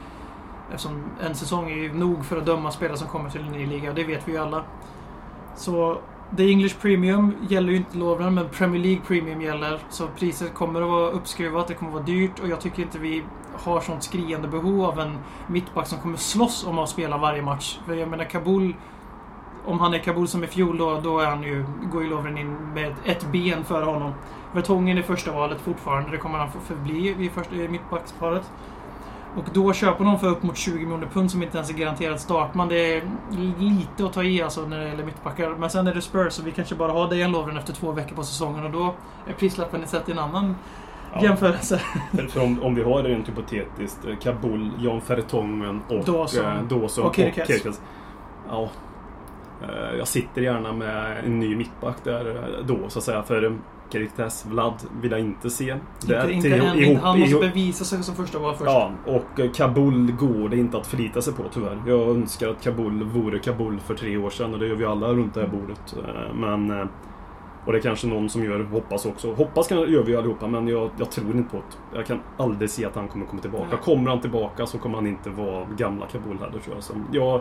Eftersom 0.70 1.04
en 1.20 1.34
säsong 1.34 1.70
är 1.70 1.76
ju 1.76 1.92
nog 1.92 2.24
för 2.24 2.36
att 2.36 2.46
döma 2.46 2.70
spelare 2.70 2.96
som 2.96 3.08
kommer 3.08 3.30
till 3.30 3.40
en 3.40 3.52
ny 3.52 3.66
liga. 3.66 3.92
Det 3.92 4.04
vet 4.04 4.28
vi 4.28 4.32
ju 4.32 4.38
alla. 4.38 4.64
Så 5.56 5.98
The 6.36 6.50
English 6.50 6.80
Premium 6.80 7.34
gäller 7.48 7.70
ju 7.70 7.76
inte 7.76 7.98
Lovren, 7.98 8.34
men 8.34 8.48
Premier 8.48 8.82
League 8.82 9.00
Premium 9.06 9.42
gäller. 9.42 9.78
Så 9.90 10.06
priset 10.18 10.54
kommer 10.54 10.82
att 10.82 10.88
vara 10.88 11.10
uppskruvat, 11.10 11.68
det 11.68 11.74
kommer 11.74 11.90
att 11.90 11.94
vara 11.94 12.04
dyrt 12.04 12.40
och 12.40 12.48
jag 12.48 12.60
tycker 12.60 12.82
inte 12.82 12.98
vi 12.98 13.22
har 13.64 13.80
sånt 13.80 14.02
skriande 14.02 14.48
behov 14.48 14.84
av 14.84 15.00
en 15.00 15.18
mittback 15.46 15.86
som 15.86 15.98
kommer 15.98 16.16
slåss 16.16 16.66
om 16.66 16.78
att 16.78 16.88
spela 16.88 17.18
varje 17.18 17.42
match. 17.42 17.78
För 17.86 17.94
jag 17.94 18.08
menar 18.08 18.24
Kabul 18.24 18.74
om 19.66 19.80
han 19.80 19.94
är 19.94 19.98
Kabul 19.98 20.28
som 20.28 20.44
i 20.44 20.46
fjol 20.46 20.78
då, 20.78 21.00
då 21.00 21.18
är 21.18 21.26
han 21.26 21.42
ju, 21.42 21.64
går 21.92 22.02
ju 22.02 22.10
Lovren 22.10 22.38
in 22.38 22.56
med 22.74 22.94
ett 23.04 23.26
ben 23.32 23.64
före 23.64 23.84
honom. 23.84 24.12
Vertongen 24.52 24.98
är 24.98 25.02
första 25.02 25.32
valet 25.32 25.60
fortfarande. 25.60 26.10
Det 26.10 26.16
kommer 26.16 26.38
han 26.38 26.48
förbli 26.66 27.16
i, 27.26 27.30
första, 27.34 27.54
i 27.54 27.68
mittbacksparet. 27.68 28.50
Och 29.36 29.44
då 29.52 29.72
köper 29.72 30.04
de 30.04 30.18
för 30.18 30.26
upp 30.26 30.42
mot 30.42 30.56
20 30.56 30.78
miljoner 30.78 31.06
pund 31.06 31.30
som 31.30 31.42
inte 31.42 31.56
ens 31.58 31.70
är 31.70 31.74
garanterad 31.74 32.20
startman. 32.20 32.68
Det 32.68 32.94
är 32.96 33.02
lite 33.58 34.04
att 34.04 34.12
ta 34.12 34.22
i 34.22 34.42
alltså 34.42 34.60
när 34.66 34.78
det 34.80 34.88
gäller 34.88 35.04
mittbackar. 35.04 35.50
Men 35.58 35.70
sen 35.70 35.86
är 35.86 35.94
det 35.94 36.00
Spurs 36.02 36.38
och 36.38 36.46
vi 36.46 36.52
kanske 36.52 36.74
bara 36.74 36.92
har 36.92 37.08
Dejan 37.08 37.32
Lovren 37.32 37.56
efter 37.56 37.72
två 37.72 37.92
veckor 37.92 38.16
på 38.16 38.22
säsongen 38.22 38.64
och 38.64 38.70
då 38.70 38.94
är 39.26 39.32
prislappen 39.32 39.86
sett 39.86 40.08
i 40.08 40.12
en 40.12 40.18
annan 40.18 40.56
Ja. 41.14 41.22
jämförelse. 41.22 41.80
För, 42.28 42.42
om, 42.42 42.62
om 42.62 42.74
vi 42.74 42.82
har 42.82 43.02
rent 43.02 43.28
hypotetiskt 43.28 44.04
eh, 44.04 44.16
Kabul, 44.16 44.70
Jan 44.78 45.00
Fertongen 45.00 45.80
och 45.88 46.04
Dawson. 46.04 46.44
eh, 46.46 46.62
Dawson 46.62 47.04
Och 47.06 47.14
Kirkes. 47.14 47.80
Ja. 48.48 48.68
Eh, 49.62 49.98
Jag 49.98 50.08
sitter 50.08 50.42
gärna 50.42 50.72
med 50.72 51.24
en 51.24 51.40
ny 51.40 51.56
mittback 51.56 51.96
där 52.04 52.46
då 52.66 52.78
så 52.88 52.98
att 52.98 53.04
säga. 53.04 53.22
För 53.22 53.58
Kirkes, 53.92 54.46
Vlad 54.46 54.74
vill 55.02 55.10
jag 55.10 55.20
inte 55.20 55.50
se. 55.50 55.76
inte, 56.02 56.28
inte 56.32 56.42
till- 56.48 56.52
än, 56.62 56.78
ihop- 56.78 56.98
han 57.02 57.20
måste 57.20 57.34
ihop- 57.36 57.40
bevisa 57.40 57.84
sig 57.84 58.02
som 58.02 58.14
första 58.14 58.38
val 58.38 58.54
först. 58.54 58.66
Ja, 58.70 58.92
och 59.06 59.40
eh, 59.40 59.50
Kabul 59.50 60.12
går 60.12 60.48
det 60.48 60.56
inte 60.56 60.76
att 60.76 60.86
förlita 60.86 61.22
sig 61.22 61.34
på 61.34 61.42
tyvärr. 61.54 61.82
Jag 61.86 62.00
önskar 62.08 62.48
att 62.48 62.62
Kabul 62.62 63.04
vore 63.04 63.38
Kabul 63.38 63.80
för 63.80 63.94
tre 63.94 64.16
år 64.16 64.30
sedan 64.30 64.52
och 64.54 64.60
det 64.60 64.66
gör 64.66 64.76
vi 64.76 64.84
alla 64.84 65.08
runt 65.08 65.34
det 65.34 65.40
här 65.40 65.48
bordet. 65.48 65.96
Eh, 65.98 66.34
Men... 66.34 66.70
eh, 66.80 66.86
Och 67.66 67.72
det 67.72 67.78
är 67.78 67.82
kanske 67.82 68.06
någon 68.06 68.28
som 68.28 68.44
gör, 68.44 68.64
hoppas 68.64 69.06
också. 69.06 69.34
Hoppas 69.34 69.68
kan, 69.68 69.78
gör 69.78 70.02
vi 70.02 70.16
allihopa 70.16 70.46
men 70.46 70.68
jag, 70.68 70.90
jag 70.98 71.10
tror 71.10 71.36
inte 71.36 71.50
på 71.50 71.56
det. 71.56 71.96
Jag 71.96 72.06
kan 72.06 72.20
aldrig 72.36 72.70
se 72.70 72.84
att 72.84 72.94
han 72.94 73.08
kommer 73.08 73.26
komma 73.26 73.42
tillbaka. 73.42 73.66
Nej. 73.70 73.78
Kommer 73.82 74.10
han 74.10 74.20
tillbaka 74.20 74.66
så 74.66 74.78
kommer 74.78 74.94
han 74.94 75.06
inte 75.06 75.30
vara 75.30 75.66
gamla 75.76 76.06
Kabul 76.06 76.38
heller 76.38 76.58
tror 76.58 76.74
jag. 76.74 76.84
Så 76.84 76.92
jag, 77.12 77.40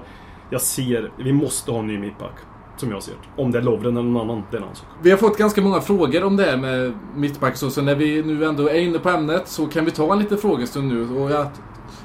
jag 0.49 0.61
ser, 0.61 1.11
vi 1.17 1.33
måste 1.33 1.71
ha 1.71 1.79
en 1.79 1.87
ny 1.87 1.97
mittback. 1.97 2.35
Som 2.79 2.91
jag 2.91 3.03
ser 3.03 3.11
det. 3.11 3.41
Om 3.41 3.51
det 3.51 3.57
är 3.57 3.61
Lovren 3.61 3.97
eller 3.97 4.09
någon 4.09 4.29
annan, 4.29 4.43
det 4.51 4.57
är 4.57 4.59
en 4.59 4.63
annan 4.63 4.75
sak. 4.75 4.87
Vi 5.01 5.11
har 5.11 5.17
fått 5.17 5.37
ganska 5.37 5.61
många 5.61 5.81
frågor 5.81 6.23
om 6.23 6.35
det 6.35 6.43
här 6.43 6.57
med 6.57 6.93
mittback 7.15 7.57
så, 7.57 7.81
när 7.81 7.95
vi 7.95 8.23
nu 8.23 8.45
ändå 8.45 8.69
är 8.69 8.79
inne 8.79 8.99
på 8.99 9.09
ämnet 9.09 9.47
så 9.47 9.65
kan 9.65 9.85
vi 9.85 9.91
ta 9.91 10.13
en 10.13 10.19
liten 10.19 10.37
frågestund 10.37 10.87
nu. 10.87 11.19
Och 11.19 11.31
jag 11.31 11.47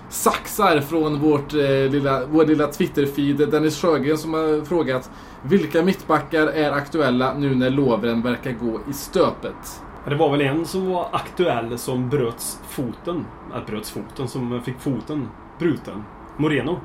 saxar 0.08 0.80
från 0.80 1.20
vårt, 1.20 1.54
eh, 1.54 1.90
lilla, 1.90 2.26
vår 2.26 2.46
lilla 2.46 2.66
Twitter-feed 2.66 3.50
Dennis 3.50 3.80
Sjögren 3.80 4.18
som 4.18 4.34
har 4.34 4.64
frågat 4.64 5.10
Vilka 5.42 5.82
mittbackar 5.82 6.46
är 6.46 6.72
aktuella 6.72 7.34
nu 7.38 7.54
när 7.54 7.70
Lovren 7.70 8.22
verkar 8.22 8.52
gå 8.52 8.80
i 8.90 8.92
stöpet? 8.92 9.82
Det 10.08 10.14
var 10.14 10.30
väl 10.30 10.40
en 10.40 10.64
som 10.64 10.90
var 10.90 11.08
aktuell 11.12 11.78
som 11.78 12.08
bröts 12.08 12.60
foten. 12.68 13.24
Äh, 13.54 13.66
bröts 13.66 13.90
foten, 13.90 14.28
som 14.28 14.62
fick 14.62 14.80
foten 14.80 15.28
bruten. 15.58 16.02
Moreno. 16.36 16.80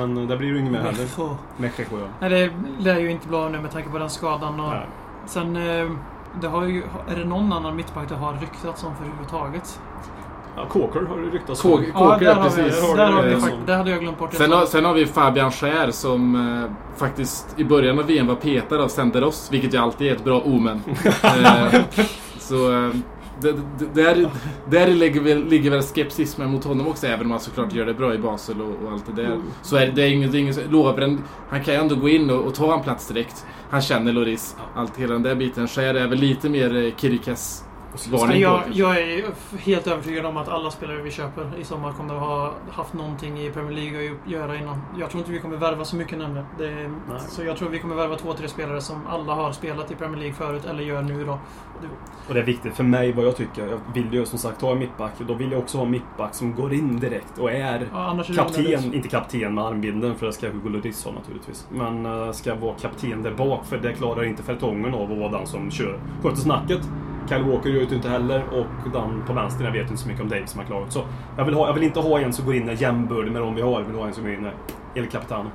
Men 0.00 0.26
det 0.28 0.36
blir 0.36 0.48
ju 0.48 0.58
inget 0.58 0.72
mer 0.72 0.80
heller. 0.80 1.06
Ja. 1.18 1.36
Nej, 2.20 2.30
det 2.30 2.50
lär 2.78 2.98
ju 3.00 3.10
inte 3.10 3.28
bra 3.28 3.48
nu 3.48 3.60
med 3.60 3.70
tanke 3.70 3.88
på 3.88 3.98
den 3.98 4.10
skadan. 4.10 4.60
Och 4.60 4.68
Nej. 4.70 4.86
Sen... 5.26 5.56
eh, 5.56 5.90
Det 6.40 6.48
har 6.48 6.64
ju, 6.64 6.82
är 7.08 7.16
det 7.16 7.24
någon 7.24 7.52
annan 7.52 7.76
mittback 7.76 8.08
det 8.08 8.14
har 8.14 8.32
ryktats 8.32 8.84
om 8.84 8.92
överhuvudtaget? 9.00 9.80
Ja, 10.56 10.64
Coker 10.68 11.00
har 11.00 11.16
det 11.18 11.26
ryktats 11.30 11.64
om. 11.64 11.70
Kåker, 11.70 12.24
där, 12.24 12.34
har 12.34 12.42
precis. 12.44 12.82
vi, 12.92 12.96
där, 12.96 13.12
har 13.12 13.22
vi, 13.22 13.32
Eh, 13.32 13.38
fakt- 13.38 13.66
där 13.66 13.76
hade 13.76 13.90
jag 13.90 14.00
glömt 14.00 14.18
bort. 14.18 14.34
Sen 14.34 14.52
har, 14.52 14.66
sen 14.66 14.84
har 14.84 14.94
vi 14.94 15.06
Fabian 15.06 15.50
Schär 15.50 15.90
som 15.90 16.34
eh, 16.64 16.70
faktiskt 16.96 17.54
i 17.56 17.64
början 17.64 17.98
av 17.98 18.06
VM 18.06 18.26
var 18.26 18.34
petad 18.34 18.82
av 18.82 18.88
Senderos, 18.88 19.48
vilket 19.52 19.74
ju 19.74 19.78
alltid 19.78 20.06
är 20.12 20.16
ett 20.16 20.24
bra 20.24 20.40
omen. 20.44 20.82
eh, 21.22 21.80
så 22.38 22.72
eh, 22.72 22.88
det, 22.88 22.92
det, 22.92 22.98
där, 23.94 24.30
där 24.70 24.86
ligger, 24.86 25.20
väl, 25.20 25.44
ligger 25.44 25.70
väl 25.70 25.82
skepsismen 25.82 26.50
mot 26.50 26.64
honom 26.64 26.88
också, 26.88 27.06
även 27.06 27.26
om 27.26 27.30
han 27.30 27.40
såklart 27.40 27.72
gör 27.72 27.86
det 27.86 27.94
bra 27.94 28.14
i 28.14 28.18
Basel 28.18 28.60
och, 28.60 28.86
och 28.86 28.92
allt 28.92 29.06
det 29.06 29.22
där. 29.22 29.40
Så 29.62 29.76
är 29.76 29.86
det, 29.86 29.92
det 29.92 30.02
är 30.02 30.10
inget, 30.10 30.32
det 30.32 30.38
inget 30.38 30.70
Lovren, 30.70 31.22
han 31.48 31.64
kan 31.64 31.74
ju 31.74 31.80
ändå 31.80 31.94
gå 31.94 32.08
in 32.08 32.30
och, 32.30 32.40
och 32.46 32.54
ta 32.54 32.74
en 32.74 32.82
plats 32.82 33.08
direkt. 33.08 33.46
Han 33.70 33.82
känner 33.82 34.12
Loris, 34.12 34.56
allt 34.74 34.96
hela 34.96 35.12
den 35.12 35.22
där 35.22 35.34
biten. 35.34 35.68
Schär 35.68 35.94
är 35.94 36.08
väl 36.08 36.18
lite 36.18 36.48
mer 36.48 36.76
eh, 36.76 36.92
Kirikes 36.96 37.64
varning 38.10 38.40
jag, 38.40 38.62
jag 38.72 39.00
är 39.00 39.24
helt 39.58 39.86
övertygad 39.86 40.26
om 40.26 40.36
att 40.36 40.48
alla 40.48 40.70
spelare 40.70 41.02
vi 41.02 41.10
köper 41.10 41.58
i 41.60 41.64
sommar 41.64 41.92
kommer 41.92 42.14
att 42.14 42.20
ha 42.20 42.54
haft 42.70 42.94
någonting 42.94 43.40
i 43.40 43.50
Premier 43.50 43.72
League 43.72 44.10
att 44.10 44.30
göra 44.30 44.56
innan. 44.56 44.80
Jag 44.98 45.10
tror 45.10 45.20
inte 45.20 45.32
vi 45.32 45.40
kommer 45.40 45.56
värva 45.56 45.84
så 45.84 45.96
mycket 45.96 46.18
nämligen. 46.18 46.46
Det 46.58 46.90
så 47.28 47.44
jag 47.44 47.56
tror 47.56 47.68
vi 47.68 47.78
kommer 47.78 47.94
värva 47.94 48.16
två, 48.16 48.32
tre 48.32 48.48
spelare 48.48 48.80
som 48.80 49.06
alla 49.06 49.34
har 49.34 49.52
spelat 49.52 49.90
i 49.90 49.94
Premier 49.94 50.18
League 50.18 50.34
förut, 50.34 50.64
eller 50.64 50.82
gör 50.82 51.02
nu 51.02 51.24
då. 51.24 51.38
Och 52.28 52.34
det 52.34 52.40
är 52.40 52.44
viktigt 52.44 52.74
för 52.74 52.84
mig 52.84 53.12
vad 53.12 53.24
jag 53.24 53.36
tycker. 53.36 53.66
Jag 53.66 53.80
vill 53.94 54.14
ju 54.14 54.26
som 54.26 54.38
sagt 54.38 54.60
ha 54.60 54.72
en 54.72 54.78
mittback. 54.78 55.12
Då 55.18 55.34
vill 55.34 55.52
jag 55.52 55.60
också 55.60 55.78
ha 55.78 55.84
en 55.84 55.90
mittback 55.90 56.34
som 56.34 56.54
går 56.54 56.74
in 56.74 57.00
direkt 57.00 57.38
och 57.38 57.52
är 57.52 57.88
Ja, 57.92 58.20
är 58.28 58.34
kapten. 58.34 58.94
Inte 58.94 59.08
kapten 59.08 59.54
med 59.54 59.64
armbindeln 59.64 60.14
för 60.14 60.26
det 60.26 60.32
ska 60.32 60.48
Hugo 60.48 60.68
Lloris 60.68 61.04
ha 61.04 61.12
naturligtvis. 61.12 61.66
Men 61.70 62.06
uh, 62.06 62.32
ska 62.32 62.54
vara 62.54 62.74
kapten 62.74 63.22
där 63.22 63.34
bak 63.34 63.66
för 63.66 63.78
det 63.78 63.92
klarar 63.92 64.24
inte 64.24 64.42
Fertongen 64.42 64.94
av 64.94 65.12
att 65.12 65.18
vara 65.18 65.30
den 65.30 65.46
som 65.46 65.70
kör, 65.70 65.98
sköter 66.22 66.36
snacket. 66.36 66.80
Kyle 67.28 67.42
Walker 67.42 67.70
gör 67.70 67.83
det 67.88 67.96
inte 67.96 68.08
heller 68.08 68.44
och 68.52 68.90
den 68.92 69.22
på 69.26 69.32
vänster, 69.32 69.64
jag 69.64 69.72
vet 69.72 69.90
inte 69.90 70.02
så 70.02 70.08
mycket 70.08 70.22
om 70.22 70.28
Dave 70.28 70.46
som 70.46 70.60
har 70.60 70.66
klarat. 70.66 70.92
Så 70.92 71.04
jag 71.36 71.44
vill, 71.44 71.54
ha, 71.54 71.66
jag 71.66 71.74
vill 71.74 71.82
inte 71.82 72.00
ha 72.00 72.20
en 72.20 72.32
som 72.32 72.44
går 72.44 72.54
in 72.54 72.76
jämbördig 72.76 73.32
med 73.32 73.42
de 73.42 73.54
vi 73.54 73.62
har. 73.62 73.80
Jag 73.80 73.86
vill 73.86 73.96
ha 73.96 74.06
en 74.06 74.14
som 74.14 74.24
går 74.24 74.32
in 74.32 74.46
och 74.46 74.52
El 74.94 75.06
Capitano. 75.06 75.50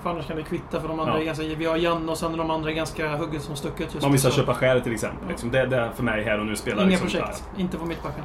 För 0.00 0.10
annars 0.10 0.26
kan 0.26 0.36
det 0.36 0.42
kvitta 0.42 0.80
för 0.80 0.88
de 0.88 1.00
andra 1.00 1.14
Ja. 1.14 1.20
är 1.20 1.24
ganska... 1.24 1.44
Vi 1.58 1.64
har 1.64 1.76
Janne 1.76 2.10
och 2.12 2.18
sen 2.18 2.34
är 2.34 2.38
de 2.38 2.50
andra 2.50 2.72
ganska 2.72 3.16
hugget 3.16 3.42
som 3.42 3.56
stucket 3.56 3.94
just 3.94 4.06
Man 4.06 4.18
så- 4.18 4.30
köpa 4.30 4.54
skär 4.54 4.80
till 4.80 4.92
exempel. 4.92 5.28
Liksom. 5.28 5.50
Det, 5.50 5.66
det 5.66 5.76
är 5.76 5.90
för 5.90 6.02
mig 6.02 6.22
här 6.24 6.40
och 6.40 6.46
nu 6.46 6.56
spelar 6.56 6.82
Inga 6.82 6.90
liksom, 6.90 7.08
projekt. 7.08 7.44
Inte 7.56 7.78
på 7.78 7.84
mittbacken. 7.84 8.24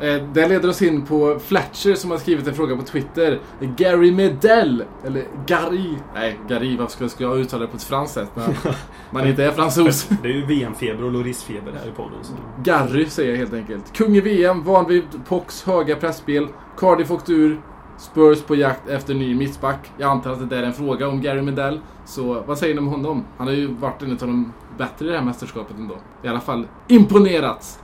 Eh, 0.00 0.22
det 0.32 0.48
leder 0.48 0.68
oss 0.68 0.82
in 0.82 1.06
på 1.06 1.38
Fletcher 1.44 1.94
som 1.94 2.10
har 2.10 2.18
skrivit 2.18 2.46
en 2.46 2.54
fråga 2.54 2.76
på 2.76 2.82
Twitter. 2.82 3.38
Gary 3.60 4.12
Medell, 4.12 4.84
eller 5.04 5.24
Gary. 5.46 5.94
Nej, 6.14 6.38
Gary, 6.48 6.76
varför 6.76 6.92
skulle 6.92 7.08
skulle 7.10 7.28
jag 7.28 7.38
uttala 7.38 7.62
det 7.62 7.68
på 7.68 7.76
ett 7.76 7.82
franskt 7.82 8.14
sätt? 8.14 8.30
när 8.36 8.54
Man 9.10 9.26
inte 9.28 9.44
är 9.44 9.50
fransos. 9.50 10.08
Det 10.22 10.28
är 10.28 10.32
ju 10.32 10.46
VM-feber 10.46 11.04
och 11.04 11.10
Loris-feber 11.12 11.72
här 11.82 11.88
i 11.88 11.92
podden. 11.96 12.18
Så. 12.22 12.32
Gary 12.62 13.06
säger 13.06 13.30
jag 13.30 13.38
helt 13.38 13.54
enkelt. 13.54 13.92
Kung 13.96 14.16
i 14.16 14.20
VM, 14.20 14.62
van 14.62 14.88
vid 14.88 15.04
Pox 15.28 15.64
höga 15.64 15.96
pressspel. 15.96 16.48
Cardiff 16.76 17.10
åkte 17.10 17.32
ur. 17.32 17.60
Spurs 17.98 18.42
på 18.42 18.54
jakt 18.54 18.88
efter 18.88 19.14
ny 19.14 19.34
mittback. 19.34 19.90
Jag 19.98 20.10
antar 20.10 20.30
att 20.30 20.38
det 20.38 20.46
där 20.46 20.62
är 20.62 20.66
en 20.66 20.72
fråga 20.72 21.08
om 21.08 21.20
Gary 21.20 21.42
Medell. 21.42 21.80
Så 22.04 22.42
vad 22.46 22.58
säger 22.58 22.74
ni 22.74 22.80
om 22.80 22.86
honom? 22.86 23.24
Han 23.38 23.46
har 23.46 23.54
ju 23.54 23.66
varit 23.66 24.02
en 24.02 24.10
av 24.12 24.18
de 24.18 24.52
bättre 24.78 25.06
i 25.06 25.08
det 25.08 25.18
här 25.18 25.24
mästerskapet 25.24 25.76
ändå. 25.76 25.94
I 26.22 26.28
alla 26.28 26.40
fall 26.40 26.66
imponerat. 26.88 27.80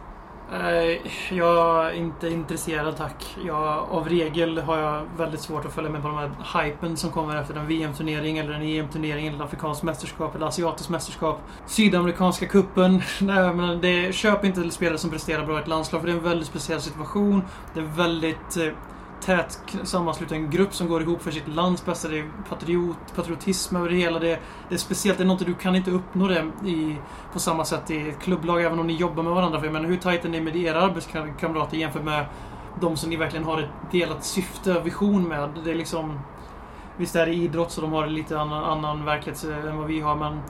Nej, 0.52 1.02
eh, 1.04 1.38
jag 1.38 1.86
är 1.86 1.92
inte 1.92 2.28
intresserad 2.28 2.96
tack. 2.96 3.36
Jag, 3.46 3.86
av 3.90 4.08
regel 4.08 4.58
har 4.58 4.78
jag 4.78 5.02
väldigt 5.16 5.40
svårt 5.40 5.64
att 5.64 5.72
följa 5.72 5.90
med 5.90 6.02
på 6.02 6.08
de 6.08 6.16
här 6.16 6.64
hypen 6.64 6.96
som 6.96 7.10
kommer 7.10 7.36
efter 7.36 7.54
en 7.54 7.66
VM-turnering 7.66 8.38
eller 8.38 8.52
en 8.52 8.62
EM-turnering 8.62 9.26
eller 9.26 9.44
afrikanskt 9.44 9.82
mästerskap 9.82 10.34
eller 10.34 10.46
asiatiskt 10.46 10.90
mästerskap. 10.90 11.40
Sydamerikanska 11.66 12.46
kuppen. 12.46 13.02
Nej, 13.20 13.54
men 13.54 13.80
det, 13.80 14.14
köp 14.14 14.44
inte 14.44 14.70
spelare 14.70 14.98
som 14.98 15.10
presterar 15.10 15.46
bra 15.46 15.58
i 15.58 15.62
ett 15.62 15.68
landslag 15.68 16.00
för 16.00 16.06
det 16.06 16.12
är 16.12 16.16
en 16.16 16.24
väldigt 16.24 16.48
speciell 16.48 16.80
situation. 16.80 17.42
Det 17.74 17.80
är 17.80 17.84
väldigt 17.84 18.56
eh, 18.56 18.72
tät 19.20 19.58
sammansluten 19.84 20.50
grupp 20.50 20.74
som 20.74 20.88
går 20.88 21.02
ihop 21.02 21.22
för 21.22 21.30
sitt 21.30 21.48
lands 21.48 21.84
bästa. 21.84 22.08
Det 22.08 22.18
är 22.18 22.30
patriot, 22.48 22.96
patriotism 23.16 23.76
över 23.76 23.88
det 23.88 23.94
hela. 23.94 24.18
Det, 24.18 24.38
det 24.68 24.74
är 24.74 24.78
speciellt. 24.78 25.18
Det 25.18 25.24
är 25.24 25.26
något 25.26 25.46
du 25.46 25.54
kan 25.54 25.76
inte 25.76 25.90
uppnå 25.90 26.28
det 26.28 26.50
i, 26.64 26.96
på 27.32 27.38
samma 27.38 27.64
sätt 27.64 27.90
i 27.90 28.08
ett 28.08 28.20
klubblag 28.20 28.62
även 28.62 28.78
om 28.78 28.86
ni 28.86 28.96
jobbar 28.96 29.22
med 29.22 29.32
varandra. 29.32 29.58
För 29.58 29.66
jag 29.66 29.72
menar, 29.72 29.88
hur 29.88 29.96
tajt 29.96 30.24
är 30.24 30.28
ni 30.28 30.40
med 30.40 30.56
era 30.56 30.80
arbetskamrater 30.80 31.76
jämfört 31.76 32.04
med 32.04 32.26
de 32.80 32.96
som 32.96 33.10
ni 33.10 33.16
verkligen 33.16 33.44
har 33.44 33.58
ett 33.58 33.70
delat 33.92 34.24
syfte 34.24 34.78
och 34.78 34.86
vision 34.86 35.28
med? 35.28 35.50
Det 35.64 35.70
är 35.70 35.74
liksom... 35.74 36.20
Visst 36.96 37.16
är 37.16 37.26
det 37.26 37.34
idrott 37.34 37.70
så 37.72 37.80
de 37.80 37.92
har 37.92 38.06
lite 38.06 38.40
annan, 38.40 38.64
annan 38.64 39.04
verklighet 39.04 39.44
eh, 39.44 39.70
än 39.70 39.78
vad 39.78 39.86
vi 39.86 40.00
har 40.00 40.16
men 40.16 40.40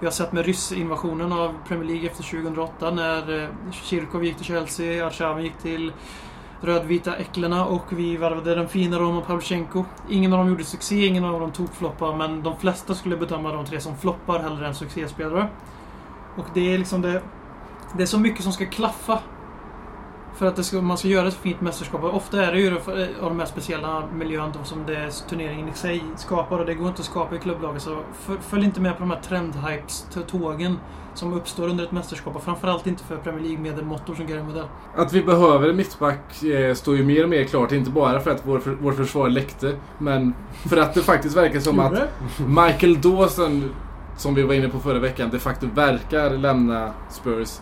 vi 0.00 0.06
har 0.06 0.12
sett 0.12 0.32
med 0.32 0.46
ryssinvasionen 0.46 1.32
av 1.32 1.54
Premier 1.68 1.88
League 1.88 2.06
efter 2.06 2.22
2008 2.22 2.90
när 2.90 3.42
eh, 3.42 3.48
Kirkov 3.72 4.24
gick 4.24 4.36
till 4.36 4.46
Chelsea, 4.46 5.06
Arshavin 5.06 5.44
gick 5.44 5.58
till 5.58 5.92
rödvita 6.60 7.16
äcklena 7.16 7.66
och 7.66 7.84
vi 7.90 8.16
värvade 8.16 8.54
den 8.54 8.68
fina 8.68 8.98
Roman 8.98 9.22
Pavlyuchenko. 9.22 9.84
Ingen 10.08 10.32
av 10.32 10.38
dem 10.38 10.48
gjorde 10.48 10.64
succé, 10.64 11.06
ingen 11.06 11.24
av 11.24 11.40
dem 11.40 11.52
tokfloppar 11.52 12.16
men 12.16 12.42
de 12.42 12.56
flesta 12.58 12.94
skulle 12.94 13.16
bedöma 13.16 13.52
de 13.52 13.66
tre 13.66 13.80
som 13.80 13.96
floppar 13.96 14.38
hellre 14.38 14.66
än 14.66 14.74
succéspelare. 14.74 15.48
Och 16.36 16.46
det 16.54 16.74
är 16.74 16.78
liksom 16.78 17.02
det... 17.02 17.22
Det 17.96 18.02
är 18.02 18.06
så 18.06 18.18
mycket 18.18 18.42
som 18.42 18.52
ska 18.52 18.66
klaffa. 18.66 19.18
För 20.40 20.46
att 20.46 20.56
det 20.56 20.64
ska, 20.64 20.80
man 20.80 20.98
ska 20.98 21.08
göra 21.08 21.28
ett 21.28 21.34
fint 21.34 21.60
mästerskap. 21.60 22.04
Och 22.04 22.14
ofta 22.14 22.44
är 22.44 22.52
det 22.52 22.60
ju 22.60 22.80
för- 22.80 23.08
av 23.20 23.28
de 23.28 23.38
här 23.38 23.46
speciella 23.46 24.02
miljön 24.14 24.52
som 24.64 24.86
det 24.86 25.10
turneringen 25.28 25.68
i 25.68 25.72
sig 25.72 26.04
skapar 26.16 26.58
och 26.58 26.66
det 26.66 26.74
går 26.74 26.88
inte 26.88 27.00
att 27.00 27.06
skapa 27.06 27.36
i 27.36 27.38
klubblaget. 27.38 27.82
Så 27.82 27.98
följ 28.40 28.64
inte 28.64 28.80
med 28.80 28.96
på 28.96 29.00
de 29.00 29.10
här 29.10 29.20
trendhypes-tågen 29.20 30.76
som 31.14 31.32
uppstår 31.32 31.68
under 31.68 31.84
ett 31.84 31.92
mästerskap 31.92 32.36
och 32.36 32.42
framförallt 32.42 32.86
inte 32.86 33.04
för 33.04 33.16
Premier 33.16 33.42
League-medelmåttor 33.42 34.14
som 34.14 34.26
Gary 34.26 34.42
Modell. 34.42 34.64
Att 34.96 35.12
vi 35.12 35.22
behöver 35.22 35.68
en 35.68 35.76
mittback 35.76 36.42
eh, 36.42 36.74
står 36.74 36.96
ju 36.96 37.04
mer 37.04 37.22
och 37.22 37.30
mer 37.30 37.44
klart. 37.44 37.72
Inte 37.72 37.90
bara 37.90 38.20
för 38.20 38.30
att 38.30 38.42
vår, 38.46 38.58
för, 38.58 38.70
vårt 38.70 38.96
försvar 38.96 39.28
läckte, 39.28 39.76
men 39.98 40.34
för 40.68 40.76
att 40.76 40.94
det 40.94 41.00
faktiskt 41.02 41.36
verkar 41.36 41.60
som 41.60 41.80
att 41.80 41.92
Michael 42.46 43.00
Dawson, 43.00 43.70
som 44.16 44.34
vi 44.34 44.42
var 44.42 44.54
inne 44.54 44.68
på 44.68 44.78
förra 44.78 44.98
veckan, 44.98 45.30
de 45.32 45.38
facto 45.38 45.66
verkar 45.74 46.30
lämna 46.30 46.92
Spurs. 47.10 47.58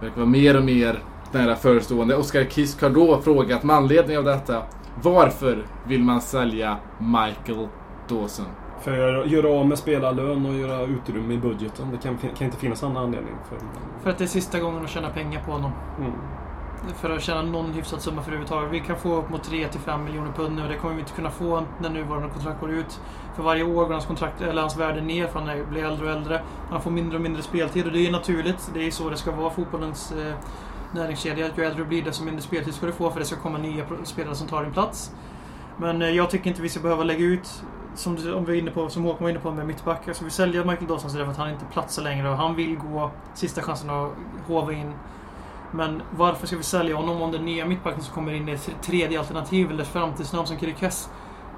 Verkar 0.00 0.16
vara 0.16 0.26
mer 0.26 0.56
och 0.56 0.64
mer 0.64 1.00
nära 1.32 1.56
förestående. 1.56 2.16
Oscar 2.16 2.44
Kisk 2.44 2.82
har 2.82 2.90
då 2.90 3.20
frågat 3.20 3.62
med 3.62 3.76
anledning 3.76 4.18
av 4.18 4.24
detta. 4.24 4.62
Varför 5.02 5.66
vill 5.86 6.02
man 6.02 6.20
sälja 6.20 6.76
Michael 6.98 7.68
Dawson? 8.08 8.46
För 8.80 9.20
att 9.20 9.30
göra 9.30 9.48
av 9.48 9.66
med 9.66 9.78
spelarlön 9.78 10.46
och 10.46 10.54
göra 10.54 10.82
utrymme 10.82 11.34
i 11.34 11.38
budgeten. 11.38 11.90
Det 11.90 11.96
kan, 11.96 12.18
kan 12.18 12.44
inte 12.46 12.56
finnas 12.56 12.82
annan 12.82 12.96
anledning. 12.96 13.34
För, 13.48 13.58
För 14.02 14.10
att 14.10 14.18
det 14.18 14.24
är 14.24 14.28
sista 14.28 14.60
gången 14.60 14.84
att 14.84 14.90
tjäna 14.90 15.08
pengar 15.08 15.42
på 15.46 15.52
honom. 15.52 15.72
mm. 15.98 16.12
För 16.94 17.10
att 17.10 17.22
tjäna 17.22 17.42
någon 17.42 17.72
hyfsad 17.72 18.00
summa 18.02 18.22
för 18.22 18.30
överhuvudtaget. 18.30 18.72
Vi 18.72 18.80
kan 18.80 18.96
få 18.96 19.14
upp 19.16 19.30
mot 19.30 19.50
3-5 19.50 20.04
miljoner 20.04 20.32
pund 20.32 20.56
nu 20.56 20.62
och 20.62 20.68
det 20.68 20.76
kommer 20.76 20.94
vi 20.94 21.00
inte 21.00 21.12
kunna 21.12 21.30
få 21.30 21.62
när 21.80 21.90
nuvarande 21.90 22.28
kontrakt 22.28 22.60
går 22.60 22.70
ut. 22.70 23.00
För 23.36 23.42
varje 23.42 23.62
år 23.62 23.84
går 23.84 23.92
hans, 23.92 24.06
kontrakt, 24.06 24.40
eller 24.40 24.60
hans 24.60 24.76
värde 24.76 25.00
ner 25.00 25.26
för 25.26 25.40
han 25.40 25.70
blir 25.70 25.84
äldre 25.84 26.06
och 26.06 26.12
äldre. 26.12 26.42
Han 26.70 26.80
får 26.80 26.90
mindre 26.90 27.16
och 27.16 27.22
mindre 27.22 27.42
speltid 27.42 27.86
och 27.86 27.92
det 27.92 28.06
är 28.06 28.12
naturligt. 28.12 28.70
Det 28.74 28.86
är 28.86 28.90
så 28.90 29.10
det 29.10 29.16
ska 29.16 29.30
vara. 29.30 29.50
Fotbollens 29.50 30.12
eh, 30.12 30.34
näringskedja. 30.92 31.50
Ju 31.56 31.64
äldre 31.64 31.82
du 31.82 31.84
blir 31.84 32.02
desto 32.02 32.24
mindre 32.24 32.42
speltid 32.42 32.74
ska 32.74 32.86
du 32.86 32.92
få 32.92 33.10
för 33.10 33.20
det 33.20 33.26
ska 33.26 33.36
komma 33.36 33.58
nya 33.58 33.84
spelare 34.04 34.34
som 34.34 34.48
tar 34.48 34.62
din 34.62 34.72
plats. 34.72 35.12
Men 35.76 36.02
eh, 36.02 36.08
jag 36.08 36.30
tycker 36.30 36.50
inte 36.50 36.62
vi 36.62 36.68
ska 36.68 36.80
behöva 36.80 37.04
lägga 37.04 37.24
ut 37.24 37.62
som, 37.94 38.16
du, 38.16 38.34
om 38.34 38.44
vi 38.44 38.52
är 38.52 38.58
inne 38.62 38.70
på, 38.70 38.88
som 38.88 39.04
Håkan 39.04 39.22
var 39.22 39.30
inne 39.30 39.40
på 39.40 39.50
med 39.50 39.66
mittback. 39.66 40.08
Alltså 40.08 40.24
vi 40.24 40.30
säljer 40.30 40.64
Michael 40.64 40.86
Dawson 40.86 41.10
för 41.10 41.18
därför 41.18 41.32
att 41.32 41.38
han 41.38 41.50
inte 41.50 41.64
platsar 41.72 42.02
längre 42.02 42.30
och 42.30 42.36
han 42.36 42.54
vill 42.54 42.76
gå 42.76 43.10
sista 43.34 43.62
chansen 43.62 43.90
att 43.90 44.12
hova 44.46 44.72
in 44.72 44.92
men 45.70 46.02
varför 46.16 46.46
ska 46.46 46.56
vi 46.56 46.62
sälja 46.62 46.96
honom 46.96 47.22
om 47.22 47.32
den 47.32 47.44
nya 47.44 47.66
mittbacken 47.66 48.02
som 48.02 48.14
kommer 48.14 48.32
in 48.32 48.48
är 48.48 48.54
ett 48.54 48.82
tredje 48.82 49.18
alternativ 49.18 49.70
eller 49.70 49.84
framtidsnamn 49.84 50.46
som 50.46 50.58
Kirikes? 50.58 51.10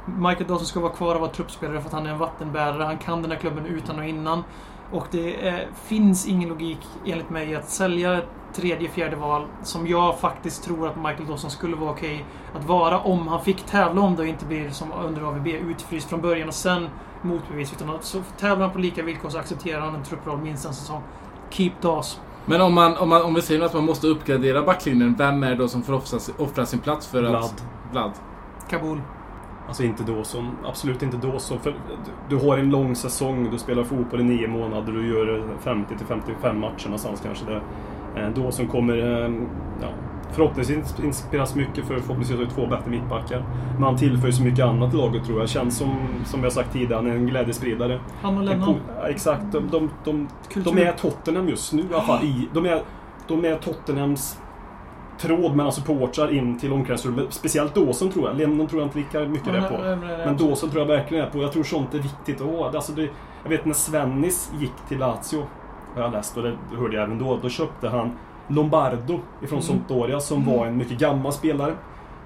Michael 0.07 0.47
Dawson 0.47 0.67
ska 0.67 0.81
vara 0.81 0.93
kvar 0.93 1.15
och 1.15 1.21
vara 1.21 1.31
truppspelare 1.31 1.81
för 1.81 1.87
att 1.87 1.93
han 1.93 2.07
är 2.07 2.11
en 2.11 2.19
vattenbärare. 2.19 2.83
Han 2.83 2.99
kan 2.99 3.23
den 3.23 3.31
här 3.31 3.39
klubben 3.39 3.67
utan 3.67 3.99
och 3.99 4.05
innan. 4.05 4.45
Och 4.91 5.07
det 5.11 5.49
är, 5.49 5.69
finns 5.85 6.27
ingen 6.27 6.49
logik 6.49 6.79
enligt 7.07 7.31
mig 7.31 7.51
i 7.51 7.55
att 7.55 7.69
sälja 7.69 8.23
tredje, 8.55 8.89
fjärde 8.89 9.17
val 9.17 9.47
som 9.63 9.87
jag 9.87 10.19
faktiskt 10.19 10.65
tror 10.65 10.89
att 10.89 10.97
Michael 10.97 11.27
Dawson 11.27 11.51
skulle 11.51 11.77
vara 11.77 11.91
okej 11.91 12.25
att 12.55 12.65
vara 12.65 12.99
om 12.99 13.29
han 13.29 13.45
fick 13.45 13.63
tävla 13.67 14.01
om 14.01 14.17
det 14.17 14.23
och 14.23 14.29
inte 14.29 14.45
blir 14.45 14.71
som 14.71 14.93
under 14.93 15.23
AVB 15.23 15.47
utfryst 15.47 16.09
från 16.09 16.21
början 16.21 16.49
och 16.49 16.55
sen 16.55 16.89
motbevis. 17.23 17.73
Utan 17.73 17.91
att 17.91 18.05
så 18.05 18.23
tävlar 18.39 18.67
han 18.67 18.73
på 18.73 18.79
lika 18.79 19.03
villkor 19.03 19.29
så 19.29 19.39
accepterar 19.39 19.81
han 19.81 19.95
en 19.95 20.05
trupproll 20.05 20.39
minst 20.39 20.67
en 20.67 20.75
säsong. 20.75 21.03
Keep 21.51 21.73
Daws. 21.81 22.21
Men 22.45 22.61
om, 22.61 22.75
man, 22.75 22.97
om, 22.97 23.09
man, 23.09 23.23
om 23.23 23.35
vi 23.35 23.43
säger 23.43 23.61
att 23.61 23.75
man 23.75 23.85
måste 23.85 24.07
uppgradera 24.07 24.63
backlinjen, 24.63 25.15
vem 25.19 25.43
är 25.43 25.51
det 25.51 25.57
då 25.57 25.69
som 25.69 25.83
får 25.83 25.93
offra, 25.93 26.19
offra 26.39 26.67
sin 26.67 26.79
plats 26.79 27.07
för 27.07 27.21
Vlad. 27.21 27.45
att... 27.45 27.65
Vlad. 27.93 28.13
Kabul. 28.71 29.01
Alltså 29.69 29.83
inte 29.83 30.03
Dawson. 30.03 30.51
Absolut 30.65 31.03
inte 31.03 31.17
Dawson. 31.17 31.59
För 31.61 31.71
du, 31.71 32.37
du 32.37 32.47
har 32.47 32.59
en 32.59 32.71
lång 32.71 32.97
säsong. 32.97 33.51
Du 33.51 33.59
spelar 33.59 33.85
fotboll 33.85 34.21
i 34.21 34.25
nio 34.25 34.49
månader. 34.49 34.93
Du 34.93 35.09
gör 35.09 35.49
50 35.61 35.97
till 35.97 36.07
55 36.07 36.61
matcher 36.61 36.85
någonstans 36.85 37.21
kanske. 37.21 37.45
Det. 37.45 37.61
Eh, 38.17 38.29
Dawson 38.29 38.67
kommer... 38.67 39.23
eh, 39.25 39.31
Ja, 39.83 39.89
förhoppningsvis 40.33 40.95
inspireras 41.05 41.55
mycket 41.55 41.85
för 41.85 41.99
förhoppningsvis 41.99 42.39
har 42.39 42.45
vi 42.45 42.51
två 42.51 42.67
bättre 42.67 42.91
mittbackar. 42.91 43.45
Men 43.75 43.83
han 43.83 43.97
tillför 43.97 44.31
så 44.31 44.43
mycket 44.43 44.65
annat 44.65 44.95
i 44.95 44.97
laget 44.97 45.25
tror 45.25 45.41
jag. 45.41 45.49
Känns 45.49 45.79
som, 45.79 45.91
som 46.25 46.43
jag 46.43 46.53
sagt 46.53 46.73
tidigare, 46.73 46.95
han 46.95 47.07
är 47.07 47.15
en 47.15 47.27
glädjespridare. 47.27 48.01
Han 48.23 48.35
och 48.35 48.41
En 48.41 48.47
Lennon. 48.49 48.77
ja, 49.01 49.09
exakt. 49.09 49.43
De, 49.53 49.69
de, 49.71 49.91
de, 50.05 50.29
de 50.65 50.79
är 50.79 50.93
Tottenham 50.93 51.49
just 51.49 51.73
nu 51.73 51.83
i 51.83 51.95
alla 51.95 52.03
fall. 52.03 52.19
De, 52.55 52.67
är, 52.67 52.83
de 53.29 53.45
är 53.45 53.57
Tottenhams 53.57 54.39
tråd 55.19 55.57
mellan 55.57 55.73
supportrar 55.73 56.33
in 56.35 56.59
till 56.59 56.73
omklädningsrummet. 56.73 57.27
Speciellt 57.33 57.75
Dawson 57.75 58.11
tror 58.11 58.29
jag. 58.29 58.37
Lennon 58.39 58.67
tror 58.67 58.81
jag 58.83 58.87
inte 58.87 58.99
lika 58.99 59.21
mycket 59.21 59.53
det 59.53 59.63
på. 59.63 59.79
Men 60.27 60.37
Dawson 60.37 60.71
tror 60.71 60.83
jag 60.83 60.89
verkligen 60.97 61.25
är 61.25 61.31
på. 61.31 61.43
Jag 61.43 61.53
tror 61.53 61.63
sånt 61.63 61.95
är 61.95 61.99
viktigt 61.99 62.41
att 62.41 62.47
ha. 62.47 62.67
Alltså 62.75 62.93
det, 62.93 63.09
jag 63.43 63.51
vet 63.51 63.65
när 63.65 63.75
Svennis 63.75 64.53
gick 64.61 64.73
till 64.89 64.99
Lazio, 64.99 65.43
har 65.95 66.03
jag 66.03 66.13
läst 66.13 66.37
och 66.37 66.43
det 66.43 66.57
hörde 66.77 66.97
jag 66.97 67.05
även 67.05 67.19
då. 67.19 67.39
Då 67.43 67.49
köpte 67.49 67.89
han 67.89 68.11
Lombardo 68.49 69.21
ifrån 69.43 69.59
Mm. 69.59 69.63
Sampdoria 69.63 70.21
som 70.21 70.45
var 70.45 70.67
en 70.67 70.77
mycket 70.77 70.99
gammal 70.99 71.33
spelare. 71.33 71.75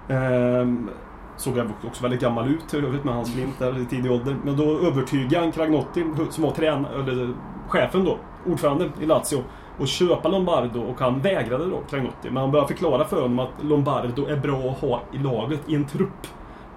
Ehm, 0.08 0.90
såg 1.36 1.56
jag 1.56 1.70
också 1.86 2.02
väldigt 2.02 2.20
gammal 2.20 2.48
ut 2.48 2.70
för 2.70 2.82
övrigt 2.82 3.04
med 3.04 3.14
hans 3.14 3.34
flint 3.34 3.58
där 3.58 3.82
i 3.82 3.84
tidig 3.84 4.12
ålder. 4.12 4.36
Men 4.44 4.56
då 4.56 4.78
övertygade 4.78 5.44
han 5.44 5.52
Cragnotti, 5.52 6.04
som 6.30 6.44
var 6.44 6.50
trän 6.50 6.84
eller 6.84 7.34
chefen 7.68 8.04
då, 8.04 8.18
ordförande 8.46 8.90
i 9.00 9.06
Lazio, 9.06 9.44
att 9.80 9.88
köpa 9.88 10.28
Lombardo 10.28 10.80
och 10.80 11.00
han 11.00 11.20
vägrade 11.20 11.70
då, 11.70 11.80
Cragnotti. 11.90 12.30
Men 12.30 12.36
han 12.36 12.50
började 12.50 12.68
förklara 12.68 13.04
för 13.04 13.22
honom 13.22 13.38
att 13.38 13.64
Lombardo 13.64 14.26
är 14.26 14.36
bra 14.36 14.70
att 14.70 14.80
ha 14.80 15.00
i 15.12 15.18
laget, 15.18 15.60
i 15.66 15.74
en 15.74 15.86
trupp. 15.86 16.26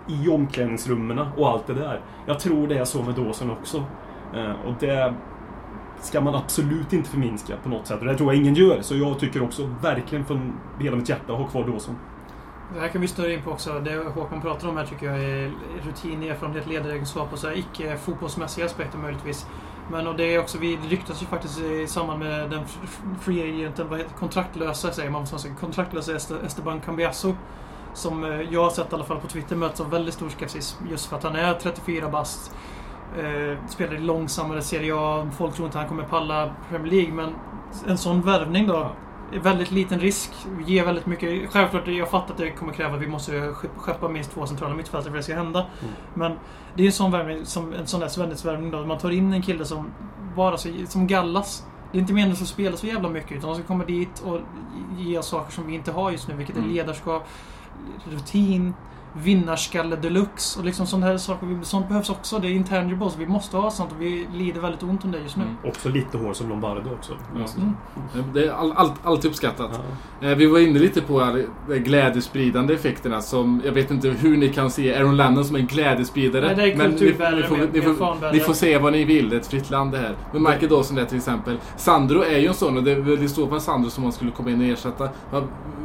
I 0.07 0.29
omklädningsrummen 0.29 1.19
och 1.37 1.49
allt 1.49 1.67
det 1.67 1.73
där. 1.73 2.01
Jag 2.25 2.39
tror 2.39 2.67
det 2.67 2.77
är 2.77 2.85
så 2.85 3.03
med 3.03 3.15
Dawson 3.15 3.51
också. 3.51 3.83
Eh, 4.35 4.51
och 4.67 4.73
det 4.79 5.13
ska 6.01 6.21
man 6.21 6.35
absolut 6.35 6.93
inte 6.93 7.09
förminska 7.09 7.57
på 7.63 7.69
något 7.69 7.87
sätt. 7.87 7.99
Och 7.99 8.05
det 8.05 8.17
tror 8.17 8.33
jag 8.33 8.41
ingen 8.41 8.55
gör. 8.55 8.81
Så 8.81 8.95
jag 8.95 9.19
tycker 9.19 9.43
också 9.43 9.69
verkligen 9.81 10.25
från 10.25 10.53
hela 10.79 10.95
mitt 10.95 11.09
hjärta 11.09 11.33
ha 11.33 11.47
kvar 11.47 11.67
Dawson. 11.67 11.95
Det 12.73 12.79
här 12.79 12.87
kan 12.87 13.01
vi 13.01 13.07
snurra 13.07 13.33
in 13.33 13.41
på 13.41 13.51
också. 13.51 13.79
Det 13.79 13.95
Håkan 13.95 14.41
pratar 14.41 14.67
om 14.67 14.77
här 14.77 14.85
tycker 14.85 15.05
jag 15.05 15.23
är 15.23 15.51
rutin, 15.85 16.23
erfarenhet, 16.23 16.67
ledaregenskap 16.67 17.33
och 17.33 17.39
så 17.39 17.47
här 17.47 17.57
icke 17.57 17.97
fotbollsmässiga 17.97 18.65
aspekter 18.65 18.97
möjligtvis. 18.97 19.47
Men 19.91 20.07
och 20.07 20.15
det 20.15 20.35
är 20.35 20.39
också, 20.39 20.57
vi 20.57 20.77
ryktas 20.89 21.21
ju 21.21 21.25
faktiskt 21.25 21.59
i 21.59 21.87
samband 21.87 22.19
med 22.19 22.49
den 22.49 22.63
free 23.21 23.43
agenten, 23.43 23.89
vad 23.89 23.99
heter 23.99 24.13
kontraktlösa 24.13 24.91
säger 24.91 25.09
man 25.09 25.25
kontraktlösa 25.59 26.15
Esteban 26.45 26.81
Cambiasso. 26.81 27.35
Som 27.93 28.23
eh, 28.23 28.41
jag 28.41 28.63
har 28.63 28.69
sett 28.69 28.91
i 28.91 28.95
alla 28.95 29.03
fall 29.03 29.19
på 29.19 29.27
Twitter 29.27 29.55
möts 29.55 29.81
av 29.81 29.89
väldigt 29.89 30.13
stor 30.13 30.29
skepsis. 30.29 30.77
Just 30.89 31.05
för 31.05 31.15
att 31.15 31.23
han 31.23 31.35
är 31.35 31.53
34 31.53 32.09
bast. 32.09 32.51
Eh, 33.17 33.57
spelar 33.67 33.93
i 33.95 33.99
långsammare 33.99 34.61
Serie 34.61 34.93
A. 34.95 35.27
Folk 35.37 35.55
tror 35.55 35.65
inte 35.65 35.77
han 35.77 35.87
kommer 35.87 36.03
palla 36.03 36.49
Premier 36.69 36.91
League. 36.91 37.13
Men 37.13 37.29
en 37.87 37.97
sån 37.97 38.21
värvning 38.21 38.67
då. 38.67 38.91
är 39.33 39.39
Väldigt 39.39 39.71
liten 39.71 39.99
risk. 39.99 40.31
Ger 40.65 40.85
väldigt 40.85 41.05
mycket. 41.05 41.49
Självklart, 41.53 41.87
jag 41.87 42.09
fattar 42.09 42.31
att 42.31 42.37
det 42.37 42.51
kommer 42.51 42.73
kräva 42.73 42.95
att 42.95 43.01
vi 43.01 43.07
måste 43.07 43.31
skepp- 43.31 43.77
skeppa 43.77 44.09
minst 44.09 44.31
två 44.31 44.45
centrala 44.45 44.75
mittfältare 44.75 45.03
för 45.03 45.09
att 45.09 45.15
det 45.19 45.23
ska 45.23 45.35
hända. 45.35 45.65
Men 46.13 46.31
det 46.75 46.83
är 46.83 46.85
en 46.87 46.91
sån 46.91 47.11
värvning, 47.11 47.45
som 47.45 47.73
en 47.73 47.87
sån 47.87 47.99
där 47.99 48.07
Svennis-värvning 48.07 48.71
då. 48.71 48.85
Man 48.85 48.97
tar 48.97 49.09
in 49.11 49.33
en 49.33 49.41
kille 49.41 49.65
som 49.65 49.85
bara 50.35 50.57
så, 50.57 50.69
som 50.87 51.07
gallas. 51.07 51.65
Det 51.91 51.97
är 51.97 51.99
inte 51.99 52.13
meningen 52.13 52.37
att 52.41 52.47
spela 52.47 52.77
så 52.77 52.87
jävla 52.87 53.09
mycket. 53.09 53.31
Utan 53.31 53.49
de 53.49 53.55
ska 53.55 53.63
komma 53.67 53.85
dit 53.85 54.19
och 54.25 54.39
ge 54.97 55.17
oss 55.17 55.27
saker 55.27 55.51
som 55.51 55.67
vi 55.67 55.73
inte 55.75 55.91
har 55.91 56.11
just 56.11 56.27
nu. 56.27 56.33
Vilket 56.35 56.55
är 56.55 56.59
Mm. 56.61 56.73
ledarskap, 56.73 57.27
rutin, 58.11 58.73
vinnarskalle 59.13 59.95
deluxe. 59.95 60.59
Och 60.59 60.65
liksom 60.65 60.87
sånt 60.87 61.03
här 61.03 61.17
saker. 61.17 61.59
Sånt 61.63 61.87
behövs 61.87 62.09
också. 62.09 62.39
Det 62.39 62.47
är 62.47 62.51
intangibles. 62.51 63.15
Vi 63.17 63.25
måste 63.27 63.57
ha 63.57 63.71
sånt 63.71 63.91
och 63.91 64.01
vi 64.01 64.27
lider 64.33 64.61
väldigt 64.61 64.83
ont 64.83 65.03
om 65.03 65.11
det 65.11 65.19
just 65.19 65.37
nu. 65.37 65.43
Mm. 65.43 65.55
Också 65.65 65.89
lite 65.89 66.17
hår 66.17 66.33
som 66.33 66.49
Lombardo 66.49 66.89
också. 66.93 67.13
Alltså, 67.41 67.57
Mm. 67.59 68.33
Det 68.33 68.45
är 68.45 68.51
all, 68.51 68.71
all, 68.71 68.91
alltid 69.03 69.31
uppskattat. 69.31 69.81
Ja. 70.21 70.27
Eh, 70.27 70.37
Vi 70.37 70.45
var 70.45 70.59
inne 70.59 70.79
lite 70.79 71.01
på 71.01 71.45
de 71.67 71.79
glädjespridande 71.79 72.73
effekterna 72.73 73.21
som 73.21 73.61
jag 73.65 73.71
vet 73.71 73.91
inte 73.91 74.09
hur 74.09 74.37
ni 74.37 74.49
kan 74.49 74.71
se 74.71 74.95
Aaron 74.95 75.17
Lennon 75.17 75.45
som 75.45 75.55
en 75.55 75.67
glädjespridare. 75.67 76.45
Nej, 76.45 76.55
det 76.55 76.71
är 76.73 76.77
men 76.77 76.91
ni, 76.91 77.05
ni, 77.05 77.13
får, 77.13 77.73
ni, 77.73 77.81
får, 77.81 78.33
ni 78.33 78.39
får 78.39 78.53
säga 78.53 78.79
vad 78.79 78.91
ni 78.93 79.03
vill, 79.03 79.29
det 79.29 79.35
är 79.35 79.39
ett 79.39 79.47
fritt 79.47 79.69
land 79.69 79.91
det 79.91 79.97
här. 79.97 80.15
Men 80.33 80.43
Michael 80.43 80.67
Dawson 80.69 80.95
där 80.95 81.05
till 81.05 81.17
exempel. 81.17 81.57
Sandro 81.77 82.21
är 82.21 82.37
ju 82.37 82.47
en 82.47 82.53
sån 82.53 82.77
och 82.77 82.83
det 82.83 82.91
är 82.91 82.99
väl 82.99 83.23
i 83.23 83.29
så 83.29 83.47
fall 83.47 83.61
Sandro 83.61 83.89
som 83.89 84.03
man 84.03 84.11
skulle 84.11 84.31
komma 84.31 84.49
in 84.51 84.61
och 84.61 84.67
ersätta. 84.67 85.09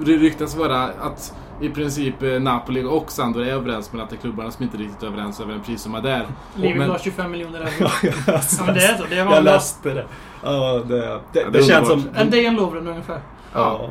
Det 0.05 0.13
ryktas 0.17 0.57
vara 0.57 0.83
att 0.85 1.35
i 1.61 1.69
princip 1.69 2.23
eh, 2.23 2.41
Napoli 2.41 2.83
och 2.85 3.11
Sandro 3.13 3.41
är 3.43 3.47
överens 3.47 3.93
men 3.93 4.01
att 4.01 4.11
det 4.11 4.17
är 4.17 4.21
klubbarna 4.21 4.51
som 4.51 4.63
inte 4.63 4.77
är 4.77 4.79
riktigt 4.79 5.03
överens 5.03 5.41
över 5.41 5.53
en 5.55 5.61
prissumma 5.61 6.01
där. 6.01 6.27
Livet 6.55 6.77
men- 6.79 6.89
var 6.89 6.99
25 6.99 7.31
miljoner 7.31 7.61
euro. 7.81 7.89
ja, 8.27 8.41
men 8.67 8.75
det 8.75 8.81
är 8.85 8.97
så. 8.99 9.05
Det 9.11 9.25
var 9.25 9.35
Jag 9.35 9.45
läste 9.45 9.95
det. 9.95 10.05
Ja, 10.43 10.83
det, 10.89 10.97
det, 10.97 11.21
det 11.33 11.51
det, 11.51 11.59
är 11.59 11.63
känns 11.63 11.89
som... 11.89 12.03
En 12.15 12.31
Dejan 12.31 12.55
Lovren 12.57 12.89
ungefär. 12.89 13.21
Ja. 13.53 13.89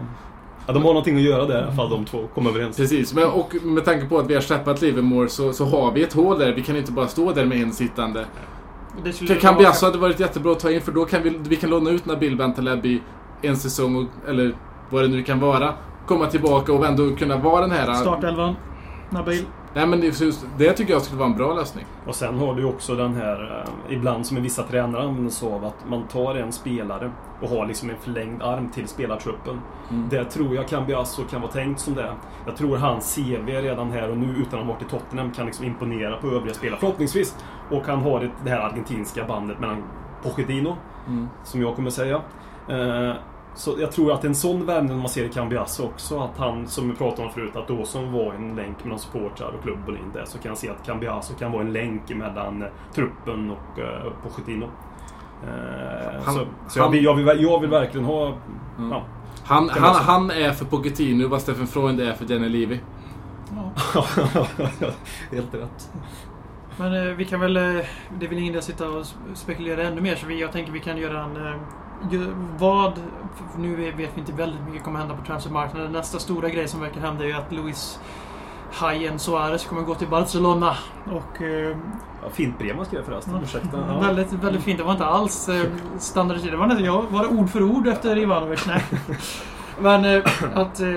ja, 0.67 0.73
de 0.73 0.83
har 0.83 0.89
någonting 0.89 1.15
att 1.15 1.21
göra 1.21 1.45
där 1.45 1.59
i 1.59 1.63
alla 1.63 1.71
fall, 1.75 1.89
de 1.89 2.05
två. 2.05 2.27
Kom 2.33 2.47
överens. 2.47 2.77
Precis, 2.77 3.13
men, 3.13 3.23
och 3.27 3.55
med 3.63 3.85
tanke 3.85 4.05
på 4.05 4.19
att 4.19 4.29
vi 4.29 4.33
har 4.33 4.41
släppt 4.41 4.81
Livermore 4.81 5.29
så, 5.29 5.53
så 5.53 5.65
har 5.65 5.91
vi 5.91 6.03
ett 6.03 6.13
hål 6.13 6.39
där. 6.39 6.51
Vi 6.53 6.61
kan 6.61 6.75
inte 6.77 6.91
bara 6.91 7.07
stå 7.07 7.31
där 7.31 7.45
med 7.45 7.61
en 7.61 7.71
sittande. 7.73 8.25
Det 9.03 9.13
skulle 9.13 9.27
Kan 9.27 9.35
vara- 9.35 9.53
Cambiasso 9.53 9.85
hade 9.85 9.97
varit 9.97 10.19
jättebra 10.19 10.51
att 10.51 10.59
ta 10.59 10.71
in 10.71 10.81
för 10.81 10.91
då 10.91 11.05
kan 11.05 11.21
vi, 11.23 11.29
vi 11.47 11.55
kan 11.55 11.69
låna 11.69 11.89
ut 11.89 12.05
Nabil 12.05 12.35
Bentaleb 12.37 12.85
en 13.41 13.57
säsong, 13.57 13.95
och, 13.95 14.29
eller 14.29 14.55
vad 14.89 15.03
det 15.03 15.07
nu 15.07 15.23
kan 15.23 15.39
vara. 15.39 15.73
Komma 16.07 16.25
tillbaka 16.25 16.73
och 16.73 16.85
ändå 16.85 17.15
kunna 17.15 17.37
vara 17.37 17.61
den 17.61 17.71
här... 17.71 17.93
Startelvan. 17.93 18.55
Nabil. 19.09 19.45
Nej 19.75 19.87
men 19.87 20.01
det, 20.01 20.35
det 20.57 20.73
tycker 20.73 20.93
jag 20.93 21.01
skulle 21.01 21.19
vara 21.19 21.29
en 21.29 21.37
bra 21.37 21.53
lösning. 21.53 21.85
Och 22.07 22.15
sen 22.15 22.39
har 22.39 22.55
du 22.55 22.61
ju 22.61 22.67
också 22.67 22.95
den 22.95 23.13
här, 23.15 23.63
eh, 23.89 23.93
ibland 23.95 24.25
som 24.25 24.43
vissa 24.43 24.63
tränare 24.63 25.03
använder 25.03 25.31
sig 25.31 25.53
av, 25.53 25.65
att 25.65 25.75
man 25.89 26.07
tar 26.07 26.35
en 26.35 26.51
spelare 26.51 27.11
och 27.41 27.49
har 27.49 27.65
liksom 27.65 27.89
en 27.89 27.95
förlängd 27.97 28.43
arm 28.43 28.69
till 28.69 28.87
spelartruppen. 28.87 29.59
Mm. 29.89 30.09
Det 30.09 30.25
tror 30.25 30.55
jag 30.55 30.67
Cambiasso 30.67 31.23
kan 31.23 31.41
vara 31.41 31.51
tänkt 31.51 31.79
som 31.79 31.93
det. 31.93 32.13
Jag 32.45 32.55
tror 32.57 32.77
hans 32.77 33.15
CV 33.15 33.47
redan 33.47 33.91
här 33.91 34.09
och 34.09 34.17
nu, 34.17 34.35
utan 34.37 34.59
att 34.59 34.65
ha 34.65 34.73
varit 34.73 34.81
i 34.81 34.85
Tottenham, 34.85 35.31
kan 35.31 35.45
liksom 35.45 35.65
imponera 35.65 36.17
på 36.17 36.27
övriga 36.27 36.53
spelare. 36.53 36.79
Förhoppningsvis. 36.79 37.35
Och 37.71 37.87
han 37.87 37.99
har 38.01 38.31
det 38.43 38.49
här 38.49 38.59
argentinska 38.59 39.23
bandet 39.25 39.59
mellan 39.59 39.83
Pochettino, 40.23 40.77
Mm. 41.07 41.27
som 41.43 41.61
jag 41.61 41.75
kommer 41.75 41.89
säga. 41.89 42.21
Eh, 43.53 43.57
så 43.57 43.75
jag 43.79 43.91
tror 43.91 44.11
att 44.11 44.23
en 44.25 44.35
sån 44.35 44.65
värvning 44.65 44.97
man 44.97 45.09
ser 45.09 45.25
i 45.25 45.29
Cambiasso 45.29 45.83
också, 45.85 46.19
att 46.19 46.37
han, 46.37 46.67
som 46.67 46.89
vi 46.89 46.95
pratade 46.95 47.27
om 47.27 47.33
förut, 47.33 47.55
att 47.55 47.67
Dawson 47.67 48.11
var 48.11 48.33
en 48.33 48.55
länk 48.55 48.83
mellan 48.83 48.99
supportrar 48.99 49.47
och 49.57 49.63
klubben 49.63 49.97
in 49.97 50.11
där, 50.13 50.25
så 50.25 50.37
kan 50.37 50.49
jag 50.49 50.57
se 50.57 50.69
att 50.69 50.85
Cambiasso 50.85 51.33
kan 51.33 51.51
vara 51.51 51.61
en 51.61 51.73
länk 51.73 52.09
mellan 52.15 52.61
eh, 52.61 52.67
truppen 52.95 53.51
och 53.51 53.79
uh, 53.79 54.11
Pochettino. 54.23 54.65
Eh, 55.43 56.23
Han- 56.25 56.33
så 56.35 56.45
så 56.67 56.79
jag, 56.79 56.83
han- 56.83 56.91
vill, 56.91 57.03
jag, 57.03 57.13
vill, 57.15 57.41
jag 57.43 57.59
vill 57.59 57.69
verkligen 57.69 58.05
ha... 58.05 58.27
Mm. 58.77 58.91
Ja. 58.91 59.03
Han, 59.45 59.69
han, 59.69 59.95
han 59.95 60.31
är 60.31 60.51
för 60.51 60.65
Pochettino 60.65 61.27
vad 61.27 61.41
Stephen 61.41 61.67
Freund 61.67 61.99
är 62.01 62.13
för 62.13 62.25
Jenny 62.25 62.49
Levy. 62.49 62.79
Ja. 63.55 63.71
Helt 65.31 65.53
rätt. 65.53 65.91
Men 66.77 66.93
eh, 67.07 67.13
vi 67.15 67.25
kan 67.25 67.39
väl... 67.39 67.57
Eh, 67.57 67.61
det 68.19 68.25
är 68.25 68.29
väl 68.29 68.37
ingen 68.37 68.49
idé 68.49 68.57
att 68.57 68.63
sitta 68.63 68.89
och 68.89 69.05
spekulera 69.33 69.83
ännu 69.83 70.01
mer. 70.01 70.15
Så 70.15 70.25
vi, 70.27 70.41
jag 70.41 70.51
tänker 70.51 70.71
vi 70.71 70.79
kan 70.79 70.97
göra 70.97 71.23
en... 71.23 71.47
Eh, 71.47 71.53
vad... 72.57 72.93
Nu 73.57 73.75
vet 73.75 73.95
vi 74.15 74.19
inte 74.19 74.31
väldigt 74.33 74.61
mycket 74.67 74.83
kommer 74.83 74.99
hända 74.99 75.15
på 75.15 75.25
transfermarknaden. 75.25 75.91
Nästa 75.91 76.19
stora 76.19 76.49
grej 76.49 76.67
som 76.67 76.81
verkar 76.81 77.01
hända 77.01 77.23
är 77.23 77.27
ju 77.27 77.33
att 77.33 77.51
Luis 77.51 77.99
Hajen 78.71 79.19
Suarez 79.19 79.65
kommer 79.65 79.81
gå 79.81 79.95
till 79.95 80.07
Barcelona. 80.07 80.75
Och... 81.11 81.41
Eh, 81.41 81.77
Ja, 82.25 82.29
fint 82.29 82.57
brev 82.59 82.75
man 82.75 82.85
skrev 82.85 83.03
förresten. 83.03 83.33
Ja. 83.35 83.39
Ursäkta. 83.43 83.77
Ja. 83.87 83.99
Väldigt, 83.99 84.33
väldigt 84.33 84.63
fint. 84.63 84.77
Det 84.77 84.83
var 84.83 84.91
inte 84.91 85.05
alls 85.05 85.49
eh, 85.49 85.65
standardiserat. 85.97 86.59
Var, 86.59 86.71
inte, 86.71 86.83
jag, 86.83 87.01
var 87.09 87.21
det 87.23 87.27
ord 87.27 87.49
för 87.49 87.63
ord 87.63 87.87
efter 87.87 88.17
Ivanovic? 88.17 88.65
Nej. 88.67 88.83
Men 89.79 90.05
eh, 90.05 90.23
att 90.53 90.79
eh, 90.79 90.87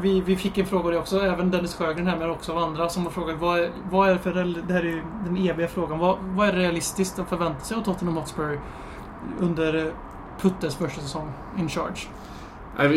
vi, 0.00 0.20
vi 0.20 0.36
fick 0.36 0.58
en 0.58 0.66
fråga 0.66 0.90
det 0.90 0.98
också, 0.98 1.20
även 1.20 1.50
Dennis 1.50 1.74
Sjögren 1.74 2.06
här 2.06 2.16
men 2.18 2.30
också 2.30 2.52
av 2.52 2.58
andra 2.58 2.88
som 2.88 3.04
har 3.04 3.10
frågat 3.10 3.36
vad, 3.40 3.58
är- 3.60 3.70
vad 3.90 4.08
är 4.08 4.12
det 4.12 4.18
för, 4.18 4.32
det 4.66 4.72
här 4.74 4.80
är 4.80 4.84
ju 4.86 5.02
den 5.24 5.36
eviga 5.36 5.68
frågan, 5.68 5.98
vad, 5.98 6.16
vad 6.20 6.48
är 6.48 6.52
realistiskt 6.52 7.18
att 7.18 7.28
förvänta 7.28 7.60
sig 7.60 7.76
av 7.76 7.80
Tottenham 7.82 8.16
Hotspur 8.16 8.60
under 9.40 9.92
Puttes 10.40 10.74
första 10.76 11.00
säsong 11.00 11.32
in 11.58 11.68
charge? 11.68 12.08
Jag, 12.78 12.94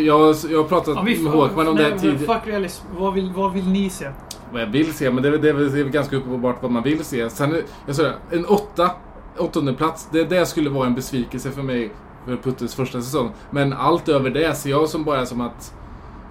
jag 0.49 0.57
har 0.61 0.63
pratat 0.67 0.95
Ja, 0.95 1.01
vi- 1.01 1.23
med 1.23 1.33
Håkman 1.33 1.67
om 1.67 1.75
det 1.75 1.99
tidigare. 1.99 2.17
Fuck 2.39 2.47
realism. 2.47 2.85
Vad 2.97 3.13
vill, 3.13 3.31
vad 3.35 3.53
vill 3.53 3.67
ni 3.69 3.89
se? 3.89 4.09
Vad 4.51 4.61
jag 4.61 4.67
vill 4.67 4.93
se, 4.93 5.11
men 5.11 5.23
det 5.23 5.29
är, 5.29 5.37
det 5.37 5.49
är, 5.49 5.53
det 5.53 5.79
är 5.79 5.83
ganska 5.85 6.15
uppenbart 6.15 6.57
vad 6.61 6.71
man 6.71 6.83
vill 6.83 7.05
se. 7.05 7.29
Sen, 7.29 7.61
jag 7.85 7.95
sa 7.95 8.03
det, 8.03 8.13
en 8.31 8.45
åtta, 8.45 8.91
åttonde 9.37 9.73
plats, 9.73 10.07
det, 10.11 10.23
det 10.23 10.45
skulle 10.45 10.69
vara 10.69 10.87
en 10.87 10.95
besvikelse 10.95 11.51
för 11.51 11.61
mig 11.61 11.91
för 12.25 12.35
Puttes 12.35 12.75
första 12.75 13.01
säsong. 13.01 13.31
Men 13.51 13.73
allt 13.73 14.09
över 14.09 14.29
det 14.29 14.55
ser 14.57 14.69
jag 14.69 14.89
som 14.89 15.03
bara 15.03 15.25
som 15.25 15.41
att... 15.41 15.73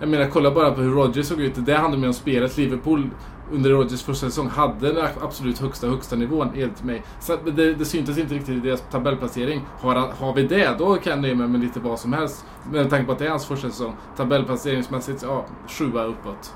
Jag 0.01 0.09
menar, 0.09 0.27
kolla 0.33 0.51
bara 0.51 0.71
på 0.71 0.81
hur 0.81 0.91
Rodgers 0.91 1.27
såg 1.27 1.41
ut. 1.41 1.53
Det 1.57 1.75
handlar 1.75 1.99
mer 2.01 2.09
om 2.09 2.15
spelet. 2.15 2.57
Liverpool 2.57 3.11
under 3.53 3.71
Rodgers 3.71 4.03
första 4.03 4.27
säsong 4.27 4.49
hade 4.49 4.93
den 4.93 5.09
absolut 5.21 5.59
högsta, 5.59 5.87
högsta 5.87 6.17
nivån 6.17 6.49
enligt 6.55 6.85
mig. 6.85 7.03
Så 7.21 7.37
det, 7.37 7.75
det 7.75 7.85
syntes 7.85 8.19
inte 8.19 8.35
riktigt 8.35 8.57
i 8.57 8.61
deras 8.61 8.83
tabellplacering. 8.91 9.61
Har, 9.81 9.95
har 9.95 10.35
vi 10.35 10.43
det, 10.43 10.79
då 10.79 10.97
kan 10.97 11.11
jag 11.11 11.21
nöja 11.21 11.35
mig 11.35 11.49
med 11.49 11.61
lite 11.61 11.81
vad 11.81 12.01
som 12.01 12.13
helst. 12.13 12.45
Med 12.73 12.91
tanke 12.91 13.07
på 13.07 13.13
att 13.13 13.19
det 13.19 13.27
är 13.27 13.31
hans 13.31 13.47
första 13.47 13.71
säsong. 13.71 13.97
Tabellplaceringsmässigt, 14.17 15.23
ja, 15.23 15.45
sjua 15.69 16.05
uppåt. 16.05 16.53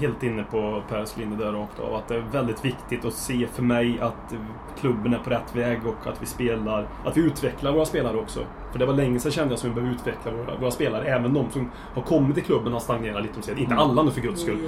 Helt 0.00 0.22
inne 0.22 0.44
på 0.50 0.82
Pers 0.88 1.16
linje 1.16 1.36
där 1.36 1.52
rakt 1.52 1.80
av. 1.80 1.94
Att 1.94 2.08
det 2.08 2.16
är 2.16 2.20
väldigt 2.20 2.64
viktigt 2.64 3.04
att 3.04 3.14
se 3.14 3.46
för 3.46 3.62
mig 3.62 4.00
att 4.00 4.34
klubben 4.80 5.14
är 5.14 5.18
på 5.18 5.30
rätt 5.30 5.56
väg 5.56 5.80
och 5.86 6.06
att 6.06 6.22
vi 6.22 6.26
spelar... 6.26 6.86
Att 7.04 7.16
vi 7.16 7.20
utvecklar 7.20 7.72
våra 7.72 7.84
spelare 7.84 8.16
också. 8.16 8.40
För 8.72 8.78
det 8.78 8.86
var 8.86 8.94
länge 8.94 9.20
sedan 9.20 9.32
kände 9.32 9.52
jag 9.52 9.58
som 9.58 9.70
vi 9.70 9.74
behöver 9.74 9.94
utveckla 9.94 10.32
våra, 10.32 10.56
våra 10.56 10.70
spelare. 10.70 11.04
Även 11.04 11.34
de 11.34 11.50
som 11.50 11.70
har 11.94 12.02
kommit 12.02 12.34
till 12.34 12.44
klubben 12.44 12.72
har 12.72 12.80
stagnerat 12.80 13.22
lite. 13.22 13.42
sig. 13.42 13.60
Inte 13.60 13.74
alla 13.74 14.02
nu 14.02 14.10
för 14.10 14.20
guds 14.20 14.42
skull. 14.42 14.58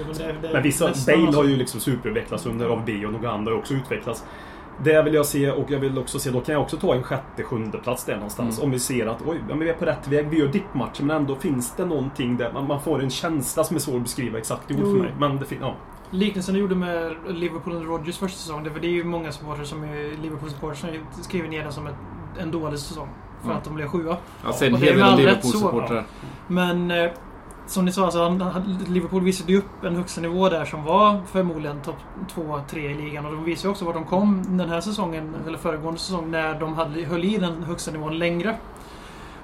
Men 0.52 0.62
vissa, 0.62 0.84
Bale 0.84 1.26
alltså. 1.26 1.40
har 1.40 1.44
ju 1.44 1.56
liksom 1.56 1.80
superutvecklats 1.80 2.46
under 2.46 2.66
AVB 2.66 2.88
och 3.06 3.12
några 3.12 3.30
andra 3.30 3.52
har 3.52 3.58
också 3.58 3.74
utvecklats. 3.74 4.24
Det 4.84 5.02
vill 5.02 5.14
jag 5.14 5.26
se 5.26 5.50
och 5.50 5.70
jag 5.70 5.78
vill 5.78 5.98
också 5.98 6.18
se, 6.18 6.30
då 6.30 6.40
kan 6.40 6.52
jag 6.52 6.62
också 6.62 6.76
ta 6.76 6.94
en 6.94 7.02
sjätte, 7.02 7.42
sjunde 7.42 7.78
plats 7.78 8.04
där 8.04 8.14
någonstans. 8.14 8.58
Mm. 8.58 8.64
Om 8.64 8.70
vi 8.70 8.78
ser 8.78 9.06
att 9.06 9.22
oj, 9.26 9.36
ja, 9.48 9.54
men 9.54 9.58
vi 9.58 9.68
är 9.70 9.74
på 9.74 9.84
rätt 9.84 10.08
väg, 10.08 10.28
vi 10.28 10.38
gör 10.38 10.46
dippmatcher 10.48 11.02
men 11.02 11.16
ändå 11.16 11.34
finns 11.36 11.72
det 11.76 11.84
någonting 11.84 12.36
där 12.36 12.52
man, 12.52 12.66
man 12.66 12.80
får 12.80 13.02
en 13.02 13.10
känsla 13.10 13.64
som 13.64 13.76
är 13.76 13.80
svår 13.80 13.96
att 13.96 14.02
beskriva 14.02 14.38
exakt 14.38 14.70
i 14.70 14.74
ord 14.74 14.80
för 14.80 14.86
mig. 15.02 15.14
Men 15.18 15.36
det 15.38 15.44
fin- 15.44 15.58
ja. 15.60 15.74
Liknelsen 16.10 16.54
du 16.54 16.60
gjorde 16.60 16.74
med 16.74 17.12
Liverpool 17.28 17.72
under 17.74 17.86
Rodgers 17.88 18.18
första 18.18 18.38
säsong, 18.38 18.64
det, 18.64 18.70
för 18.70 18.80
det 18.80 18.86
är 18.86 18.92
ju 18.92 19.04
många 19.04 19.32
supportrar 19.32 19.64
som 19.64 19.84
är 19.84 20.22
Liverpool-supportrar 20.22 20.74
som 20.74 21.22
skriver 21.22 21.48
ner 21.48 21.62
den 21.62 21.72
som 21.72 21.86
ett, 21.86 21.94
en 22.38 22.50
dålig 22.50 22.78
säsong. 22.78 23.08
För 23.40 23.44
Mm. 23.46 23.58
att 23.58 23.64
de 23.64 23.74
blev 23.74 23.86
sjua. 23.88 24.16
Jag 24.44 24.54
ser 24.54 24.66
en 24.66 24.74
Och 24.74 24.80
det 24.80 24.88
är 24.90 25.02
all 25.02 25.18
rätt 25.18 25.44
så. 25.46 26.02
Men 26.46 26.90
eh, 26.90 27.10
som 27.68 27.84
ni 27.84 27.92
sa, 27.92 28.04
alltså, 28.04 28.28
han, 28.28 28.78
Liverpool 28.88 29.24
visade 29.24 29.52
ju 29.52 29.58
upp 29.58 29.84
en 29.84 29.96
högsta 29.96 30.20
nivå 30.20 30.48
där 30.48 30.64
som 30.64 30.84
var 30.84 31.20
förmodligen 31.26 31.80
topp 31.80 31.96
2-3 32.34 32.78
i 32.78 32.94
ligan. 32.94 33.26
Och 33.26 33.32
de 33.32 33.44
visade 33.44 33.68
ju 33.68 33.70
också 33.70 33.84
vart 33.84 33.94
de 33.94 34.04
kom 34.04 34.58
den 34.58 34.68
här 34.68 34.80
säsongen, 34.80 35.34
eller 35.46 35.58
föregående 35.58 36.00
säsong, 36.00 36.30
när 36.30 36.60
de 36.60 36.74
hade, 36.74 37.04
höll 37.04 37.24
i 37.24 37.38
den 37.38 37.62
högsta 37.62 37.90
nivån 37.90 38.18
längre. 38.18 38.56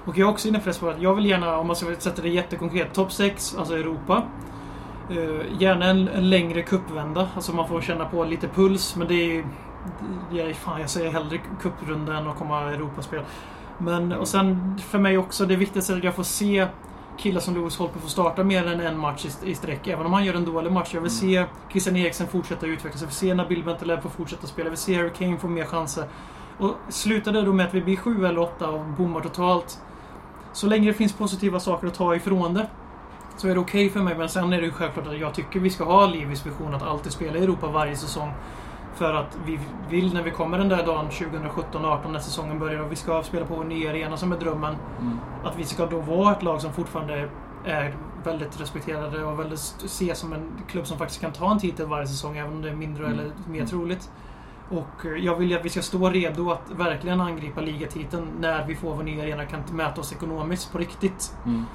Och 0.05 0.17
jag 0.17 0.27
är 0.27 0.31
också 0.31 0.47
inne 0.47 0.59
på 0.59 0.69
det. 0.69 0.95
Jag 0.99 1.15
vill 1.15 1.25
gärna, 1.25 1.57
om 1.57 1.67
man 1.67 1.75
ska 1.75 1.95
sätta 1.99 2.21
det 2.21 2.29
jättekonkret, 2.29 2.93
topp 2.93 3.11
6, 3.11 3.55
alltså 3.57 3.77
Europa. 3.77 4.23
Uh, 5.11 5.41
gärna 5.59 5.85
en, 5.85 6.07
en 6.07 6.29
längre 6.29 6.61
cupvända, 6.61 7.29
alltså 7.35 7.53
man 7.53 7.67
får 7.67 7.81
känna 7.81 8.05
på 8.05 8.23
lite 8.23 8.47
puls. 8.47 8.95
Men 8.95 9.07
det 9.07 9.13
är 9.13 9.25
ju... 9.25 9.45
Jag, 10.31 10.55
fan, 10.55 10.81
jag 10.81 10.89
säger 10.89 11.11
hellre 11.11 11.39
cuprunda 11.61 12.17
än 12.17 12.27
att 12.27 12.37
komma 12.37 12.61
Europaspel. 12.61 13.21
Men, 13.77 14.11
och 14.11 14.27
sen 14.27 14.77
för 14.77 14.99
mig 14.99 15.17
också, 15.17 15.45
det 15.45 15.55
viktigaste 15.55 15.93
är 15.93 15.97
att 15.97 16.03
jag 16.03 16.15
får 16.15 16.23
se 16.23 16.67
killar 17.17 17.41
som 17.41 17.53
Lewis 17.53 17.77
Holper 17.77 17.99
få 17.99 18.07
starta 18.07 18.43
mer 18.43 18.67
än 18.67 18.79
en 18.79 18.99
match 18.99 19.25
i, 19.25 19.49
i 19.49 19.55
sträck. 19.55 19.87
Även 19.87 20.05
om 20.05 20.13
han 20.13 20.25
gör 20.25 20.33
en 20.33 20.45
dålig 20.45 20.71
match. 20.71 20.93
Jag 20.93 21.01
vill 21.01 21.11
se 21.11 21.45
Christian 21.71 21.95
Eriksen 21.95 22.27
fortsätta 22.27 22.65
utvecklas. 22.65 23.01
Jag 23.01 23.07
vill 23.07 23.15
se 23.15 23.33
Nabil 23.33 23.63
Bentaleb 23.63 24.01
få 24.01 24.09
fortsätta 24.09 24.47
spela. 24.47 24.65
Jag 24.65 24.71
vill 24.71 24.77
se 24.77 24.95
Harry 24.95 25.09
Kane 25.17 25.37
få 25.37 25.47
mer 25.47 25.65
chanser. 25.65 26.05
Och 26.57 26.75
slutar 26.89 27.31
det 27.31 27.41
då 27.41 27.53
med 27.53 27.65
att 27.65 27.73
vi 27.73 27.81
blir 27.81 27.95
sju 27.95 28.25
eller 28.25 28.39
åtta 28.39 28.69
och 28.69 28.85
bommar 28.85 29.21
totalt. 29.21 29.79
Så 30.53 30.67
länge 30.67 30.87
det 30.87 30.93
finns 30.93 31.13
positiva 31.13 31.59
saker 31.59 31.87
att 31.87 31.93
ta 31.93 32.15
ifrån 32.15 32.53
det. 32.53 32.67
Så 33.37 33.47
är 33.47 33.53
det 33.53 33.59
okej 33.59 33.89
för 33.89 33.99
mig. 33.99 34.17
Men 34.17 34.29
sen 34.29 34.53
är 34.53 34.57
det 34.57 34.65
ju 34.65 34.71
självklart 34.71 35.07
att 35.07 35.19
jag 35.19 35.33
tycker 35.33 35.59
vi 35.59 35.69
ska 35.69 35.83
ha 35.83 36.07
Levis 36.07 36.45
vision 36.45 36.75
att 36.75 36.83
alltid 36.83 37.11
spela 37.11 37.37
i 37.37 37.43
Europa 37.43 37.67
varje 37.67 37.95
säsong. 37.95 38.31
För 38.95 39.13
att 39.13 39.37
vi 39.45 39.59
vill 39.89 40.13
när 40.13 40.23
vi 40.23 40.31
kommer 40.31 40.57
den 40.57 40.69
där 40.69 40.85
dagen 40.85 41.09
2017-18 41.09 42.11
när 42.11 42.19
säsongen 42.19 42.59
börjar 42.59 42.79
och 42.79 42.91
vi 42.91 42.95
ska 42.95 43.23
spela 43.23 43.45
på 43.45 43.55
vår 43.55 43.63
nya 43.63 43.89
arena 43.89 44.17
som 44.17 44.31
är 44.31 44.37
drömmen. 44.37 44.75
Mm. 45.01 45.19
Att 45.43 45.59
vi 45.59 45.63
ska 45.63 45.85
då 45.85 45.99
vara 45.99 46.31
ett 46.31 46.43
lag 46.43 46.61
som 46.61 46.73
fortfarande 46.73 47.29
är 47.65 47.95
väldigt 48.23 48.61
respekterade 48.61 49.23
och 49.23 49.39
väldigt 49.39 49.59
ses 49.59 50.19
som 50.19 50.33
en 50.33 50.51
klubb 50.67 50.87
som 50.87 50.97
faktiskt 50.97 51.21
kan 51.21 51.31
ta 51.31 51.51
en 51.51 51.59
titel 51.59 51.85
varje 51.87 52.07
säsong 52.07 52.37
även 52.37 52.53
om 52.53 52.61
det 52.61 52.69
är 52.69 52.75
mindre 52.75 53.05
Mm. 53.05 53.19
eller 53.19 53.31
mer 53.47 53.65
troligt. 53.65 54.11
Och 54.69 55.05
eh, 55.05 55.11
jag 55.11 55.35
vill 55.35 55.49
ju 55.51 55.57
att 55.57 55.65
vi 55.65 55.69
ska 55.69 55.81
stå 55.81 56.09
redo 56.09 56.51
att 56.51 56.71
verkligen 56.71 57.21
angripa 57.21 57.61
ligatiteln 57.61 58.27
när 58.39 58.65
vi 58.67 58.75
får 58.75 58.95
vår 58.95 59.03
nya 59.03 59.23
arena 59.23 59.45
kan 59.45 59.59
mäta 59.71 60.01
oss 60.01 60.11
ekonomiskt 60.13 60.71
på 60.71 60.77
riktigt. 60.77 61.35
Mm. 61.45 61.65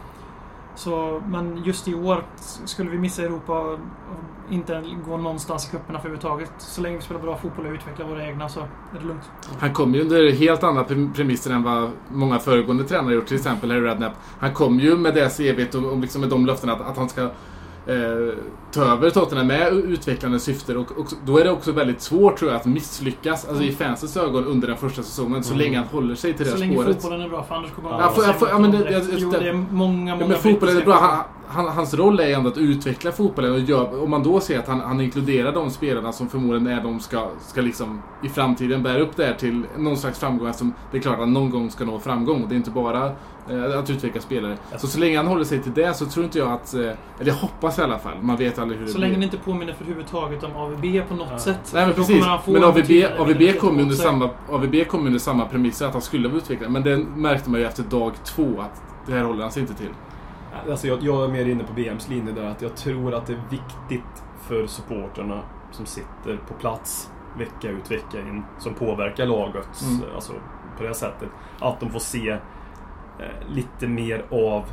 Så, 0.81 1.23
men 1.29 1.65
just 1.65 1.89
i 1.89 1.95
år 1.95 2.25
skulle 2.65 2.91
vi 2.91 2.99
missa 2.99 3.23
Europa 3.23 3.61
och 3.61 3.79
inte 4.51 4.85
gå 5.07 5.17
någonstans 5.17 5.69
i 5.69 5.71
cuperna 5.71 5.99
för 5.99 6.09
överhuvudtaget. 6.09 6.53
Så 6.59 6.81
länge 6.81 6.97
vi 6.97 7.03
spelar 7.03 7.21
bra 7.21 7.37
fotboll 7.37 7.67
och 7.67 7.73
utvecklar 7.73 8.07
våra 8.07 8.27
egna 8.27 8.49
så 8.49 8.61
är 8.61 8.69
det 9.01 9.07
lugnt. 9.07 9.31
Han 9.59 9.73
kom 9.73 9.95
ju 9.95 10.01
under 10.01 10.33
helt 10.33 10.63
andra 10.63 10.85
premisser 10.85 11.51
än 11.51 11.63
vad 11.63 11.91
många 12.09 12.39
föregående 12.39 12.85
tränare 12.85 13.15
gjort. 13.15 13.27
Till 13.27 13.37
exempel 13.37 13.71
Harry 13.71 13.81
Redknapp. 13.81 14.13
Han 14.39 14.55
kom 14.55 14.81
ju 14.81 14.97
med 14.97 15.15
det 15.15 15.29
CVt 15.37 15.75
och, 15.75 15.85
och 15.85 15.99
liksom 15.99 16.21
med 16.21 16.31
de 16.31 16.47
löftena 16.47 16.73
att, 16.73 16.81
att 16.81 16.97
han 16.97 17.09
ska 17.09 17.31
eh, 17.87 18.35
ta 18.73 18.85
över 18.85 19.11
Tottenham 19.11 19.47
med 19.47 19.73
utvecklande 19.73 20.41
syften. 20.41 20.77
Och, 20.77 20.99
och 20.99 21.07
då 21.27 21.39
är 21.39 21.45
det 21.45 21.51
också 21.51 21.73
väldigt 21.73 22.01
svårt 22.03 22.37
tror 22.39 22.51
jag 22.51 22.61
att 22.61 22.67
misslyckas, 22.67 23.49
alltså 23.49 23.65
i 23.65 23.73
fansens 23.73 24.17
ögon, 24.17 24.45
under 24.45 24.69
den 24.69 24.77
första 24.77 25.03
säsongen. 25.03 25.45
Så 25.45 25.55
Mm. 25.55 25.65
länge 25.65 25.79
han 25.79 25.87
håller 25.87 26.15
sig 26.15 26.35
till 26.35 26.47
det 26.47 26.53
Så 26.53 26.59
länge 26.59 26.75
spåret. 26.75 26.97
fotbollen 27.03 27.21
är 27.21 27.29
bra, 27.29 27.43
för 27.45 27.55
annars 27.55 27.71
kommer 27.71 27.91
Ja, 27.91 27.99
man 27.99 28.15
får- 28.15 28.25
jag 28.25 28.39
får- 28.39 28.49
ja, 28.49 28.59
men 28.59 28.71
det- 28.71 28.91
jag- 28.91 29.03
Jo, 29.17 29.31
det- 29.31 29.39
det 29.39 29.49
är 29.49 29.53
många, 29.53 29.67
många 29.75 30.11
Ja, 30.21 30.27
men 30.29 30.39
fotbollen 30.39 30.77
är 30.77 30.85
bra. 30.85 30.95
Han, 30.95 31.19
han, 31.51 31.69
hans 31.69 31.95
roll 31.95 32.21
är 32.21 32.35
ändå 32.37 32.49
att 32.51 32.59
utveckla 32.59 33.13
fotbollen. 33.13 33.53
Och 33.53 33.61
gör, 33.61 34.03
om 34.03 34.11
man 34.11 34.23
då 34.23 34.41
ser 34.41 34.59
att 34.59 34.69
han, 34.69 34.81
han 34.81 35.01
inkluderar 35.01 35.53
de 35.53 35.71
spelarna 35.71 36.13
som 36.13 36.29
förmodligen 36.29 36.67
är 36.79 36.83
de 36.83 37.01
ska, 37.01 37.29
ska 37.41 37.61
liksom 37.61 38.03
i 38.25 38.29
framtiden 38.29 38.83
bära 38.83 38.99
upp 39.01 39.17
det 39.17 39.25
här 39.25 39.35
till 39.35 39.63
någon 39.79 39.97
slags 39.97 40.19
framgång. 40.19 40.49
Eftersom 40.49 40.75
det 40.93 40.99
är 40.99 41.03
klart 41.03 41.21
att 41.21 41.29
någon 41.29 41.51
gång 41.51 41.71
ska 41.71 41.85
nå 41.85 41.99
framgång. 41.99 42.47
Det 42.49 42.55
är 42.55 42.57
inte 42.57 42.71
bara 42.71 43.07
eh, 43.51 43.79
att 43.79 43.91
utveckla 43.91 44.21
spelare. 44.21 44.57
Så 44.79 44.87
så 44.87 44.99
länge 44.99 45.17
han 45.17 45.27
håller 45.27 45.45
sig 45.45 45.59
till 45.63 45.75
det 45.75 45.95
så 45.95 46.07
tror 46.07 46.25
inte 46.25 46.39
jag 46.39 46.49
att... 46.53 46.75
Eh, 46.75 46.81
eller 46.81 46.97
jag 47.27 47.35
hoppas 47.35 47.79
i 47.79 47.83
alla 47.83 47.99
fall. 47.99 48.15
Man 48.23 48.37
vet 48.37 48.59
aldrig 48.59 48.79
hur 48.79 48.87
det 48.87 48.93
Så 48.93 48.99
blir. 48.99 49.09
länge 49.09 49.19
det 49.19 49.25
inte 49.25 49.37
påminner 49.39 49.73
för 49.73 49.85
överhuvudtaget 49.85 50.45
om 50.45 50.57
AVB 50.57 51.09
på 51.09 51.15
något 51.15 51.29
Ja. 51.31 51.39
sätt. 51.39 51.71
Nej 51.75 51.87
men 51.87 51.95
precis. 51.95 52.25
han 52.25 52.39
Men 52.47 52.57
en 52.57 52.65
AVB, 52.65 52.91
AVB 53.19 53.59
kom 53.61 53.69
under 53.71 53.85
också. 53.85 54.03
samma, 54.03 54.29
AVB 54.51 54.85
kom 54.89 55.07
under 55.07 55.19
samma 55.19 55.45
premisser 55.45 55.87
att 55.87 55.93
han 55.93 56.03
skulle 56.03 56.29
vara 56.29 56.39
utvecklare. 56.39 56.71
Men 56.71 56.83
det 56.83 56.97
märkte 56.99 57.51
man 57.51 57.61
ju 57.61 57.67
efter 57.67 57.83
dag 57.83 58.13
två 58.25 58.49
att 58.61 58.83
det 59.07 59.13
här 59.13 59.25
håller 59.25 59.43
han 59.43 59.53
sig 59.53 59.63
inte 59.63 59.75
till. 59.75 59.89
Alltså 60.71 60.87
jag, 60.87 61.03
jag 61.03 61.25
är 61.25 61.29
mer 61.29 61.45
inne 61.45 61.65
på 61.65 61.73
BMs 61.73 62.09
linje 62.09 62.33
där, 62.33 62.45
att 62.45 62.63
jag 62.63 62.77
tror 62.77 63.15
att 63.15 63.27
det 63.27 63.33
är 63.33 63.43
viktigt 63.51 64.23
för 64.41 64.67
supporterna 64.67 65.43
som 65.71 65.87
sitter 65.87 66.37
på 66.49 66.55
plats 66.55 67.11
vecka 67.39 67.69
ut 67.69 67.91
vecka 67.91 68.19
in, 68.21 68.45
som 68.59 68.75
påverkar 68.75 69.27
laget 69.27 69.83
Mm. 69.83 70.15
alltså, 70.15 70.33
på 70.79 70.83
det 70.83 70.95
sättet, 70.95 71.29
att 71.61 71.81
de 71.81 71.91
får 71.91 71.99
se 71.99 72.31
eh, 73.19 73.49
lite 73.49 73.89
mer 73.89 74.25
av 74.31 74.65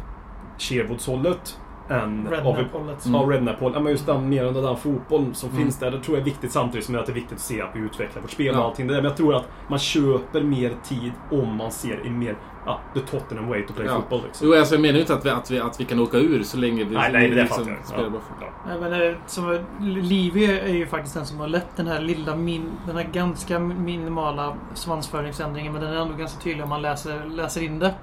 Sherwoodshållet 0.57 1.59
än 1.89 2.27
av 2.27 2.31
Redknapp-hållet. 2.33 3.05
Mm. 3.05 3.47
Ja, 3.73 3.79
men 3.79 3.91
just 3.91 4.05
den, 4.05 4.29
mer 4.29 4.43
under 4.45 4.61
den 4.61 4.77
fotboll 4.77 5.35
som 5.35 5.49
Mm. 5.49 5.61
finns 5.61 5.79
där. 5.79 5.91
Det 5.91 5.99
tror 5.99 6.17
jag 6.17 6.21
är 6.21 6.25
viktigt 6.25 6.51
samtidigt 6.51 6.85
som 6.85 6.95
att 6.95 7.05
det 7.05 7.11
är 7.11 7.13
viktigt 7.13 7.33
att 7.37 7.39
se 7.43 7.61
att 7.61 7.69
vi 7.75 7.79
utvecklar 7.79 8.21
vårt 8.21 8.31
spel 8.31 8.55
och 8.55 8.61
Ja. 8.61 8.65
allting. 8.65 8.87
Det 8.87 8.93
där. 8.93 9.01
Men 9.01 9.09
jag 9.09 9.17
tror 9.17 9.35
att 9.35 9.49
man 9.67 9.79
köper 9.79 10.41
mer 10.41 10.73
tid 10.83 11.11
om 11.31 11.55
man 11.55 11.71
ser 11.71 12.05
i 12.05 12.09
mer, 12.09 12.35
ja, 12.65 12.79
the 12.93 12.99
Tottenham 12.99 13.47
way 13.49 13.65
to 13.67 13.73
play 13.73 13.87
Ja. 13.87 13.95
fotboll. 13.95 14.21
Liksom. 14.25 14.47
Jo, 14.47 14.59
alltså 14.59 14.75
jag 14.75 14.81
menar 14.81 14.93
ju 14.93 14.99
inte 14.99 15.13
att 15.13 15.25
vi, 15.25 15.29
att, 15.29 15.51
vi, 15.51 15.59
att 15.59 15.79
vi 15.79 15.85
kan 15.85 15.99
åka 15.99 16.17
ur 16.17 16.43
så 16.43 16.57
länge 16.57 16.83
vi 16.83 16.95
Nej, 16.95 17.11
nej, 17.11 17.29
det 17.29 17.35
liksom 17.35 17.63
spelar 17.83 18.03
Ja. 18.03 18.09
bra. 18.09 18.19
Ja. 18.41 18.47
Nej, 18.79 18.89
men, 18.89 19.15
som, 19.27 19.59
Livi 19.79 20.45
är 20.59 20.73
ju 20.73 20.85
faktiskt 20.87 21.13
den 21.15 21.25
som 21.25 21.39
har 21.39 21.47
lett 21.47 21.75
den 21.75 21.87
här 21.87 22.01
lilla, 22.01 22.35
min, 22.35 22.71
den 22.87 22.95
här 22.97 23.03
ganska 23.13 23.59
minimala 23.59 24.53
svansföringsändringen. 24.73 25.73
Men 25.73 25.81
den 25.81 25.93
är 25.93 25.97
ändå 26.01 26.13
ganska 26.13 26.41
tydlig 26.41 26.63
om 26.63 26.69
man 26.69 26.81
läser, 26.81 27.25
läser 27.25 27.63
in 27.63 27.79
det. 27.79 27.93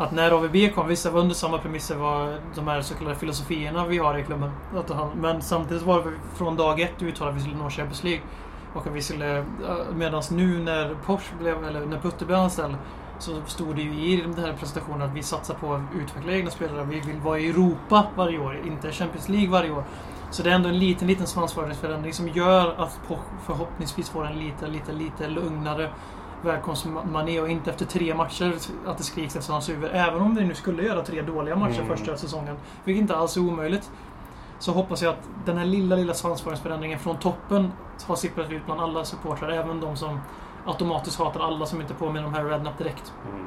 Att 0.00 0.12
när 0.12 0.30
AVB 0.30 0.74
kom, 0.74 0.88
visst 0.88 1.04
det 1.04 1.10
var 1.10 1.20
under 1.20 1.34
samma 1.34 1.58
premisser 1.58 1.96
var 1.96 2.38
de 2.54 2.68
här 2.68 2.82
så 2.82 2.94
kallade 2.94 3.16
filosofierna 3.16 3.86
vi 3.86 3.98
har 3.98 4.18
i 4.18 4.22
klubben. 4.22 4.50
Men 5.14 5.42
samtidigt 5.42 5.82
var 5.82 6.04
det 6.04 6.10
från 6.36 6.56
dag 6.56 6.80
ett 6.80 7.02
uttalat 7.02 7.32
att 7.32 7.36
vi 7.36 7.42
skulle 7.42 7.56
nå 7.62 7.70
Champions 7.70 8.04
League. 8.04 8.22
Och 8.74 8.86
att 8.86 8.92
vi 8.92 9.02
skulle, 9.02 9.44
medan 9.94 10.22
nu 10.30 10.58
när 10.58 10.94
Porsche 11.06 11.34
blev, 11.40 11.64
eller 11.64 11.86
när 11.86 11.98
Putte 11.98 12.24
blev 12.24 12.38
anställd 12.38 12.74
så 13.18 13.42
stod 13.46 13.76
det 13.76 13.82
ju 13.82 14.12
i 14.12 14.16
den 14.16 14.44
här 14.44 14.52
presentationen 14.52 15.02
att 15.02 15.16
vi 15.16 15.22
satsar 15.22 15.54
på 15.54 15.74
att 15.74 15.82
utveckla 16.02 16.32
egna 16.32 16.50
spelare. 16.50 16.84
Vi 16.84 17.00
vill 17.00 17.20
vara 17.20 17.38
i 17.38 17.48
Europa 17.48 18.06
varje 18.16 18.38
år, 18.38 18.60
inte 18.66 18.92
Champions 18.92 19.28
League 19.28 19.50
varje 19.50 19.70
år. 19.70 19.84
Så 20.30 20.42
det 20.42 20.50
är 20.50 20.54
ändå 20.54 20.68
en 20.68 20.78
liten, 20.78 21.08
liten 21.08 21.26
svansföringsförändring 21.26 22.12
som 22.12 22.28
gör 22.28 22.74
att 22.78 23.00
Poch 23.08 23.18
förhoppningsvis 23.46 24.10
får 24.10 24.26
en 24.26 24.38
lite, 24.38 24.66
lite, 24.66 24.92
lite 24.92 25.28
lugnare 25.28 25.90
välkomstmané 26.42 27.40
och 27.40 27.48
inte 27.48 27.70
efter 27.70 27.86
tre 27.86 28.14
matcher 28.14 28.54
att 28.86 28.98
det 28.98 29.04
skriks 29.04 29.36
efter 29.36 29.52
hans 29.52 29.68
huvud. 29.68 29.90
Även 29.92 30.20
om 30.20 30.34
vi 30.34 30.44
nu 30.44 30.54
skulle 30.54 30.82
göra 30.82 31.02
tre 31.02 31.22
dåliga 31.22 31.56
matcher 31.56 31.80
Mm. 31.82 31.96
första 31.96 32.16
säsongen, 32.16 32.56
vilket 32.84 33.00
inte 33.00 33.16
alls 33.16 33.36
är 33.36 33.40
omöjligt. 33.40 33.90
Så 34.58 34.72
hoppas 34.72 35.02
jag 35.02 35.10
att 35.10 35.28
den 35.44 35.56
här 35.58 35.64
lilla, 35.64 35.96
lilla 35.96 36.14
svansföringsförändringen 36.14 36.98
från 36.98 37.16
toppen 37.16 37.72
har 38.06 38.16
sipprat 38.16 38.50
ut 38.50 38.66
bland 38.66 38.80
alla 38.80 39.04
supportrar, 39.04 39.48
även 39.48 39.80
de 39.80 39.96
som 39.96 40.20
automatiskt 40.66 41.18
hatar 41.18 41.40
alla 41.40 41.66
som 41.66 41.80
inte 41.80 41.94
påminner 41.94 42.26
om 42.26 42.34
Harry 42.34 42.50
Redknapp 42.50 42.78
direkt. 42.78 43.12
Mm. 43.30 43.46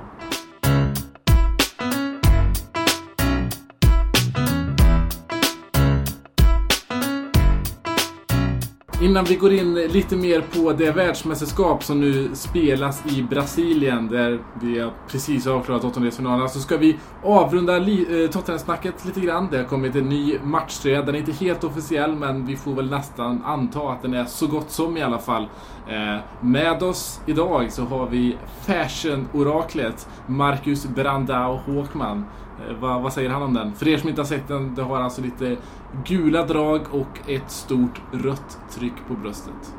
Innan 9.01 9.25
vi 9.25 9.35
går 9.35 9.53
in 9.53 9.73
lite 9.73 10.15
mer 10.15 10.41
på 10.41 10.71
det 10.73 10.91
världsmästerskap 10.91 11.83
som 11.83 11.99
nu 11.99 12.29
spelas 12.35 13.05
i 13.05 13.23
Brasilien 13.23 14.07
där 14.07 14.39
vi 14.61 14.79
har 14.79 14.91
precis 15.07 15.47
avklarat 15.47 15.83
åttondelsfinalerna 15.83 16.47
så 16.47 16.59
ska 16.59 16.77
vi 16.77 16.97
avrunda 17.23 17.79
li- 17.79 18.23
eh, 18.23 18.29
Tottenham-snacket 18.29 19.05
lite 19.05 19.19
grann. 19.19 19.47
Det 19.51 19.57
har 19.57 19.63
kommit 19.63 19.95
en 19.95 20.09
ny 20.09 20.37
matchtröja. 20.43 21.01
Den 21.01 21.15
är 21.15 21.19
inte 21.19 21.31
helt 21.31 21.63
officiell 21.63 22.15
men 22.15 22.45
vi 22.45 22.55
får 22.55 22.73
väl 22.73 22.89
nästan 22.89 23.41
anta 23.45 23.79
att 23.79 24.01
den 24.01 24.13
är 24.13 24.25
så 24.25 24.47
gott 24.47 24.71
som 24.71 24.97
i 24.97 25.01
alla 25.01 25.19
fall. 25.19 25.43
Eh, 25.89 26.17
med 26.41 26.83
oss 26.83 27.21
idag 27.25 27.71
så 27.71 27.83
har 27.85 28.07
vi 28.07 28.37
fashion-oraklet 28.67 30.07
Marcus 30.27 30.85
Brandao 30.85 31.55
Håkman. 31.65 32.25
Eh, 32.69 32.75
vad, 32.79 33.01
vad 33.01 33.13
säger 33.13 33.29
han 33.29 33.43
om 33.43 33.53
den? 33.53 33.73
För 33.73 33.87
er 33.87 33.97
som 33.97 34.09
inte 34.09 34.21
har 34.21 34.25
sett 34.25 34.47
den, 34.47 34.75
det 34.75 34.81
har 34.81 35.01
alltså 35.01 35.21
lite 35.21 35.57
gula 36.05 36.45
drag 36.45 36.81
och 36.91 37.29
ett 37.29 37.51
stort 37.51 38.01
rött 38.11 38.57
tryck 38.71 38.93
på 39.07 39.13
bröstet. 39.13 39.75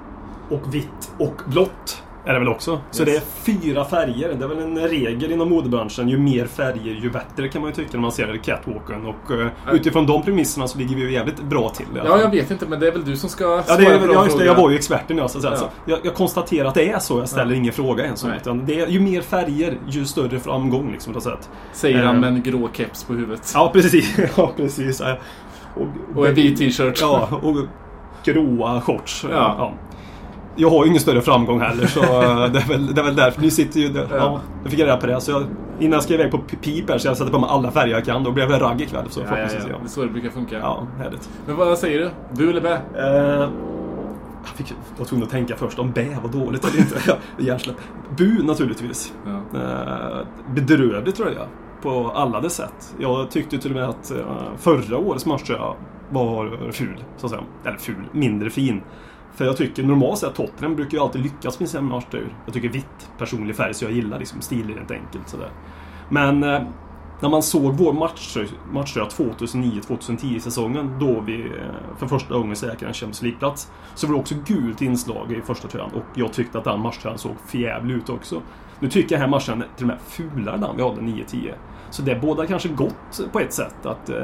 Och 0.51 0.75
vitt 0.75 1.15
och 1.19 1.43
blått 1.47 2.03
är 2.25 2.33
det 2.33 2.39
väl 2.39 2.49
också. 2.49 2.81
Så 2.91 3.03
Yes. 3.03 3.11
det 3.13 3.17
är 3.17 3.61
fyra 3.61 3.85
färger. 3.85 4.35
Det 4.39 4.45
är 4.45 4.49
väl 4.49 4.59
en 4.59 4.79
regel 4.79 5.33
inom 5.33 5.49
modebranschen. 5.49 6.09
Ju 6.09 6.19
mer 6.19 6.47
färger 6.47 6.95
ju 7.03 7.11
bättre 7.11 7.49
kan 7.49 7.61
man 7.63 7.71
ju 7.71 7.75
tycka 7.75 7.91
när 7.93 8.01
man 8.01 8.13
ser 8.13 8.37
catwalken. 8.45 9.07
Och 9.07 9.31
eh, 9.41 9.47
utifrån 9.73 10.07
de 10.07 10.23
premisserna 10.23 10.69
så 10.69 10.79
ligger 10.79 10.97
vi 10.97 11.03
ju 11.03 11.13
jävligt 11.13 11.43
bra 11.43 11.69
till. 11.69 11.87
Ja, 12.05 12.21
jag 12.21 12.31
vet 12.31 12.51
inte, 12.51 12.67
men 12.67 12.81
det 12.81 12.87
är 12.89 12.93
väl 12.93 13.05
du 13.05 13.17
som 13.17 13.29
ska 13.31 13.45
Ja, 13.69 13.77
det 13.77 13.87
är, 13.87 14.13
ja 14.13 14.25
just 14.25 14.39
det. 14.39 14.45
Jag 14.45 14.55
var 14.55 14.71
ju 14.71 14.77
experten 14.77 15.19
jag, 15.19 15.31
så 15.31 15.39
att 15.39 15.43
säga. 15.43 15.55
Ja. 15.55 15.59
Så 15.61 15.91
jag, 15.91 15.99
jag 16.03 16.15
konstaterar 16.15 16.69
att 16.69 16.75
det 16.75 16.91
är 16.91 16.99
så. 16.99 17.19
Jag 17.19 17.29
ställer 17.29 17.51
Ja. 17.53 17.57
ingen 17.57 17.73
fråga 17.73 18.05
ens. 18.05 18.25
Utan 18.41 18.67
det 18.67 18.81
är, 18.81 18.87
ju 18.87 19.01
mer 19.01 19.21
färger, 19.21 19.79
ju 19.89 20.05
större 20.05 20.41
framgång. 20.41 20.93
Liksom, 20.93 21.13
på 21.13 21.17
något 21.17 21.25
sätt. 21.25 21.51
Säger 21.73 22.03
han 22.05 22.15
Eh. 22.15 22.21
med 22.21 22.29
en 22.29 22.43
grå 22.43 22.69
keps 22.73 23.05
på 23.05 23.13
huvudet. 23.13 23.53
Ja, 23.55 23.71
precis. 23.73 24.19
ja, 24.37 24.53
precis. 24.57 25.01
Ja. 25.01 25.17
Och 26.15 26.29
en 26.29 26.35
vit 26.35 26.59
t-shirt. 26.59 26.99
Ja, 27.01 27.29
och 27.43 27.57
gråa 28.25 28.81
shorts. 28.81 29.27
Ja. 29.31 29.73
Ja. 30.57 30.63
Jag 30.63 30.71
har 30.71 30.85
ju 30.85 30.89
ingen 30.91 31.01
större 31.01 31.21
framgång 31.23 31.61
heller 31.61 31.87
så 31.87 32.01
eh, 32.23 32.53
det 32.53 32.59
är 32.59 32.69
väl, 32.69 32.95
det 32.95 33.01
är 33.01 33.05
väl 33.05 33.17
därför. 33.17 33.41
Ni 33.41 33.51
sitter 33.51 33.81
ju 33.81 33.89
där. 33.89 34.07
Ja. 34.11 34.17
Ja. 34.17 34.41
jag 34.63 34.71
fick 34.71 34.81
reda 34.81 34.97
på 34.97 35.07
det. 35.07 35.21
Så 35.21 35.31
jag, 35.31 35.43
innan 35.79 35.93
jag 35.93 36.03
ska 36.03 36.15
iväg 36.15 36.31
på 36.31 36.39
pip 36.39 36.91
här 36.91 36.99
så 36.99 37.09
jag 37.09 37.17
satte 37.17 37.31
på 37.31 37.39
mig 37.39 37.49
alla 37.51 37.71
färger 37.71 37.95
jag 37.95 38.05
kan. 38.05 38.25
Då 38.25 38.33
blev 38.33 38.49
det 38.49 38.59
ragg 38.59 38.81
ikväll. 38.81 39.05
Så 39.11 39.21
Ja, 39.21 39.27
ja, 39.31 39.39
ja. 39.39 39.49
Det 39.49 39.85
är 39.85 39.89
så 39.89 40.03
det 40.03 40.09
brukar 40.09 40.31
funka. 40.31 40.59
Ja, 40.59 40.87
härligt. 40.99 41.31
Men 41.47 41.57
vad 41.57 41.79
säger 41.79 41.99
du? 41.99 42.11
Bu 42.37 42.51
eller 42.51 42.61
bä? 42.61 42.73
Eh, 42.73 43.49
jag 44.45 44.57
fick, 44.57 44.75
var 44.99 45.05
tvungen 45.07 45.25
att 45.25 45.31
tänka 45.31 45.57
först 45.57 45.79
om 45.79 45.93
bä 45.93 46.17
var 46.23 46.41
dåligt 46.45 46.65
eller 46.65 46.79
inte. 46.79 46.97
Hjärnsläpp. 47.39 47.77
Bu 48.17 48.43
naturligtvis. 48.43 49.13
Ja. 49.27 49.59
Eh, 49.61 50.27
bedrövligt 50.55 51.17
tror 51.17 51.29
jag. 51.29 51.47
På 51.83 52.11
alla 52.15 52.41
dess 52.41 52.55
sätt. 52.55 52.95
Jag 52.99 53.31
tyckte 53.31 53.59
till 53.59 53.71
och 53.71 53.77
med 53.77 53.89
att 53.89 54.11
eh, 54.11 54.17
förra 54.59 54.99
årets 54.99 55.27
matchtröja 55.27 55.75
var 56.11 56.73
ful. 56.73 57.05
Så 57.17 57.27
att 57.27 57.31
säga. 57.31 57.43
Eller 57.65 57.79
ful, 57.79 58.05
mindre 58.13 58.51
fin. 58.51 58.83
För 59.35 59.45
jag 59.45 59.57
tycker 59.57 59.83
normalt 59.83 60.19
sett 60.19 60.35
Tottenham 60.35 60.77
brukar 60.77 60.99
ju 60.99 61.03
alltid 61.05 61.23
lyckas 61.23 61.61
med 61.61 61.69
sina 61.69 61.83
matcher. 61.83 62.37
Jag 62.45 62.55
tycker 62.55 62.69
vitt, 62.69 63.11
personlig 63.19 63.57
färg, 63.57 63.75
så 63.75 63.85
jag 63.85 63.93
gillar 63.93 64.19
liksom 64.19 64.41
stilen 64.41 64.79
helt 64.79 64.91
enkelt. 64.91 65.29
Sådär. 65.29 65.51
Men 66.09 66.43
eh, 66.43 66.63
när 67.23 67.29
man 67.29 67.43
såg 67.43 67.75
vår 67.75 67.93
matchtröja, 67.93 68.49
2009-2010 68.73 70.39
säsongen 70.39 70.97
då 71.01 71.21
vi 71.21 71.41
eh, 71.41 71.99
för 71.99 72.07
första 72.07 72.35
gången 72.35 72.57
säkrade 72.57 72.87
en 72.87 72.95
Champions 72.95 73.23
League-plats 73.23 73.71
så 73.95 74.07
var 74.07 74.15
det 74.15 74.21
också 74.21 74.35
gult 74.47 74.83
inslag 74.83 75.33
i 75.33 75.41
första 75.41 75.69
tröjan 75.69 75.91
och 75.95 76.05
jag 76.15 76.33
tyckte 76.33 76.59
att 76.59 76.65
den 76.65 76.81
matchtröjan 76.81 77.19
såg 77.19 77.37
förjävlig 77.47 77.95
ut 77.95 78.09
också. 78.09 78.43
Nu 78.81 78.89
tycker 78.91 79.15
jag 79.15 79.21
den 79.21 79.31
här 79.31 79.39
matchen 79.39 79.63
är 79.63 79.69
till 79.77 79.85
och 79.85 79.89
med 79.89 79.99
fulare 80.07 80.55
än 80.55 80.61
den 80.61 80.77
vi 80.77 80.83
hade 80.83 81.01
9-10. 81.01 81.55
Så 81.91 82.03
det 82.03 82.21
båda 82.21 82.47
kanske 82.47 82.69
gott 82.69 83.21
på 83.33 83.41
ett 83.41 83.53
sätt 83.53 83.87
att 83.87 84.11
eh, 84.11 84.17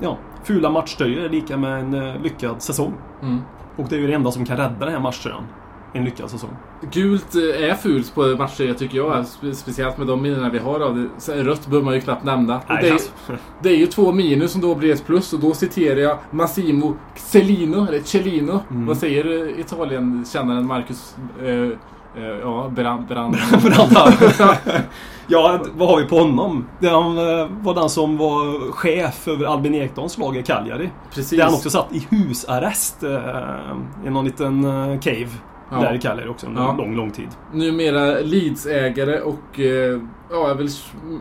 ja, 0.00 0.18
fula 0.44 0.70
matchtröjor 0.70 1.24
är 1.24 1.28
lika 1.28 1.56
med 1.56 1.80
en 1.80 1.94
eh, 1.94 2.22
lyckad 2.22 2.62
säsong. 2.62 2.92
Mm. 3.22 3.40
Och 3.78 3.88
det 3.88 3.96
är 3.96 4.00
ju 4.00 4.06
det 4.06 4.12
enda 4.14 4.30
som 4.30 4.44
kan 4.44 4.56
rädda 4.56 4.84
den 4.84 4.92
här 4.92 5.00
matchtröjan. 5.00 5.44
En 5.92 6.04
lyckad 6.04 6.30
säsong. 6.30 6.50
Gult 6.92 7.34
eh, 7.34 7.70
är 7.70 7.74
fult 7.74 8.14
på 8.14 8.22
matcher 8.22 8.74
tycker 8.74 8.96
jag. 8.96 9.24
Spe- 9.24 9.52
Speciellt 9.52 9.98
med 9.98 10.06
de 10.06 10.22
minnena 10.22 10.50
vi 10.50 10.58
har 10.58 10.80
av 10.80 10.96
det. 10.96 11.32
Rött 11.42 11.66
behöver 11.66 11.84
man 11.84 11.94
ju 11.94 12.00
knappt 12.00 12.24
nämna. 12.24 12.60
Nej, 12.68 12.78
det, 12.82 12.88
är, 12.88 12.92
alltså. 12.92 13.10
det 13.62 13.68
är 13.68 13.76
ju 13.76 13.86
två 13.86 14.12
minus 14.12 14.52
som 14.52 14.60
då 14.60 14.74
blir 14.74 14.92
ett 14.92 15.06
plus 15.06 15.32
och 15.32 15.40
då 15.40 15.54
citerar 15.54 16.00
jag 16.00 16.18
Massimo 16.30 16.96
Celino, 17.16 17.86
eller 17.86 18.00
Cellino. 18.00 18.60
Mm. 18.70 18.86
Vad 18.86 18.96
säger 18.96 19.48
eh, 19.48 19.60
Italien-kännaren 19.60 20.66
Marcus... 20.66 21.16
Eh, 21.42 21.78
ja, 22.42 22.70
Brand... 22.74 23.06
brand. 23.06 23.36
Ja, 25.30 25.60
vad 25.74 25.88
har 25.88 26.00
vi 26.00 26.04
på 26.04 26.18
honom? 26.18 26.66
Det 26.80 26.88
han 26.88 27.18
eh, 27.18 27.46
var 27.62 27.74
den 27.74 27.90
som 27.90 28.16
var 28.16 28.72
chef 28.72 29.28
över 29.28 29.46
Albin 29.46 29.74
Ekdals 29.74 30.18
lag 30.18 30.36
i 30.36 30.42
Cagliari. 30.42 30.90
Precis. 31.14 31.38
Där 31.38 31.44
han 31.44 31.54
också 31.54 31.70
satt 31.70 31.92
i 31.92 32.06
husarrest 32.10 33.02
eh, 33.02 34.06
i 34.06 34.10
någon 34.10 34.24
liten 34.24 34.64
eh, 34.64 35.00
cave. 35.00 35.28
Ja. 35.70 35.76
Där 35.80 35.94
i 35.94 35.98
Cagliari 35.98 36.28
också 36.28 36.46
under 36.46 36.62
Ja. 36.62 36.74
lång, 36.78 36.96
lång 36.96 37.10
tid. 37.10 37.28
Numera 37.52 38.20
Leeds-ägare 38.20 39.20
och 39.20 39.60
eh, 39.60 40.00
ja, 40.30 40.50
är 40.50 40.54
väl 40.54 40.68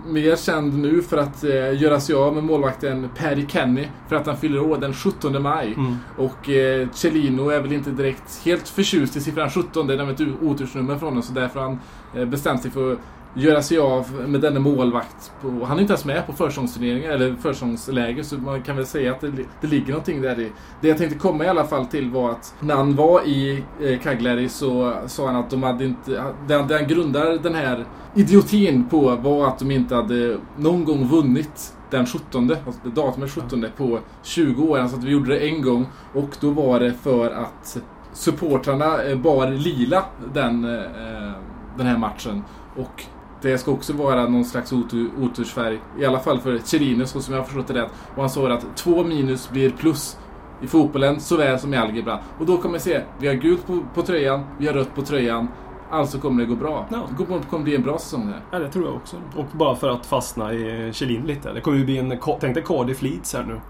mer 0.05 0.35
känd 0.35 0.77
nu 0.79 1.01
för 1.01 1.17
att 1.17 1.43
eh, 1.43 1.81
göra 1.81 1.99
sig 1.99 2.15
av 2.15 2.33
med 2.35 2.43
målvakten 2.43 3.09
Paddy 3.17 3.45
Kenny 3.47 3.87
för 4.09 4.15
att 4.15 4.25
han 4.27 4.37
fyller 4.37 4.59
år 4.59 4.77
den 4.77 4.93
17 4.93 5.41
maj. 5.41 5.73
Mm. 5.77 5.95
Och 6.17 6.49
eh, 6.49 6.87
Cellino 6.91 7.49
är 7.49 7.61
väl 7.61 7.73
inte 7.73 7.89
direkt 7.91 8.41
helt 8.45 8.67
förtjust 8.67 9.15
i 9.15 9.21
siffran 9.21 9.49
17. 9.49 9.87
Det 9.87 9.93
är 9.93 9.97
nämligen 9.97 10.31
ett 10.35 10.43
otursnummer 10.43 10.97
från 10.97 11.09
honom 11.09 11.23
så 11.23 11.33
därför 11.33 11.59
har 11.59 11.67
han 11.67 11.79
eh, 12.15 12.25
bestämt 12.25 12.61
sig 12.61 12.71
för 12.71 12.91
att 12.93 12.99
göra 13.37 13.61
sig 13.61 13.77
av 13.77 14.11
med 14.27 14.41
denne 14.41 14.59
målvakt. 14.59 15.31
På, 15.41 15.65
han 15.65 15.77
är 15.77 15.81
inte 15.81 15.93
ens 15.93 16.05
med 16.05 16.27
på 16.27 16.33
försångsturneringar 16.33 17.09
eller 17.09 17.35
försångsläger 17.35 18.23
så 18.23 18.35
man 18.37 18.61
kan 18.61 18.75
väl 18.75 18.85
säga 18.85 19.11
att 19.11 19.21
det, 19.21 19.31
det 19.61 19.67
ligger 19.67 19.87
någonting 19.87 20.21
där 20.21 20.39
i. 20.39 20.51
Det 20.81 20.87
jag 20.87 20.97
tänkte 20.97 21.19
komma 21.19 21.45
i 21.45 21.47
alla 21.47 21.65
fall 21.65 21.85
till 21.85 22.09
var 22.09 22.31
att 22.31 22.55
när 22.59 22.75
han 22.75 22.95
var 22.95 23.27
i 23.27 23.63
eh, 23.81 23.99
Cagliari 23.99 24.49
så 24.49 24.93
sa 25.07 25.27
han 25.27 25.35
att 25.35 25.49
de 25.49 25.63
hade 25.63 25.85
inte... 25.85 26.11
Det, 26.47 26.55
den 26.55 26.71
han 26.71 26.87
grundar 26.87 27.43
den 27.43 27.55
här 27.55 27.85
idiotin 28.15 28.89
på 28.89 29.15
var 29.15 29.47
att 29.47 29.59
de 29.59 29.71
inte 29.71 29.95
hade 29.95 30.37
någon 30.57 30.85
gång 30.85 31.07
vunnit 31.07 31.73
den 31.89 32.05
17, 32.05 32.51
alltså 32.65 32.89
datumet 32.89 33.31
17 33.31 33.65
på 33.77 33.99
20 34.23 34.63
år. 34.63 34.77
Alltså 34.77 34.97
att 34.97 35.03
vi 35.03 35.11
gjorde 35.11 35.29
det 35.29 35.39
en 35.39 35.61
gång 35.61 35.85
och 36.13 36.29
då 36.39 36.49
var 36.49 36.79
det 36.79 36.93
för 36.93 37.31
att 37.31 37.77
supportrarna 38.13 39.03
eh, 39.03 39.17
bar 39.17 39.47
lila 39.47 40.05
den, 40.33 40.65
eh, 40.65 41.31
den 41.77 41.87
här 41.87 41.97
matchen. 41.97 42.43
Och 42.75 43.03
det 43.41 43.57
ska 43.57 43.71
också 43.71 43.93
vara 43.93 44.27
någon 44.27 44.45
slags 44.45 44.73
otur, 44.73 45.09
otursfärg. 45.21 45.79
I 45.99 46.05
alla 46.05 46.19
fall 46.19 46.39
för 46.39 46.57
Cellino, 46.57 47.05
så 47.05 47.21
som 47.21 47.33
jag 47.33 47.41
har 47.41 47.45
förstått 47.45 47.67
det 47.67 47.73
rätt. 47.73 47.91
Och 48.15 48.21
han 48.21 48.29
sa 48.29 48.51
att 48.51 48.77
två 48.77 49.03
minus 49.03 49.49
blir 49.49 49.69
plus 49.69 50.17
i 50.61 50.67
fotbollen 50.67 51.19
såväl 51.19 51.59
som 51.59 51.73
i 51.73 51.77
algebra. 51.77 52.19
Och 52.39 52.45
då 52.45 52.57
kommer 52.57 52.73
vi 52.73 52.79
se, 52.79 53.01
vi 53.19 53.27
har 53.27 53.35
gult 53.35 53.67
på, 53.67 53.79
på 53.93 54.01
tröjan, 54.01 54.43
vi 54.57 54.67
har 54.67 54.73
rött 54.73 54.95
på 54.95 55.01
tröjan. 55.01 55.47
Alltså 55.91 56.19
kommer 56.19 56.43
det 56.43 56.49
gå 56.49 56.55
bra. 56.55 56.87
Ja. 56.91 57.07
Det 57.09 57.25
kommer, 57.25 57.41
kommer 57.41 57.63
bli 57.63 57.75
en 57.75 57.83
bra 57.83 57.97
säsong 57.97 58.27
här. 58.27 58.41
Ja, 58.51 58.59
det 58.59 58.71
tror 58.71 58.85
jag 58.85 58.95
också. 58.95 59.15
Och 59.35 59.45
bara 59.53 59.75
för 59.75 59.89
att 59.89 60.05
fastna 60.05 60.53
i 60.53 60.89
Kjellin 60.93 61.25
lite. 61.25 61.53
Det 61.53 61.61
kommer 61.61 61.77
ju 61.77 61.85
bli 61.85 61.97
en... 61.97 62.19
Tänk 62.39 62.53
dig 62.53 62.63
Cardiff 62.63 63.01
Leeds 63.01 63.33
här 63.33 63.43
nu. 63.43 63.61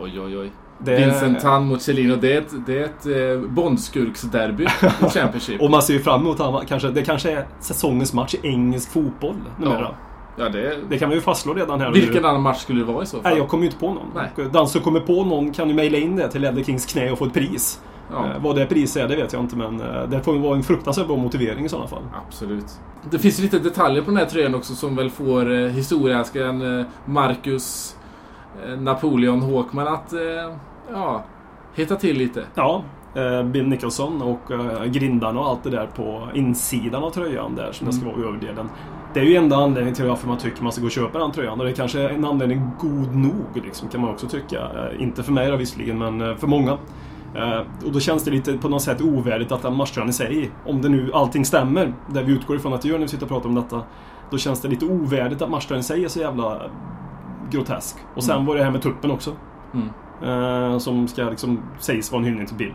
Oj, 0.00 0.20
oj, 0.20 0.38
oj. 0.38 0.52
Det- 0.84 0.96
Vincent 0.96 1.40
Tan 1.40 1.66
mot 1.66 1.82
Cellino, 1.82 2.16
det 2.16 2.32
är 2.32 2.38
ett, 2.40 2.54
det 2.66 2.78
är 2.78 2.84
ett 2.84 3.06
eh, 3.42 3.48
Bondskurksderby 3.50 4.64
i 4.64 4.66
Championship. 5.10 5.60
Och 5.62 5.70
man 5.70 5.82
ser 5.82 5.94
ju 5.94 6.00
fram 6.00 6.20
emot 6.20 6.38
han 6.38 6.66
kanske, 6.66 6.88
det 6.88 7.02
kanske 7.02 7.30
är 7.32 7.46
säsongens 7.60 8.12
match 8.12 8.34
i 8.34 8.46
engelsk 8.48 8.90
fotboll 8.92 9.34
numera. 9.58 9.94
ja, 10.36 10.48
det 10.48 10.60
är... 10.72 10.76
Det 10.88 10.98
kan 10.98 11.08
vi 11.08 11.14
ju 11.14 11.20
fastslå 11.20 11.54
redan 11.54 11.80
här. 11.80 11.90
Vilken 11.92 12.24
annan 12.24 12.42
match 12.42 12.58
skulle 12.58 12.80
det 12.80 12.92
vara 12.92 13.02
i 13.02 13.06
så 13.06 13.16
fall? 13.22 13.30
Nej, 13.32 13.38
jag 13.40 13.48
kommer 13.48 13.62
ju 13.64 13.68
inte 13.68 13.80
på 13.80 13.86
någon. 13.94 14.06
Nej. 14.14 14.48
Den 14.52 14.66
som 14.66 14.80
kommer 14.80 15.00
på 15.00 15.24
någon 15.24 15.52
kan 15.52 15.68
ju 15.68 15.74
mejla 15.74 15.98
in 15.98 16.16
det 16.16 16.28
till 16.28 16.40
Ledley 16.40 16.64
Kings 16.64 16.86
knä 16.86 17.10
och 17.10 17.18
få 17.18 17.24
ett 17.24 17.34
pris. 17.34 17.80
Ja. 18.12 18.16
Eh, 18.26 18.42
vad 18.42 18.56
det 18.56 18.66
priset 18.66 19.02
är, 19.02 19.08
det 19.08 19.16
vet 19.16 19.32
jag 19.32 19.42
inte, 19.42 19.56
men 19.56 19.80
eh, 19.80 20.02
det 20.08 20.20
får 20.22 20.34
ju 20.34 20.40
vara 20.40 20.56
en 20.56 20.62
fruktansvärt 20.62 21.06
bra 21.06 21.16
motivering 21.16 21.64
i 21.64 21.68
sådana 21.68 21.88
fall. 21.88 22.02
Absolut. 22.26 22.66
Det 23.10 23.18
finns 23.18 23.38
lite 23.38 23.58
detaljer 23.58 24.02
på 24.02 24.10
den 24.10 24.16
här 24.18 24.26
tröjan 24.26 24.54
också 24.54 24.74
som 24.74 24.96
väl 24.96 25.10
får 25.10 25.52
eh, 25.54 25.68
historieälskaren 25.68 26.80
eh, 26.80 26.86
Marcus 27.04 27.96
Napoleon 28.78 29.40
Håkman 29.40 29.88
att 29.88 30.12
eh, 30.12 30.20
ja, 30.92 31.24
hitta 31.74 31.96
till 31.96 32.18
lite. 32.18 32.44
Ja, 32.54 32.82
eh, 33.14 33.42
Bill 33.42 33.68
Nicholson 33.68 34.22
och 34.22 34.50
eh, 34.50 34.84
grindarna 34.84 35.40
och 35.40 35.46
allt 35.46 35.64
det 35.64 35.70
där 35.70 35.86
på 35.86 36.28
insidan 36.34 37.04
av 37.04 37.10
tröjan 37.10 37.54
där 37.54 37.72
som 37.72 37.86
det 37.86 37.92
ska 37.92 38.06
vara 38.06 38.28
överdelen. 38.28 38.68
Det 39.14 39.20
är 39.20 39.24
ju 39.24 39.36
enda 39.36 39.56
anledningen 39.56 39.94
till 39.94 40.04
varför 40.04 40.28
man 40.28 40.38
tycker 40.38 40.62
man 40.62 40.72
ska 40.72 40.80
gå 40.80 40.86
och 40.86 40.92
köpa 40.92 41.18
den 41.18 41.32
tröjan. 41.32 41.58
Och 41.58 41.64
det 41.64 41.70
är 41.72 41.74
kanske 41.74 42.08
en 42.08 42.24
anledning 42.24 42.70
god 42.80 43.14
nog, 43.14 43.64
liksom, 43.64 43.88
kan 43.88 44.00
man 44.00 44.10
också 44.10 44.28
tycka. 44.28 44.58
Eh, 44.60 45.02
inte 45.02 45.22
för 45.22 45.32
mig 45.32 45.50
då 45.50 45.56
visserligen, 45.56 45.98
men 45.98 46.20
eh, 46.20 46.36
för 46.36 46.46
många. 46.46 46.78
Eh, 47.34 47.60
och 47.86 47.92
då 47.92 48.00
känns 48.00 48.24
det 48.24 48.30
lite 48.30 48.58
på 48.58 48.68
något 48.68 48.82
sätt 48.82 49.00
ovärdigt 49.00 49.52
att 49.52 49.62
den 49.62 49.76
matchtröjan 49.76 50.08
i 50.08 50.12
sig, 50.12 50.50
om 50.66 50.82
det 50.82 50.88
nu 50.88 51.10
allting 51.12 51.44
stämmer, 51.44 51.94
där 52.06 52.22
vi 52.22 52.32
utgår 52.32 52.56
ifrån 52.56 52.72
att 52.72 52.82
det 52.82 52.88
gör 52.88 52.98
när 52.98 53.04
vi 53.04 53.08
sitter 53.08 53.24
och 53.24 53.30
pratar 53.30 53.48
om 53.48 53.54
detta, 53.54 53.82
då 54.30 54.38
känns 54.38 54.60
det 54.60 54.68
lite 54.68 54.84
ovärdigt 54.84 55.42
att 55.42 55.50
matchtröjan 55.50 55.80
i 55.80 55.84
sig 55.84 56.04
är 56.04 56.08
så 56.08 56.20
jävla 56.20 56.62
grotesk. 57.50 57.96
Och 58.14 58.24
sen 58.24 58.46
var 58.46 58.56
det 58.56 58.64
här 58.64 58.70
med 58.70 58.82
tuppen 58.82 59.10
också. 59.10 59.32
Mm. 59.74 59.88
Eh, 60.22 60.78
som 60.78 61.08
ska 61.08 61.22
liksom 61.22 61.60
sägs 61.78 62.12
vara 62.12 62.18
en 62.20 62.24
hyllning 62.24 62.46
till 62.46 62.56
Bill. 62.56 62.74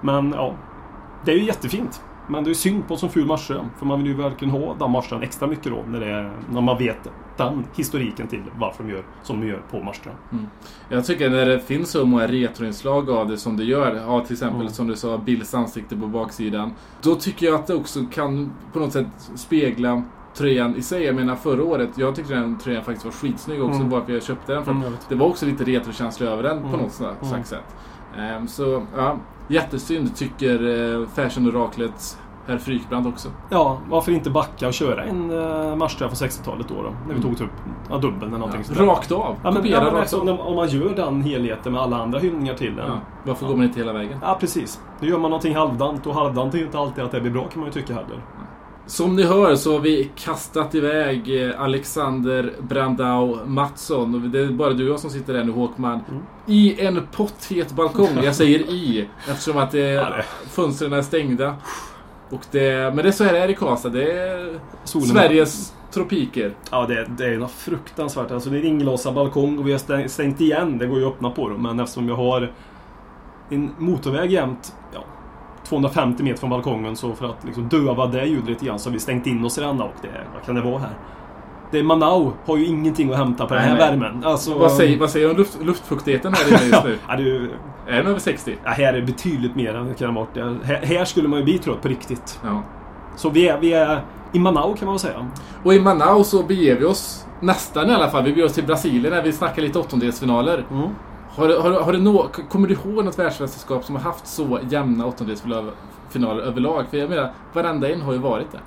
Men 0.00 0.32
ja, 0.32 0.54
det 1.24 1.32
är 1.32 1.36
ju 1.36 1.44
jättefint. 1.44 2.02
Men 2.28 2.44
det 2.44 2.50
är 2.50 2.54
synd 2.54 2.88
på 2.88 2.94
en 2.94 3.00
sån 3.00 3.10
ful 3.10 3.26
matchtröja. 3.26 3.64
För 3.78 3.86
man 3.86 3.98
vill 3.98 4.08
ju 4.12 4.16
verkligen 4.16 4.54
ha 4.54 4.74
den 4.78 4.90
matchtröjan 4.90 5.22
extra 5.22 5.48
mycket 5.48 5.64
då. 5.72 5.84
När, 5.88 6.00
det 6.00 6.06
är, 6.06 6.32
när 6.50 6.60
man 6.60 6.78
vet 6.78 7.08
den 7.36 7.64
historiken 7.74 8.28
till 8.28 8.42
varför 8.58 8.84
de 8.84 8.90
gör 8.90 9.02
som 9.22 9.40
de 9.40 9.46
gör 9.46 9.62
på 9.70 9.82
matchtröjan. 9.82 10.18
Jag 10.88 11.04
tycker 11.06 11.30
när 11.30 11.46
det 11.46 11.60
finns 11.60 11.90
så 11.90 12.06
många 12.06 12.26
retroinslag 12.26 13.10
av 13.10 13.28
det 13.28 13.36
som 13.36 13.56
det 13.56 13.64
gör, 13.64 13.94
ja, 14.06 14.20
till 14.20 14.32
exempel 14.32 14.60
Mm. 14.60 14.72
som 14.72 14.86
du 14.86 14.96
sa, 14.96 15.18
Bills 15.18 15.54
ansikte 15.54 15.96
på 15.96 16.06
baksidan. 16.06 16.72
Då 17.02 17.14
tycker 17.14 17.46
jag 17.46 17.54
att 17.54 17.66
det 17.66 17.74
också 17.74 18.00
kan 18.12 18.52
på 18.72 18.78
något 18.78 18.92
sätt 18.92 19.06
spegla 19.34 20.02
tröjan 20.34 20.76
i 20.76 20.82
sig. 20.82 21.02
Jag 21.04 21.14
menar 21.14 21.36
förra 21.36 21.64
året, 21.64 21.90
jag 21.94 22.14
tyckte 22.14 22.34
den 22.34 22.58
tröjan 22.58 22.84
faktiskt 22.84 23.04
var 23.04 23.12
skitsnygg 23.12 23.62
också 23.62 23.76
Mm. 23.78 23.90
varför 23.90 24.12
jag 24.12 24.22
köpte 24.22 24.52
den. 24.52 24.64
För 24.64 24.72
Mm, 24.72 24.92
det 25.08 25.14
var 25.14 25.26
också 25.26 25.46
lite 25.46 25.64
retrokänsla 25.64 26.26
över 26.26 26.42
den 26.42 26.60
på 26.62 26.68
Mm. 26.68 26.80
något 26.80 26.92
slags 26.92 27.32
Mm. 27.32 27.44
sätt. 27.44 27.76
Ehm, 28.18 28.48
så 28.48 28.82
ja, 28.96 29.16
jättesynd 29.48 30.16
tycker 30.16 30.62
uh, 30.62 31.06
fashion-oraklet 31.14 32.18
herr 32.46 32.58
Frykbrand 32.58 33.06
också. 33.06 33.28
Ja, 33.50 33.78
varför 33.88 34.12
inte 34.12 34.30
backa 34.30 34.66
och 34.66 34.72
köra 34.74 35.04
en 35.04 35.30
uh, 35.30 35.76
matchtröja 35.76 36.10
från 36.10 36.28
60-talet 36.28 36.68
då, 36.68 36.74
då? 36.74 36.82
När 36.82 36.90
vi 37.06 37.10
Mm. 37.10 37.22
tog 37.22 37.38
typ 37.38 37.50
ja, 37.90 37.96
dubbeln 37.98 38.22
eller 38.34 38.38
någonting 38.38 38.62
Ja, 38.78 38.84
rakt 38.84 39.12
av. 39.12 39.36
Ja, 39.42 39.50
men, 39.50 39.66
ja, 39.66 39.80
men 39.80 39.86
rakt 39.90 39.96
alltså, 39.96 40.20
av. 40.30 40.40
om, 40.40 40.56
man 40.56 40.68
gör 40.68 40.94
den 40.96 41.22
helheten 41.22 41.72
med 41.72 41.80
alla 41.82 41.96
andra 42.02 42.18
hyllningar 42.18 42.54
till 42.54 42.76
den. 42.76 42.86
Ja, 42.88 42.98
varför 43.24 43.46
går 43.46 43.56
man 43.56 43.64
inte 43.64 43.78
hela 43.80 43.92
vägen? 43.92 44.18
Ja, 44.22 44.36
precis. 44.40 44.80
Då 45.00 45.06
gör 45.06 45.18
man 45.18 45.30
någonting 45.30 45.56
halvdant 45.56 46.06
och 46.06 46.14
halvdant 46.14 46.54
är 46.54 46.58
inte 46.58 46.78
alltid 46.78 47.04
att 47.04 47.10
det 47.10 47.20
blir 47.20 47.30
bra 47.32 47.42
kan 47.48 47.60
man 47.60 47.68
ju 47.68 47.72
tycka 47.72 47.94
heller. 47.94 48.22
Som 48.86 49.16
ni 49.16 49.22
hör 49.22 49.54
så 49.56 49.72
har 49.72 49.80
vi 49.80 50.10
kastat 50.16 50.74
iväg 50.74 51.44
eh, 51.48 51.60
Alexander 51.60 52.52
Brandau 52.60 53.38
Mattsson. 53.46 54.30
Det 54.32 54.40
är 54.40 54.46
bara 54.46 54.72
du 54.72 54.84
och 54.84 54.92
jag 54.92 55.00
som 55.00 55.10
sitter 55.10 55.34
här 55.34 55.44
nu 55.44 55.52
Håkman. 55.52 56.00
Mm. 56.10 56.22
I 56.46 56.80
en 56.86 57.06
potthet 57.12 57.72
balkong. 57.72 58.08
Jag 58.24 58.34
säger 58.34 58.58
i 58.58 59.08
eftersom 59.30 59.56
att 59.56 59.70
det, 59.70 60.24
fönstren 60.50 60.92
är 60.92 61.02
stängda. 61.02 61.56
Och 62.30 62.40
det, 62.50 62.94
men 62.94 62.96
det 62.96 63.08
är 63.08 63.12
så 63.12 63.24
här 63.24 63.32
det 63.32 63.38
är 63.38 63.48
i 63.48 63.54
Karlstad. 63.54 63.88
Det 63.88 64.12
är 64.12 64.58
Solen- 64.84 65.06
Sveriges 65.06 65.72
tropiker. 65.92 66.54
Ja, 66.70 66.86
det, 66.86 67.06
det 67.18 67.24
är 67.26 67.38
något 67.38 67.50
fruktansvärt. 67.50 68.30
Alltså, 68.30 68.50
det 68.50 68.58
är 68.58 68.64
inglasad 68.64 69.14
balkong 69.14 69.58
och 69.58 69.66
vi 69.68 69.72
har 69.72 69.78
stäng- 69.78 70.08
stängt 70.08 70.40
igen. 70.40 70.78
Det 70.78 70.86
går 70.86 70.98
ju 70.98 71.06
att 71.06 71.12
öppna 71.12 71.30
på 71.30 71.48
dem, 71.48 71.62
men 71.62 71.80
eftersom 71.80 72.06
vi 72.06 72.12
har 72.12 72.52
en 73.50 73.70
motorväg 73.78 74.32
jämt 74.32 74.74
ja, 74.94 75.04
250 75.64 76.22
meter 76.22 76.40
från 76.40 76.50
balkongen 76.50 76.96
så 76.96 77.12
för 77.14 77.26
att 77.26 77.44
liksom 77.44 77.68
döva 77.68 78.06
det 78.06 78.24
ljudet 78.24 78.48
lite 78.48 78.64
grann 78.64 78.78
så 78.78 78.88
har 78.88 78.92
vi 78.92 79.00
stängt 79.00 79.26
in 79.26 79.44
oss 79.44 79.58
i 79.58 79.60
denna 79.60 79.84
och 79.84 79.94
det, 80.02 80.08
vad 80.34 80.44
kan 80.44 80.54
det 80.54 80.60
vara 80.60 80.78
här? 80.78 80.90
Det 81.70 81.82
Manau 81.82 82.32
har 82.46 82.56
ju 82.56 82.66
ingenting 82.66 83.10
att 83.12 83.18
hämta 83.18 83.46
på 83.46 83.54
den 83.54 83.62
här 83.62 83.70
Nej, 83.74 83.78
nej. 83.90 83.98
värmen. 84.00 84.24
Alltså, 84.24 84.58
Vad 84.58 84.72
säger, 84.72 84.98
vad 84.98 85.10
säger 85.10 85.26
du 85.26 85.32
om 85.32 85.38
luft, 85.38 85.58
luftfuktigheten 85.62 86.34
här 86.34 86.48
inne 86.48 86.66
just 86.72 86.84
nu? 86.84 86.98
Ja, 87.08 87.16
det 87.16 87.22
är 87.92 87.96
den 87.96 88.06
över 88.06 88.18
60? 88.18 88.56
ja, 88.64 88.70
här 88.70 88.94
är 88.94 89.02
betydligt 89.02 89.56
mer 89.56 89.74
än 89.74 89.88
det 89.88 89.94
kan 89.94 90.16
ha 90.16 90.20
varit. 90.22 90.64
Här, 90.64 90.80
här 90.82 91.04
skulle 91.04 91.28
man 91.28 91.38
ju 91.38 91.44
bli 91.44 91.58
trött 91.58 91.82
på 91.82 91.88
riktigt. 91.88 92.40
Ja. 92.44 92.62
Så 93.16 93.30
vi 93.30 93.48
är, 93.48 93.60
vi 93.60 93.72
är 93.72 94.00
i 94.32 94.38
Manau 94.38 94.74
kan 94.74 94.86
man 94.86 94.94
väl 94.94 95.00
säga. 95.00 95.30
Och 95.64 95.74
i 95.74 95.80
Manaus 95.80 96.28
så 96.28 96.42
beger 96.42 96.76
vi 96.78 96.84
oss 96.84 97.26
nästan 97.40 97.90
i 97.90 97.92
alla 97.94 98.10
fall. 98.10 98.22
Vi 98.24 98.30
beger 98.32 98.46
oss 98.46 98.52
till 98.52 98.64
Brasilien 98.64 99.14
när 99.14 99.22
vi 99.22 99.32
snackar 99.32 99.62
lite 99.62 99.78
åttondelsfinaler. 99.78 100.64
Mm. 100.70 100.88
Har, 101.34 101.48
har, 101.62 101.80
har 101.80 101.92
du 101.92 101.98
nå, 101.98 102.28
kommer 102.48 102.68
du 102.68 102.74
ihåg 102.74 103.04
något 103.04 103.18
världsmästerskap 103.18 103.84
som 103.84 103.94
har 103.94 104.02
haft 104.02 104.26
så 104.26 104.58
jämna 104.70 105.06
åttondelsfinaler 105.06 106.42
överlag? 106.42 106.84
För 106.90 106.96
jag 106.96 107.10
menar, 107.10 107.32
varenda 107.52 107.92
en 107.92 108.00
har 108.00 108.12
ju 108.12 108.18
varit 108.18 108.52
det. 108.52 108.60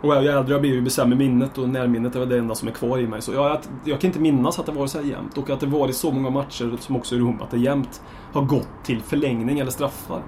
Och 0.00 0.22
ju 0.22 0.28
äldre 0.28 0.54
jag 0.54 0.60
blir 0.60 0.74
ju 0.74 0.90
sämre 0.90 1.16
minnet 1.18 1.58
och 1.58 1.68
närminnet 1.68 2.16
är 2.16 2.20
väl 2.20 2.28
det 2.28 2.38
enda 2.38 2.54
som 2.54 2.68
är 2.68 2.72
kvar 2.72 2.98
i 2.98 3.06
mig. 3.06 3.22
Så 3.22 3.32
jag, 3.32 3.58
jag 3.84 4.00
kan 4.00 4.08
inte 4.08 4.20
minnas 4.20 4.58
att 4.58 4.66
det 4.66 4.72
varit 4.72 4.90
så 4.90 4.98
här 4.98 5.04
jämnt 5.04 5.38
och 5.38 5.50
att 5.50 5.60
det 5.60 5.66
varit 5.66 5.96
så 5.96 6.10
många 6.10 6.30
matcher 6.30 6.76
som 6.80 6.96
också 6.96 7.14
i 7.14 7.18
Rom 7.18 7.42
att 7.42 7.50
det 7.50 7.58
jämnt 7.58 8.02
har 8.32 8.42
gått 8.42 8.68
till 8.84 9.02
förlängning 9.02 9.58
eller 9.58 9.70
straffar. 9.70 10.22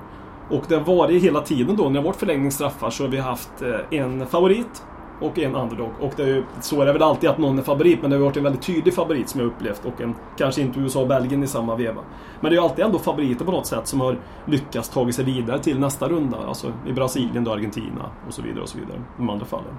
Och 0.50 0.62
det 0.68 0.74
har 0.74 0.96
varit 0.96 1.22
hela 1.22 1.40
tiden 1.40 1.76
då 1.76 1.82
när 1.82 1.90
det 1.90 1.98
har 1.98 2.04
varit 2.04 2.16
förlängning 2.16 2.52
straffar 2.52 2.90
så 2.90 3.04
har 3.04 3.10
vi 3.10 3.18
haft 3.18 3.62
eh, 3.62 3.98
en 3.98 4.26
favorit 4.26 4.82
och 5.20 5.38
en 5.38 5.54
underdog. 5.54 5.90
Och 6.00 6.12
det 6.16 6.22
är 6.22 6.26
ju, 6.26 6.44
så 6.60 6.82
är 6.82 6.86
det 6.86 6.92
väl 6.92 7.02
alltid 7.02 7.30
att 7.30 7.38
någon 7.38 7.58
är 7.58 7.62
favorit, 7.62 7.98
men 8.02 8.10
det 8.10 8.16
har 8.16 8.24
varit 8.24 8.36
en 8.36 8.42
väldigt 8.42 8.62
tydlig 8.62 8.94
favorit 8.94 9.28
som 9.28 9.40
jag 9.40 9.46
upplevt. 9.46 9.84
Och 9.84 10.00
en, 10.00 10.14
kanske 10.38 10.60
inte 10.60 10.80
USA 10.80 11.00
och 11.00 11.08
Belgien 11.08 11.42
i 11.42 11.46
samma 11.46 11.76
veva. 11.76 12.00
Men 12.40 12.50
det 12.50 12.56
är 12.56 12.60
ju 12.60 12.64
alltid 12.64 12.84
ändå 12.84 12.98
favoriter 12.98 13.44
på 13.44 13.52
något 13.52 13.66
sätt 13.66 13.86
som 13.86 14.00
har 14.00 14.18
lyckats 14.44 14.88
tagit 14.88 15.14
sig 15.14 15.24
vidare 15.24 15.58
till 15.58 15.78
nästa 15.78 16.08
runda. 16.08 16.38
Alltså 16.48 16.72
i 16.86 16.92
Brasilien, 16.92 17.44
då 17.44 17.52
Argentina 17.52 18.10
och 18.28 18.34
så 18.34 18.42
vidare 18.42 18.62
och 18.62 18.68
så 18.68 18.78
vidare. 18.78 19.02
De 19.16 19.30
andra 19.30 19.46
fallen. 19.46 19.74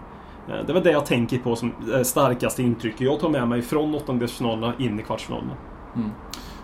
Eh, 0.47 0.65
det 0.65 0.71
är 0.71 0.73
väl 0.73 0.83
det 0.83 0.91
jag 0.91 1.05
tänker 1.05 1.37
på 1.37 1.55
som 1.55 1.73
eh, 1.93 2.01
starkaste 2.01 2.63
intryck 2.63 3.01
jag 3.01 3.19
tar 3.19 3.29
med 3.29 3.47
mig 3.47 3.61
från 3.61 3.95
åttondelsfinalerna 3.95 4.73
in 4.77 4.99
i 4.99 5.03
kvartsfinalerna. 5.03 5.53
Mm. 5.95 6.09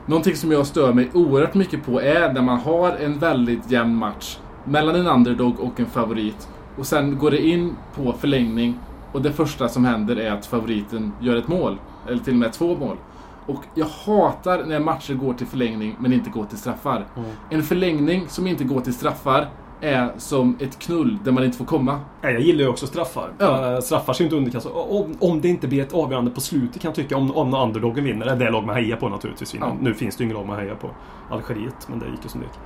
Någonting 0.06 0.36
som 0.36 0.52
jag 0.52 0.68
stör 0.68 0.94
mig 0.94 1.10
oerhört 1.14 1.54
mycket 1.54 1.86
på 1.86 2.02
är 2.02 2.34
när 2.34 2.42
man 2.42 2.60
har 2.60 2.92
en 2.92 3.20
väldigt 3.20 3.72
jämn 3.72 3.96
match 3.96 4.38
mellan 4.64 4.96
en 4.96 5.08
underdog 5.08 5.60
och 5.60 5.80
en 5.80 5.86
favorit. 5.86 6.50
Och 6.78 6.86
sen 6.86 7.18
går 7.18 7.32
det 7.32 7.48
in 7.48 7.76
på 7.96 8.14
förlängning 8.14 8.80
och 9.12 9.22
det 9.22 9.32
första 9.32 9.70
som 9.70 9.86
händer 9.86 10.16
är 10.16 10.32
att 10.32 10.46
favoriten 10.46 11.12
gör 11.20 11.36
ett 11.36 11.48
mål. 11.48 11.78
Eller 12.08 12.20
till 12.20 12.34
och 12.34 12.40
med 12.40 12.54
två 12.54 12.76
mål. 12.76 12.98
Och 13.46 13.64
jag 13.76 13.86
hatar 13.86 14.64
när 14.66 14.80
matcher 14.80 15.14
går 15.14 15.34
till 15.34 15.48
förlängning 15.48 15.96
men 16.00 16.14
inte 16.14 16.30
går 16.30 16.46
till 16.46 16.58
straffar. 16.58 17.06
En 17.50 17.64
förlängning 17.64 18.28
som 18.28 18.48
inte 18.48 18.64
går 18.64 18.82
till 18.82 18.94
straffar 18.94 19.48
är 19.82 20.10
som 20.18 20.58
ett 20.60 20.80
knull 20.80 21.18
där 21.24 21.32
man 21.32 21.44
inte 21.44 21.58
får 21.58 21.66
komma. 21.66 22.00
Jag 22.22 22.40
gillar 22.40 22.62
ju 22.64 22.68
också 22.70 22.88
straffar. 22.88 23.30
Ja. 23.38 23.74
Eh, 23.74 23.80
Straffar 23.80 24.16
ju 24.20 24.24
inte 24.26 24.36
underkastas. 24.36 24.72
Om, 24.76 25.16
om 25.20 25.42
det 25.42 25.48
inte 25.48 25.68
blir 25.68 25.82
ett 25.82 25.94
avgörande 25.94 26.32
på 26.32 26.42
slutet 26.42 26.82
kan 26.82 26.90
jag 26.90 26.96
tycka. 26.96 27.18
Om, 27.18 27.32
om 27.36 27.54
underdogen 27.54 28.04
vinner. 28.04 28.26
Det 28.26 28.32
är 28.32 28.36
det 28.36 28.50
lag 28.50 28.66
man 28.66 28.76
hejar 28.76 28.98
på 28.98 29.10
naturligtvis. 29.10 29.56
Ja. 29.60 29.74
Nu 29.82 29.94
finns 29.94 30.16
det 30.18 30.24
ju 30.24 30.26
ingen 30.26 30.38
lag 30.38 30.48
man 30.48 30.58
hejar 30.60 30.76
på. 30.76 30.90
Algeriet, 31.30 31.88
men 31.90 32.00
det 32.00 32.06
gick 32.06 32.24
ju 32.24 32.30
som 32.30 32.42
det 32.42 32.46
gick. 32.48 32.60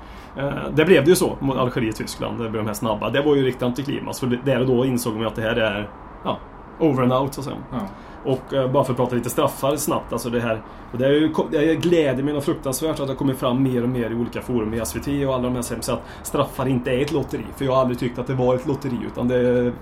Eh, 0.46 0.70
Det 0.76 0.86
blev 0.86 1.04
det 1.04 1.10
ju 1.10 1.16
så 1.16 1.38
mot 1.40 1.58
Algeriet-Tyskland. 1.58 2.38
Det 2.40 2.50
blev 2.50 2.64
de 2.64 2.68
här 2.68 2.74
snabba. 2.74 3.10
Det 3.10 3.22
var 3.22 3.36
ju 3.36 3.44
riktigt 3.46 3.64
antiklimax. 3.64 4.20
För 4.20 4.40
där 4.46 4.60
och 4.60 4.68
då 4.68 4.86
insåg 4.86 5.16
man 5.16 5.26
att 5.28 5.36
det 5.36 5.42
här 5.42 5.56
är 5.56 5.90
ja, 6.24 6.38
over 6.80 7.04
and 7.04 7.14
out 7.14 7.34
så 7.34 7.42
att 7.42 7.46
säga. 7.46 7.58
Ja. 7.72 7.80
Och 8.26 8.54
eh, 8.54 8.72
bara 8.72 8.84
för 8.84 8.94
att 8.94 8.98
prata 8.98 9.16
lite 9.16 9.30
straffar 9.30 9.76
snabbt. 9.76 10.14
Alltså 10.14 10.30
det 10.30 10.40
här, 10.40 10.62
och 10.92 10.98
det, 10.98 11.06
är 11.06 11.12
ju, 11.12 11.34
det 11.52 11.76
gläder 11.76 12.24
mig 12.24 12.34
något 12.34 12.44
fruktansvärt 12.44 13.00
att 13.00 13.08
det 13.08 13.14
har 13.14 13.16
kommit 13.16 13.38
fram 13.38 13.64
mer 13.64 13.84
och 13.84 13.90
mer 13.90 14.10
i 14.10 14.16
olika 14.16 14.42
forum 14.42 14.74
i 14.74 14.86
SVT 14.86 15.08
och 15.08 15.34
alla 15.34 15.44
de 15.44 15.56
här 15.56 15.62
sämsta 15.62 15.92
så 15.92 15.98
att 15.98 16.28
straffar 16.28 16.68
inte 16.68 16.92
är 16.92 17.02
ett 17.02 17.12
lotteri. 17.12 17.46
För 17.56 17.66
jag 17.66 17.72
har 17.72 17.82
aldrig 17.82 18.00
tyckt 18.00 18.20
att 18.20 18.28
det 18.28 18.34
var 18.34 18.56
ett 18.56 18.68
lotteri 18.68 18.98
utan 19.12 19.28
det 19.28 19.36
är, 19.36 19.74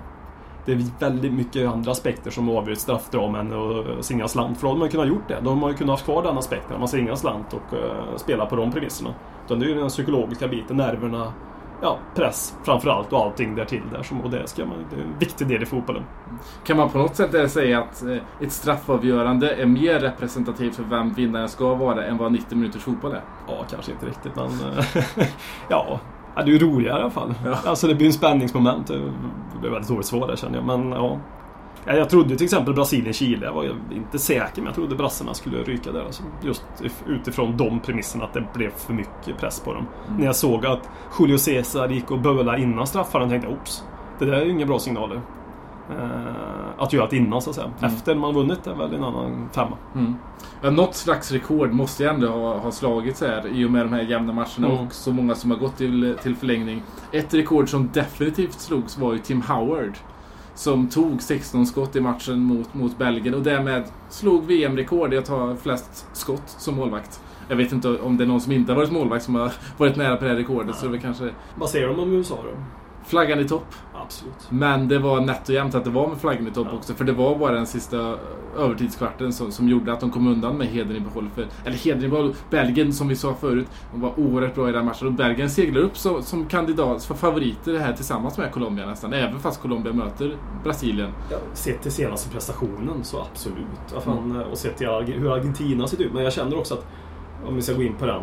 det 0.66 0.72
är 0.72 0.84
väldigt 1.00 1.32
mycket 1.32 1.68
andra 1.68 1.92
aspekter 1.92 2.30
som 2.30 2.50
avgör 2.50 2.72
ett 2.72 2.78
straffdrama 2.78 3.38
än 3.40 3.52
att 3.52 4.04
singa 4.04 4.28
slant. 4.28 4.58
För 4.58 4.62
då 4.62 4.68
hade 4.68 4.78
man 4.78 4.88
ju 4.88 4.92
kunnat 4.92 5.08
gjort 5.08 5.28
det. 5.28 5.36
Då 5.42 5.50
hade 5.50 5.60
man 5.60 5.70
ju 5.70 5.76
kunnat 5.76 6.00
ha 6.00 6.04
kvar 6.04 6.22
den 6.22 6.38
aspekten. 6.38 6.72
Att 6.72 6.78
man 6.78 6.88
singar 6.88 7.14
slant 7.14 7.52
och 7.52 7.72
uh, 7.72 8.16
spelar 8.16 8.46
på 8.46 8.56
de 8.56 8.72
premisserna. 8.72 9.14
Utan 9.46 9.60
det 9.60 9.66
är 9.66 9.68
ju 9.68 9.74
den 9.74 9.88
psykologiska 9.88 10.48
biten, 10.48 10.76
nerverna, 10.76 11.32
ja, 11.82 11.98
press 12.14 12.54
framförallt 12.62 13.12
och 13.12 13.18
allting 13.18 13.54
därtill 13.54 13.82
där. 13.92 14.02
Som, 14.02 14.20
och 14.20 14.30
det, 14.30 14.46
ska 14.48 14.66
man, 14.66 14.86
det 14.90 14.96
är 14.96 15.00
en 15.00 15.18
viktig 15.18 15.48
del 15.48 15.62
i 15.62 15.66
fotbollen. 15.66 16.02
Kan 16.64 16.76
man 16.76 16.90
på 16.90 16.98
något 16.98 17.16
sätt 17.16 17.50
säga 17.50 17.78
att 17.78 18.02
eh, 18.02 18.16
ett 18.40 18.52
straffavgörande 18.52 19.54
är 19.54 19.66
mer 19.66 20.00
representativt 20.00 20.76
för 20.76 20.82
vem 20.82 21.12
vinnaren 21.12 21.48
ska 21.48 21.74
vara 21.74 22.04
än 22.04 22.16
vad 22.16 22.32
90 22.32 22.58
minuters 22.58 22.82
fotboll 22.82 23.12
är? 23.12 23.22
Ja, 23.48 23.64
kanske 23.70 23.92
inte 23.92 24.06
riktigt, 24.06 24.36
men... 24.36 24.46
eh, 24.46 24.84
ja, 25.68 26.00
ja, 26.36 26.42
det 26.42 26.50
är 26.50 26.52
ju 26.52 26.58
roligare 26.58 26.98
i 26.98 27.02
alla 27.02 27.10
fall. 27.10 27.34
Alltså 27.64 27.86
det 27.86 27.94
blir 27.94 28.06
en 28.06 28.12
spänningsmoment. 28.12 28.86
Det 28.86 28.98
blir 29.60 29.70
väldigt 29.70 29.88
dåligt 29.88 30.06
svar 30.06 30.28
där 30.28 30.36
känner 30.36 30.58
jag, 30.58 30.66
men 30.66 30.90
ja. 30.90 31.18
Ja, 31.86 31.94
Jag 31.94 32.10
trodde 32.10 32.36
till 32.36 32.44
exempel 32.44 32.74
Brasilien-Chile, 32.74 33.46
jag 33.46 33.52
var 33.52 33.64
inte 33.92 34.18
säker, 34.18 34.56
men 34.56 34.64
jag 34.64 34.74
trodde 34.74 34.94
brassarna 34.96 35.34
skulle 35.34 35.62
ryka 35.62 35.92
där. 35.92 36.04
Alltså, 36.04 36.22
just 36.42 36.64
if- 36.82 37.02
utifrån 37.08 37.56
de 37.56 37.80
premisserna, 37.80 38.24
att 38.24 38.32
det 38.34 38.44
blev 38.54 38.70
för 38.70 38.92
mycket 38.92 39.38
press 39.38 39.60
på 39.60 39.74
dem. 39.74 39.86
När 40.18 40.26
jag 40.26 40.36
såg 40.36 40.66
att 40.66 40.88
Julio 41.20 41.38
Cesar 41.38 41.88
gick 41.88 42.10
och 42.10 42.18
böla 42.20 42.58
innan 42.58 42.86
straffaren 42.86 43.28
tänkte 43.28 43.48
jag, 43.48 43.56
oops, 43.58 43.84
det 44.18 44.24
där 44.24 44.32
är 44.32 44.44
ju 44.44 44.50
inga 44.50 44.66
bra 44.66 44.78
signaler. 44.78 45.20
Eh, 45.90 46.82
att 46.82 46.92
göra 46.92 47.06
det 47.10 47.16
innan 47.16 47.42
så 47.42 47.50
att 47.50 47.56
säga. 47.56 47.70
Efter 47.80 48.14
man 48.14 48.34
vunnit 48.34 48.66
är 48.66 48.74
väl 48.74 48.94
en 48.94 49.04
annan 49.04 49.48
femma. 49.52 49.76
Ja, 50.62 50.70
något 50.70 50.94
slags 50.94 51.32
rekord 51.32 51.72
måste 51.72 52.02
ju 52.02 52.08
ändå 52.08 52.28
ha, 52.28 52.58
ha 52.58 52.70
slagits 52.70 53.20
här 53.20 53.46
i 53.48 53.64
och 53.64 53.70
med 53.70 53.86
de 53.86 53.92
här 53.92 54.02
jämna 54.02 54.32
matcherna 54.32 54.66
Mm. 54.66 54.86
och 54.86 54.92
så 54.92 55.12
många 55.12 55.34
som 55.34 55.50
har 55.50 55.58
gått 55.58 55.76
till, 55.76 56.16
till 56.22 56.36
förlängning. 56.36 56.82
Ett 57.12 57.34
rekord 57.34 57.68
som 57.68 57.88
definitivt 57.92 58.60
slogs 58.60 58.98
var 58.98 59.12
ju 59.12 59.18
Tim 59.18 59.42
Howard. 59.42 59.92
Som 60.54 60.88
tog 60.88 61.22
16 61.22 61.66
skott 61.66 61.96
i 61.96 62.00
matchen 62.00 62.40
mot, 62.40 62.74
mot 62.74 62.98
Belgien 62.98 63.34
och 63.34 63.42
därmed 63.42 63.84
slog 64.08 64.46
VM-rekord 64.46 65.14
i 65.14 65.18
att 65.18 65.28
ha 65.28 65.56
flest 65.56 66.06
skott 66.12 66.42
som 66.46 66.74
målvakt. 66.74 67.20
Jag 67.48 67.56
vet 67.56 67.72
inte 67.72 67.88
om 67.88 68.16
det 68.16 68.24
är 68.24 68.28
någon 68.28 68.40
som 68.40 68.52
inte 68.52 68.72
har 68.72 68.76
varit 68.76 68.92
målvakt 68.92 69.24
som 69.24 69.34
har 69.34 69.52
varit 69.76 69.96
nära 69.96 70.16
på 70.16 70.24
det 70.24 70.30
här 70.30 70.36
rekordet 70.36 70.76
så 70.76 70.88
det 70.88 70.98
kanske 70.98 71.30
Vad 71.54 71.70
säger 71.70 71.88
de 71.88 72.00
om 72.00 72.12
USA 72.12 72.34
då? 72.34 72.79
Flaggan 73.10 73.40
i 73.40 73.48
topp. 73.48 73.66
Absolut. 74.04 74.34
Men 74.48 74.88
det 74.88 74.98
var 74.98 75.20
nätt 75.20 75.48
och 75.48 75.54
jämnt 75.54 75.74
att 75.74 75.84
det 75.84 75.90
var 75.90 76.08
med 76.08 76.18
flaggan 76.18 76.46
i 76.48 76.50
topp 76.50 76.66
Ja. 76.70 76.76
också. 76.76 76.94
För 76.94 77.04
det 77.04 77.12
var 77.12 77.38
bara 77.38 77.52
den 77.52 77.66
sista 77.66 78.14
övertidskvarten 78.58 79.32
som, 79.32 79.52
som 79.52 79.68
gjorde 79.68 79.92
att 79.92 80.00
de 80.00 80.10
kom 80.10 80.26
undan 80.28 80.56
med 80.58 80.66
hedern 80.66 80.96
i 80.96 81.00
behåll. 81.00 81.28
För, 81.34 81.46
eller 81.64 81.76
hedern 81.76 82.04
i 82.04 82.08
behåll. 82.08 82.34
Belgien, 82.50 82.92
som 82.92 83.08
vi 83.08 83.16
sa 83.16 83.34
förut, 83.34 83.66
de 83.92 84.00
var 84.00 84.20
oerhört 84.20 84.54
bra 84.54 84.68
i 84.68 84.72
den 84.72 84.84
matchen. 84.84 85.06
Och 85.06 85.12
Belgien 85.12 85.50
seglar 85.50 85.80
upp 85.80 85.96
så, 85.96 86.22
som 86.22 86.46
kandidat 86.46 87.04
för 87.04 87.14
favoriter 87.14 87.78
här 87.78 87.92
tillsammans 87.92 88.38
med 88.38 88.52
Colombia 88.52 88.86
nästan. 88.86 89.12
Även 89.12 89.40
fast 89.40 89.62
Colombia 89.62 89.92
möter 89.92 90.36
Brasilien. 90.64 91.10
Ja, 91.30 91.36
sett 91.54 91.82
till 91.82 91.92
senaste 91.92 92.30
prestationen 92.30 93.04
så 93.04 93.20
absolut. 93.32 94.04
Fan, 94.04 94.44
Och 94.50 94.58
sett 94.58 94.76
till 94.76 94.88
hur 94.88 95.32
Argentina 95.34 95.86
ser 95.86 96.02
ut. 96.02 96.12
Men 96.12 96.24
jag 96.24 96.32
känner 96.32 96.58
också 96.58 96.74
att, 96.74 96.86
om 97.46 97.54
vi 97.56 97.62
ska 97.62 97.72
gå 97.74 97.82
in 97.82 97.94
på 97.98 98.06
den, 98.06 98.22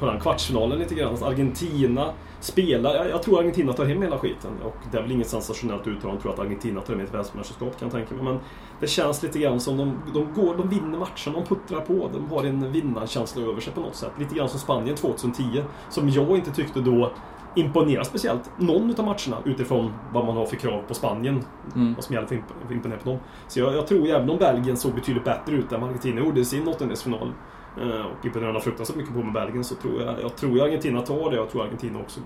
på 0.00 0.06
den 0.06 0.20
kvartsfinalen 0.20 0.78
lite 0.78 0.94
grann. 0.94 1.16
Argentina 1.22 2.06
spelar, 2.44 2.94
jag, 2.94 3.10
jag 3.10 3.22
tror 3.22 3.38
Argentina 3.38 3.72
tar 3.72 3.84
hem 3.84 4.02
hela 4.02 4.18
skiten. 4.18 4.50
Och 4.62 4.76
det 4.90 4.98
är 4.98 5.02
väl 5.02 5.12
inget 5.12 5.28
sensationellt 5.28 5.86
uttalande, 5.86 6.22
tror 6.22 6.32
att 6.32 6.38
Argentina 6.38 6.80
tar 6.80 6.94
hem 6.94 7.04
ett 7.04 7.14
världsmästerskap 7.14 7.78
kan 7.78 7.88
jag 7.88 7.92
tänka 7.92 8.14
mig. 8.14 8.24
Men 8.24 8.38
det 8.80 8.86
känns 8.86 9.22
lite 9.22 9.38
grann 9.38 9.60
som 9.60 9.76
de, 9.76 10.00
de 10.14 10.32
går, 10.42 10.56
de 10.56 10.68
vinner 10.68 10.98
matchen, 10.98 11.32
de 11.32 11.44
puttrar 11.44 11.80
på. 11.80 12.10
De 12.12 12.30
har 12.30 12.44
en 12.44 12.72
vinnarkänsla 12.72 13.42
över 13.42 13.60
sig 13.60 13.72
på 13.72 13.80
något 13.80 13.94
sätt. 13.94 14.10
Lite 14.18 14.34
grann 14.34 14.48
som 14.48 14.60
Spanien 14.60 14.96
2010. 14.96 15.64
Som 15.90 16.08
jag 16.08 16.36
inte 16.36 16.50
tyckte 16.50 16.80
då 16.80 17.12
imponerar 17.54 18.02
speciellt 18.02 18.50
någon 18.58 18.94
av 18.98 19.04
matcherna 19.04 19.42
utifrån 19.44 19.92
vad 20.12 20.24
man 20.26 20.36
har 20.36 20.46
för 20.46 20.56
krav 20.56 20.82
på 20.88 20.94
Spanien. 20.94 21.44
Mm. 21.74 21.94
Vad 21.94 22.04
som 22.04 22.14
gäller 22.14 22.28
för 22.28 22.42
att 22.66 22.72
imponera 22.72 22.98
på 22.98 23.08
dem. 23.08 23.18
Så 23.48 23.60
jag, 23.60 23.74
jag 23.74 23.86
tror 23.86 24.08
även 24.08 24.30
om 24.30 24.38
Belgien 24.38 24.76
såg 24.76 24.94
betydligt 24.94 25.24
bättre 25.24 25.54
ut 25.54 25.72
än 25.72 25.80
vad 25.80 25.90
Argentina 25.90 26.20
gjorde 26.20 26.40
i 26.40 26.44
sin 26.44 26.68
åttondelsfinal 26.68 27.32
och 27.76 28.26
imponerade 28.26 28.60
fruktansvärt 28.60 28.96
mycket 28.96 29.14
på 29.14 29.22
med 29.22 29.32
Belgien 29.32 29.64
så 29.64 29.74
tror 29.74 30.02
jag, 30.02 30.14
jag 30.22 30.36
tror 30.36 30.62
Argentina 30.62 31.00
tar 31.00 31.30
det. 31.30 31.36
Jag 31.36 31.50
tror 31.50 31.62
Argentina 31.64 31.98
också 31.98 32.20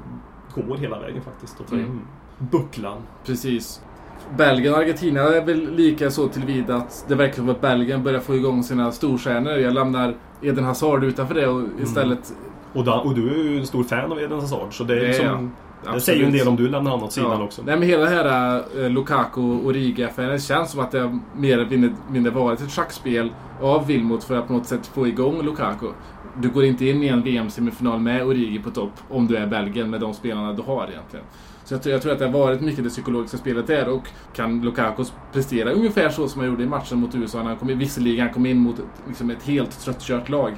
går 0.55 0.76
hela 0.76 1.01
vägen 1.01 1.22
faktiskt 1.22 1.61
och 1.61 1.66
tar 1.66 1.76
Mm. 1.76 2.01
bucklan. 2.38 3.03
Precis. 3.24 3.82
Belgien 4.36 4.74
och 4.74 4.80
Argentina 4.80 5.20
är 5.20 5.44
väl 5.44 5.74
lika 5.74 6.11
så 6.11 6.28
tillvida 6.28 6.76
att 6.76 7.05
det 7.09 7.14
verkar 7.14 7.34
som 7.34 7.49
att 7.49 7.61
Belgien 7.61 8.03
börjar 8.03 8.20
få 8.20 8.34
igång 8.34 8.62
sina 8.62 8.92
storstjärnor. 8.92 9.53
Jag 9.53 9.74
lämnar 9.74 10.14
Eden 10.42 10.64
Hazard 10.64 11.05
utanför 11.05 11.34
det 11.34 11.46
och 11.46 11.62
istället... 11.82 12.34
Och, 12.72 12.84
da, 12.84 13.01
och 13.01 13.14
du 13.14 13.30
är 13.30 13.44
ju 13.44 13.59
en 13.59 13.66
stor 13.66 13.84
fan 13.84 14.12
av 14.12 14.18
Eden 14.18 14.40
Hazard 14.40 14.74
så 14.74 14.84
det, 14.84 14.94
är 14.94 15.01
Det 15.01 15.07
är 15.07 15.49
jag. 15.85 15.93
det 15.93 15.97
Absolut. 15.97 16.03
säger 16.05 16.18
ju 16.20 16.26
en 16.26 16.33
del 16.33 16.49
om 16.49 16.57
du 16.57 16.68
lämnar 16.68 16.91
honom 16.91 17.07
åt 17.07 17.12
sidan 17.12 17.31
Ja. 17.39 17.45
också. 17.45 17.62
Nej 17.66 17.79
men 17.79 17.89
hela 17.89 18.03
det 18.05 18.09
här 18.11 18.62
uh, 18.79 18.91
Lukaku 18.91 19.41
och 19.41 19.72
Riga-affären 19.74 20.39
känns 20.39 20.70
som 20.70 20.81
att 20.81 20.91
det 20.91 21.18
mer 21.37 21.59
eller 21.59 21.93
mindre- 22.11 22.33
varit 22.33 22.61
ett 22.61 22.70
schackspel 22.72 23.33
av 23.62 23.87
Wilmot 23.87 24.24
för 24.24 24.37
att 24.39 24.47
på 24.47 24.53
något 24.53 24.66
sätt 24.66 24.87
få 24.87 25.07
igång 25.07 25.43
Lukaku. 25.43 25.87
Du 26.41 26.49
går 26.49 26.64
inte 26.64 26.87
in 26.87 27.03
i 27.03 27.07
en 27.09 27.22
VM-semifinal 27.22 28.01
med 28.01 28.26
Origi 28.26 28.59
på 28.59 28.70
topp 28.70 28.93
om 29.11 29.26
du 29.26 29.37
är 29.37 29.47
Belgien 29.47 29.91
med 29.91 30.01
de 30.01 30.14
spelarna 30.14 30.53
du 30.53 30.62
har 30.62 30.89
egentligen. 30.91 31.24
Så 31.64 31.74
jag 31.74 31.83
tror, 31.83 31.93
jag 31.93 32.03
tror 32.03 32.12
att 32.12 32.18
det 32.18 32.24
har 32.26 32.33
varit 32.33 32.61
mycket 32.61 32.85
det 32.85 32.91
psykologiska 32.91 33.37
spelet 33.37 33.66
där 33.66 33.89
och 33.89 34.09
kan 34.35 34.61
Lukaku 34.62 35.05
prestera 35.33 35.70
ungefär 35.70 36.09
så 36.09 36.29
som 36.29 36.41
han 36.41 36.51
gjorde 36.51 36.62
i 36.62 36.66
matchen 36.66 36.99
mot 37.01 37.14
USA 37.14 37.39
när 37.39 37.45
han 37.45 37.57
kom 37.57 37.70
in, 37.70 37.79
visserligen 37.79 38.24
han 38.24 38.35
kom 38.35 38.47
in 38.47 38.59
mot 38.59 38.79
ett, 38.79 38.85
liksom 39.09 39.31
ett 39.31 39.43
helt 39.43 39.81
tröttkört 39.81 40.29
lag. 40.29 40.53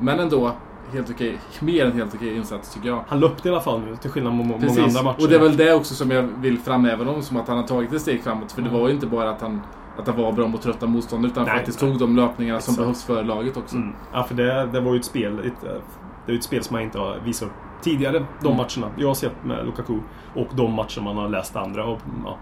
Men 0.00 0.18
ändå 0.18 0.52
helt 0.92 1.10
okej, 1.10 1.38
mer 1.60 1.86
än 1.86 1.92
helt 1.92 2.14
okej 2.14 2.36
insats 2.36 2.74
tycker 2.74 2.88
jag. 2.88 3.04
Han 3.08 3.20
löpte 3.20 3.48
i 3.48 3.52
alla 3.52 3.60
fall 3.60 3.80
nu 3.80 3.96
till 3.96 4.10
skillnad 4.10 4.32
mot 4.32 4.46
må- 4.46 4.52
många 4.52 4.66
Precis, 4.66 4.78
andra 4.96 5.02
matcher. 5.02 5.22
och 5.22 5.28
det 5.28 5.34
är 5.36 5.40
väl 5.40 5.56
det 5.56 5.74
också 5.74 5.94
som 5.94 6.10
jag 6.10 6.22
vill 6.22 6.58
framhäva 6.58 7.04
honom 7.04 7.22
som 7.22 7.36
att 7.36 7.48
han 7.48 7.56
har 7.56 7.64
tagit 7.66 7.92
ett 7.92 8.02
steg 8.02 8.22
framåt. 8.24 8.52
För 8.52 8.62
det 8.62 8.70
var 8.70 8.88
ju 8.88 8.94
inte 8.94 9.06
bara 9.06 9.30
att 9.30 9.40
han, 9.40 9.60
att 9.98 10.06
han 10.06 10.16
var 10.16 10.32
bra 10.32 10.46
mot 10.46 10.62
trötta 10.62 10.86
motståndare 10.86 11.32
utan 11.32 11.44
Nej, 11.44 11.56
faktiskt 11.56 11.82
nej. 11.82 11.90
tog 11.90 12.00
de 12.00 12.16
löpningarna 12.16 12.60
som 12.60 12.74
behövs 12.76 13.04
för 13.04 13.24
laget 13.24 13.56
också. 13.56 13.76
Mm. 13.76 13.92
Ja, 14.12 14.22
för 14.22 14.34
det, 14.34 14.66
det 14.72 14.80
var 14.80 14.92
ju 14.92 14.98
ett 14.98 15.04
spel, 15.04 15.38
ett, 15.38 15.64
eh, 15.64 15.72
det 16.26 16.32
är 16.32 16.36
ett 16.36 16.44
spel 16.44 16.62
som 16.62 16.74
man 16.74 16.82
inte 16.82 16.98
har 16.98 17.16
visat 17.24 17.48
tidigare. 17.82 18.24
De 18.40 18.46
Mm. 18.46 18.56
matcherna 18.56 18.92
jag 18.96 19.08
har 19.08 19.14
sett 19.14 19.44
med 19.44 19.66
Lukaku 19.66 19.98
och 20.34 20.46
de 20.54 20.72
matcher 20.72 21.00
man 21.00 21.16
har 21.16 21.28
läst 21.28 21.56
andra. 21.56 21.84
Och, 21.84 21.98
ja, 22.24 22.38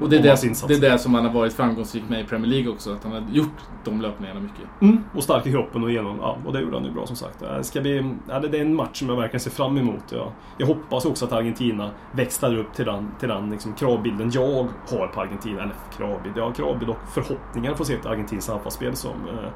Och 0.00 0.10
det 0.10 0.16
är 0.16 0.22
det, 0.22 0.68
det 0.68 0.86
är 0.86 0.90
det 0.90 0.98
som 0.98 1.14
han 1.14 1.24
har 1.24 1.32
varit 1.32 1.52
framgångsrik 1.52 2.04
med 2.08 2.20
i 2.20 2.24
Premier 2.24 2.50
League 2.50 2.72
också. 2.72 2.92
Att 2.92 3.04
han 3.04 3.12
har 3.12 3.22
gjort 3.32 3.56
de 3.84 4.00
löpningarna 4.00 4.40
mycket. 4.40 4.80
Mm, 4.80 5.04
och 5.14 5.22
stark 5.22 5.46
i 5.46 5.52
kroppen 5.52 5.82
och 5.82 5.90
igenom. 5.90 6.18
Ja, 6.20 6.38
och 6.46 6.52
det 6.52 6.60
gjorde 6.60 6.76
han 6.76 6.84
ju 6.84 6.90
bra 6.90 7.06
som 7.06 7.16
sagt. 7.16 7.40
Det 7.40 7.64
ska 7.64 7.80
bli, 7.80 8.14
ja, 8.28 8.40
det 8.40 8.48
det 8.48 8.58
är 8.58 8.62
en 8.62 8.74
match 8.74 8.98
som 8.98 9.08
jag 9.08 9.16
verkligen 9.16 9.40
ser 9.40 9.50
fram 9.50 9.78
emot. 9.78 10.04
Ja. 10.10 10.32
Jag 10.58 10.66
hoppas 10.66 11.04
också 11.04 11.24
att 11.24 11.32
Argentina 11.32 11.90
växlar 12.12 12.56
upp 12.56 12.74
till 12.74 12.84
den, 12.84 13.10
till 13.20 13.28
den 13.28 13.50
liksom, 13.50 13.74
kravbilden 13.74 14.30
jag 14.34 14.68
har 14.90 15.06
på 15.06 15.20
Argentina. 15.20 15.62
Eller 15.62 15.74
kravbild, 15.96 16.36
ja 16.38 16.52
kravbild 16.52 16.90
och 16.90 16.98
förhoppningar 17.14 17.74
på 17.74 17.82
att 17.82 17.86
se 17.86 17.94
ett 17.94 18.06
argentinskt 18.06 18.50
anfallsspel 18.50 18.96
som 18.96 19.12
eh, 19.28 19.50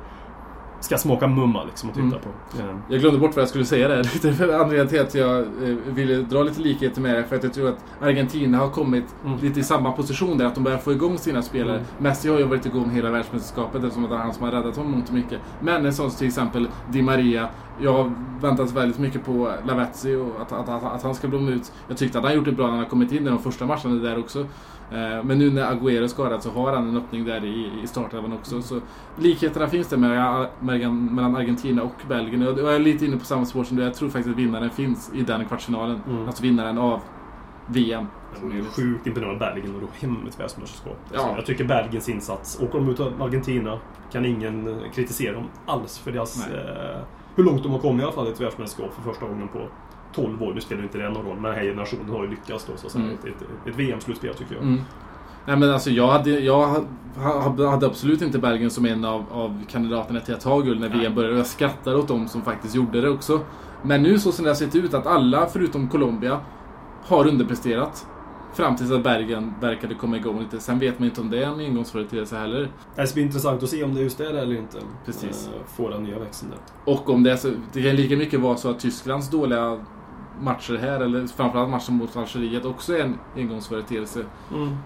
ska 0.80 0.98
smaka 0.98 1.26
mumma 1.26 1.64
liksom 1.64 1.88
att 1.88 1.94
titta 1.94 2.06
Mm. 2.06 2.18
på. 2.20 2.58
Eh, 2.58 2.76
Jag 2.88 3.00
glömde 3.00 3.18
bort 3.20 3.36
vad 3.36 3.42
jag 3.42 3.48
skulle 3.48 3.64
säga 3.64 3.88
där. 3.88 3.96
Anledningen 4.60 4.88
till 4.88 5.00
att 5.00 5.14
jag 5.14 5.38
eh, 5.40 5.46
ville 5.86 6.14
dra 6.16 6.42
lite 6.42 6.60
likheter 6.60 7.00
med 7.00 7.14
det. 7.14 7.24
För 7.24 7.36
att 7.36 7.42
jag 7.44 7.52
tror 7.52 7.68
att 7.68 7.84
Argentina 8.00 8.58
har 8.58 8.68
kommit 8.70 9.04
Mm. 9.24 9.38
lite 9.38 9.60
i 9.60 9.62
samma 9.62 9.92
position 9.92 10.38
där. 10.38 10.44
Att 10.46 10.54
de 10.54 10.64
börjar 10.64 10.78
få 10.78 10.92
igång 10.92 11.18
sina 11.18 11.42
spelare. 11.42 11.76
Mm. 11.76 11.84
Messi 11.98 12.28
har 12.28 12.38
ju 12.38 12.44
varit 12.44 12.66
igång 12.66 12.90
hela 12.90 13.10
världsmästerskapet 13.10 13.82
eftersom 13.84 14.04
att 14.04 14.10
det 14.10 14.16
är 14.16 14.20
han 14.20 14.34
som 14.34 14.44
har 14.44 14.50
räddat 14.52 14.76
honom 14.76 15.02
och 15.08 15.12
mycket. 15.12 15.40
Men 15.60 15.86
en 15.86 15.92
sån 15.92 16.10
som 16.10 16.18
till 16.18 16.26
exempel 16.28 16.68
Di 16.92 17.02
Maria. 17.02 17.48
Jag 17.80 17.92
har 17.92 18.12
väntat 18.40 18.72
väldigt 18.72 18.98
mycket 18.98 19.24
på 19.24 19.50
Lavezzi 19.66 20.14
och 20.16 20.40
att, 20.42 20.52
att, 20.52 20.68
att, 20.68 20.84
att 20.94 21.02
han 21.02 21.14
ska 21.14 21.28
blomma 21.28 21.50
ut. 21.50 21.72
Jag 21.88 21.96
tyckte 21.96 22.18
att 22.18 22.24
han 22.24 22.34
gjort 22.34 22.44
det 22.44 22.52
bra 22.52 22.66
när 22.70 22.76
han 22.76 22.86
kommit 22.86 23.12
in 23.12 23.26
i 23.26 23.30
de 23.30 23.38
första 23.38 23.66
matcherna 23.66 23.94
där 23.94 24.18
också. 24.18 24.46
Eh, 24.92 25.24
Men 25.24 25.38
nu 25.38 25.50
när 25.50 25.74
Agüero 25.74 26.02
är 26.02 26.08
skadad 26.08 26.42
så 26.42 26.50
har 26.50 26.72
han 26.72 26.88
en 26.88 26.96
öppning 26.96 27.24
där 27.24 27.44
i, 27.44 27.70
i 27.82 27.86
startelvan 27.86 28.32
också. 28.32 28.62
Så 28.62 28.80
likheterna 29.18 29.66
finns 29.66 29.88
det 29.88 29.96
mellan 29.96 31.36
Argentina 31.36 31.82
och 31.82 31.94
Belgien. 32.08 32.48
Och 32.48 32.58
jag 32.58 32.74
är 32.74 32.78
lite 32.78 33.04
inne 33.06 33.16
på 33.16 33.24
samma 33.24 33.44
spår 33.44 33.64
som 33.64 33.76
du. 33.76 33.82
Jag 33.82 33.94
tror 33.94 34.08
faktiskt 34.08 34.32
att 34.32 34.38
vinnaren 34.38 34.70
finns 34.70 35.10
i 35.14 35.22
den 35.22 35.44
kvartsfinalen. 35.44 36.00
Mm. 36.08 36.26
Alltså 36.26 36.42
vinnaren 36.42 36.78
av 36.78 37.00
VM. 37.66 38.06
Är 38.42 38.56
ju 38.56 38.64
sjukt 38.64 39.06
imponerande 39.06 39.46
av 39.46 39.54
Belgien 39.54 39.74
och 39.74 39.80
då 39.80 39.86
hem 40.00 40.26
ett 40.28 40.40
världsmästerskap. 40.40 40.98
Ja. 41.12 41.18
Alltså, 41.18 41.36
jag 41.36 41.46
tycker 41.46 41.64
Belgiens 41.64 42.08
insats, 42.08 42.60
åker 42.62 42.78
de 42.78 42.88
ut 42.88 43.00
av 43.00 43.22
Argentina 43.22 43.78
kan 44.12 44.26
ingen 44.26 44.68
eh, 44.68 44.90
kritisera 44.94 45.32
dem 45.32 45.44
alls 45.66 45.98
för 45.98 46.12
deras... 46.12 46.48
Eh, 46.48 47.00
hur 47.36 47.44
långt 47.44 47.62
de 47.62 47.72
har 47.72 47.78
kommit 47.78 48.00
i 48.00 48.04
alla 48.04 48.12
fall 48.12 48.26
i 48.26 48.30
ett 48.30 48.40
världsmästerskap 48.40 48.94
för 48.94 49.02
första 49.02 49.26
gången 49.26 49.48
på 49.48 49.58
12 50.14 50.42
år. 50.42 50.54
Nu 50.54 50.60
spelar 50.60 50.82
inte 50.82 50.98
det 50.98 51.08
någon 51.10 51.26
roll, 51.26 51.34
men 51.34 51.42
den 51.42 51.54
här 51.54 51.62
generationen 51.62 52.08
har 52.08 52.24
ju 52.24 52.30
lyckats 52.30 52.64
då 52.64 52.72
så 52.76 52.86
att 52.86 52.92
säga. 52.92 53.04
Mm. 53.04 53.16
Ett, 53.16 53.24
ett, 53.24 53.68
ett 53.68 53.76
VM-slutspel 53.76 54.34
tycker 54.34 54.54
jag. 54.54 54.62
Mm. 54.62 54.80
Nej 55.46 55.56
men 55.56 55.70
alltså 55.70 55.90
jag 55.90 56.06
hade, 56.08 56.30
jag 56.30 56.66
ha- 57.16 57.70
hade 57.70 57.86
absolut 57.86 58.22
inte 58.22 58.38
Belgien 58.38 58.70
som 58.70 58.84
en 58.86 59.04
av, 59.04 59.24
av 59.30 59.62
kandidaterna 59.70 60.20
till 60.20 60.34
att 60.34 60.40
ta 60.40 60.60
guld 60.60 60.80
när 60.80 60.88
Nej. 60.88 60.98
VM 60.98 61.14
började. 61.14 61.36
Jag 61.36 61.46
skrattar 61.46 61.94
åt 61.94 62.08
dem 62.08 62.28
som 62.28 62.42
faktiskt 62.42 62.74
gjorde 62.74 63.00
det 63.00 63.08
också. 63.10 63.40
Men 63.82 64.02
nu 64.02 64.18
så 64.18 64.32
som 64.32 64.44
det 64.44 64.50
har 64.50 64.54
sett 64.54 64.74
ut 64.76 64.94
att 64.94 65.06
alla 65.06 65.46
förutom 65.46 65.88
Colombia 65.88 66.40
har 67.04 67.26
underpresterat. 67.26 68.06
Fram 68.54 68.76
tills 68.76 68.90
att 68.92 69.02
Belgien 69.02 69.54
verkade 69.60 69.94
komma 69.94 70.16
igång 70.16 70.40
lite. 70.40 70.60
Sen 70.60 70.78
vet 70.78 70.98
man 70.98 71.08
inte 71.08 71.20
om 71.20 71.30
det 71.30 71.38
är 71.44 71.46
en 71.46 71.60
engångsföreteelse 71.60 72.36
heller. 72.36 72.68
Det 72.96 73.06
ska 73.06 73.14
bli 73.14 73.22
intressant 73.22 73.62
att 73.62 73.68
se 73.68 73.84
om 73.84 73.94
det 73.94 74.00
just 74.00 74.20
är 74.20 74.32
det 74.32 74.40
eller 74.40 74.56
inte. 74.56 74.78
Precis. 75.04 75.48
Eh, 75.54 75.66
Får 75.76 75.90
den 75.90 76.02
nya 76.02 76.18
växeln 76.18 76.50
där. 76.50 76.92
Och 76.92 77.10
om 77.10 77.22
det 77.22 77.32
är 77.32 77.36
så, 77.36 77.50
det 77.72 77.82
kan 77.82 77.96
lika 77.96 78.16
mycket 78.16 78.40
vara 78.40 78.56
så 78.56 78.70
att 78.70 78.80
Tysklands 78.80 79.30
dåliga 79.30 79.78
matcher 80.40 80.76
här, 80.76 81.00
eller 81.00 81.26
framförallt 81.26 81.70
matchen 81.70 81.94
mot 81.94 82.16
Algeriet, 82.16 82.64
också 82.64 82.96
är 82.96 83.00
en 83.00 83.18
engångsföreteelse. 83.36 84.24
Mm. 84.54 84.76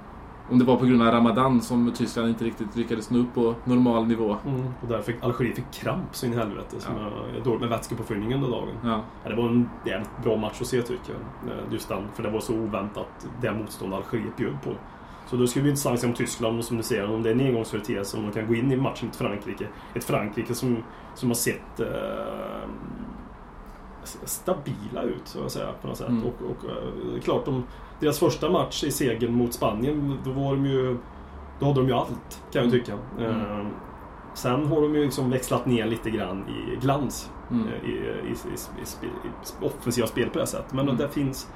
Om 0.51 0.59
det 0.59 0.65
var 0.65 0.77
på 0.77 0.87
grund 0.87 1.03
av 1.03 1.09
Ramadan 1.15 1.61
som 1.61 1.93
Tyskland 1.93 2.29
inte 2.29 2.45
riktigt 2.45 2.77
lyckades 2.77 3.11
nå 3.11 3.19
upp 3.19 3.35
på 3.35 3.55
normal 3.65 4.07
nivå. 4.07 4.37
Mm. 4.47 4.67
Och 4.83 4.89
där 4.89 5.03
fick 5.03 5.17
Algeriet 5.25 5.57
fick 5.57 5.71
kramp 5.73 6.09
så 6.13 6.27
in 6.27 6.33
i 6.33 6.37
helvete. 6.37 6.81
Som 6.81 6.93
Ja. 6.97 7.39
är 7.41 7.45
dåligt 7.45 7.61
med 7.61 7.69
vätskepåfyllningen 7.71 8.41
den 8.41 8.51
dagen. 8.51 8.69
Ja. 8.85 9.01
Ja, 9.25 9.31
det 9.31 9.37
var 9.37 9.49
en 9.49 9.71
jävligt 9.87 10.11
bra 10.23 10.37
match 10.37 10.61
att 10.61 10.67
se 10.67 10.83
tycker 10.83 11.13
jag. 11.13 11.53
Eh, 11.53 11.73
Just 11.73 11.89
den, 11.89 12.03
för 12.15 12.23
det 12.23 12.31
var 12.31 12.41
så 12.41 12.55
oväntat 12.55 13.27
det 13.41 13.53
motstånd 13.53 13.95
Algeriet 13.95 14.37
bjöd 14.37 14.63
på. 14.65 14.71
Så 15.27 15.37
då 15.37 15.47
skulle 15.47 15.63
bli 15.63 15.71
intressant 15.71 15.95
att 15.95 16.01
se 16.01 16.07
om 16.07 16.13
Tyskland, 16.15 16.59
och 16.59 16.65
som 16.65 16.77
du 16.77 16.83
säger, 16.83 17.15
om 17.15 17.23
det 17.23 17.31
är 17.31 17.35
en 17.35 17.41
engångsföreteelse, 17.41 18.17
om 18.17 18.23
de 18.23 18.33
kan 18.33 18.47
gå 18.47 18.55
in 18.55 18.73
i 18.73 18.77
matchen 18.77 19.07
mot 19.07 19.17
Frankrike. 19.17 19.67
Ett 19.95 20.05
Frankrike 20.05 20.55
som, 20.55 20.77
som 21.15 21.29
har 21.31 21.35
sett 21.35 21.81
eh, 21.81 21.87
stabila 24.25 25.03
ut, 25.03 25.21
så 25.25 25.45
att 25.45 25.53
säga, 25.53 25.67
på 25.83 25.89
något 25.89 25.97
sätt. 25.97 26.09
Mm. 26.09 26.25
Och, 26.25 26.35
och 26.51 26.71
eh, 26.71 27.21
klart, 27.21 27.45
de, 27.45 27.65
deras 28.01 28.19
första 28.19 28.51
match 28.51 28.85
i 28.85 28.91
segern 28.91 29.33
mot 29.35 29.53
Spanien, 29.55 30.19
då 30.25 30.31
var 30.31 30.55
de 30.57 30.67
ju... 30.67 30.97
Då 31.61 31.67
hade 31.67 31.81
de 31.81 31.89
ju 31.89 31.95
allt, 31.95 32.43
kan 32.53 32.63
jag 32.63 32.71
tycka. 32.73 32.93
Mm. 33.19 33.31
Eh, 33.61 33.67
Sen 34.35 34.67
har 34.67 34.81
de 34.83 34.95
ju 34.95 35.05
liksom 35.05 35.31
växlat 35.31 35.67
ner 35.67 35.87
lite 35.87 36.11
grann 36.11 36.45
i 36.49 36.77
glans 36.77 37.31
Mm. 37.51 37.67
eh, 37.69 37.91
i, 37.91 37.93
i, 37.93 38.33
i, 38.33 38.85
spe- 38.85 39.05
i 39.63 39.67
offensiva 39.67 40.07
spel 40.07 40.29
på 40.31 40.39
det 40.39 40.47
sättet. 40.47 40.73
Men 40.73 40.85
Mm. 40.85 40.97
det 40.97 41.09
finns... 41.09 41.49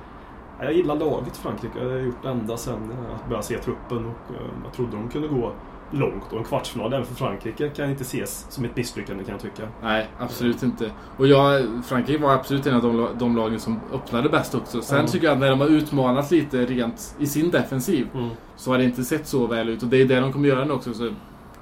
Jag 0.60 0.72
gillar 0.72 0.94
laget 0.96 1.36
Frankrike. 1.36 1.78
Jag 1.78 1.90
har 1.90 1.98
gjort 1.98 2.22
det 2.22 2.28
ända 2.28 2.56
sedan 2.56 2.92
jag 3.10 3.28
började 3.28 3.42
se 3.46 3.58
truppen 3.58 3.98
och 3.98 4.34
eh, 4.34 4.42
jag 4.64 4.72
trodde 4.72 4.96
de 4.96 5.08
kunde 5.08 5.28
gå 5.28 5.52
långt. 5.92 6.32
Och 6.32 6.38
en 6.38 6.44
kvartsfinal 6.44 6.92
även 6.92 7.06
för 7.06 7.14
Frankrike 7.14 7.68
kan 7.68 7.90
inte 7.90 8.02
ses 8.02 8.46
som 8.48 8.64
ett 8.64 8.76
misslyckande 8.76 9.24
kan 9.24 9.32
jag 9.32 9.40
tycka. 9.42 9.68
Nej, 9.82 10.08
absolut 10.18 10.62
inte. 10.62 10.90
Och 11.16 11.26
jag, 11.26 11.66
Frankrike 11.84 12.22
var 12.22 12.32
absolut 12.34 12.66
en 12.66 12.74
av 12.74 12.82
de, 12.82 13.08
de 13.18 13.36
lagen 13.36 13.60
som 13.60 13.80
öppnade 13.92 14.28
bäst 14.28 14.54
också. 14.54 14.82
Sen 14.82 15.00
Ja. 15.00 15.06
tycker 15.06 15.26
jag 15.26 15.32
att 15.34 15.40
när 15.40 15.50
de 15.50 15.60
har 15.60 15.68
utmanats 15.68 16.30
lite 16.30 16.66
rent 16.66 17.16
i 17.18 17.26
sin 17.26 17.50
defensiv 17.50 18.08
så 18.56 18.70
har 18.70 18.78
det 18.78 18.84
inte 18.84 19.04
sett 19.04 19.26
så 19.26 19.46
väl 19.46 19.68
ut. 19.68 19.82
Och 19.82 19.88
det 19.88 19.96
är 20.00 20.04
det 20.04 20.20
de 20.20 20.32
kommer 20.32 20.48
göra 20.48 20.64
nu 20.64 20.72
också. 20.72 20.94
Så 20.94 21.10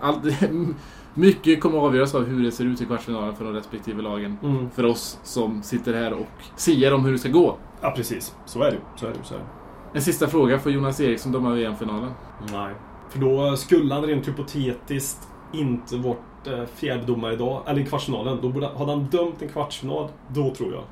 allt, 0.00 0.24
mycket 1.14 1.60
kommer 1.60 1.78
avgöras 1.78 2.14
av 2.14 2.24
hur 2.26 2.42
det 2.44 2.52
ser 2.52 2.64
ut 2.64 2.80
i 2.80 2.84
kvartsfinalen 2.86 3.36
för 3.36 3.44
de 3.44 3.54
respektive 3.54 4.02
lagen. 4.02 4.38
Mm. 4.42 4.70
För 4.70 4.84
oss 4.84 5.18
som 5.22 5.62
sitter 5.62 5.94
här 5.94 6.12
och 6.12 6.26
siar 6.56 6.92
om 6.92 7.04
hur 7.04 7.12
det 7.12 7.18
ska 7.18 7.28
gå. 7.28 7.56
Ja, 7.80 7.90
precis. 7.96 8.34
Så 8.46 8.62
är 8.62 8.70
det 8.70 8.76
ju. 8.76 8.80
Så 8.96 9.06
är 9.06 9.10
det, 9.10 9.16
så 9.24 9.34
är 9.34 9.38
det. 9.38 9.44
En 9.92 10.02
sista 10.02 10.26
fråga 10.26 10.58
för 10.58 10.70
Jonas 10.70 11.00
Eriksson, 11.00 11.32
de 11.32 11.44
har 11.44 11.52
VM-finalen. 11.54 12.10
Nej. 12.52 12.74
För 13.10 13.18
då 13.18 13.56
skulle 13.56 13.94
han 13.94 14.04
rent 14.04 14.28
hypotetiskt 14.28 15.28
inte 15.52 15.96
varit 15.96 16.46
eh, 16.46 16.64
fjärdedomare 16.74 17.32
idag, 17.32 17.62
eller 17.66 17.80
i 17.80 17.86
kvartsfinalen. 17.86 18.38
Då 18.42 18.48
borde, 18.48 18.66
hade 18.66 18.92
han 18.92 19.04
dömt 19.04 19.42
en 19.42 19.48
kvartsfinal, 19.48 20.08
då 20.28 20.54
tror 20.54 20.72
jag. 20.72 20.82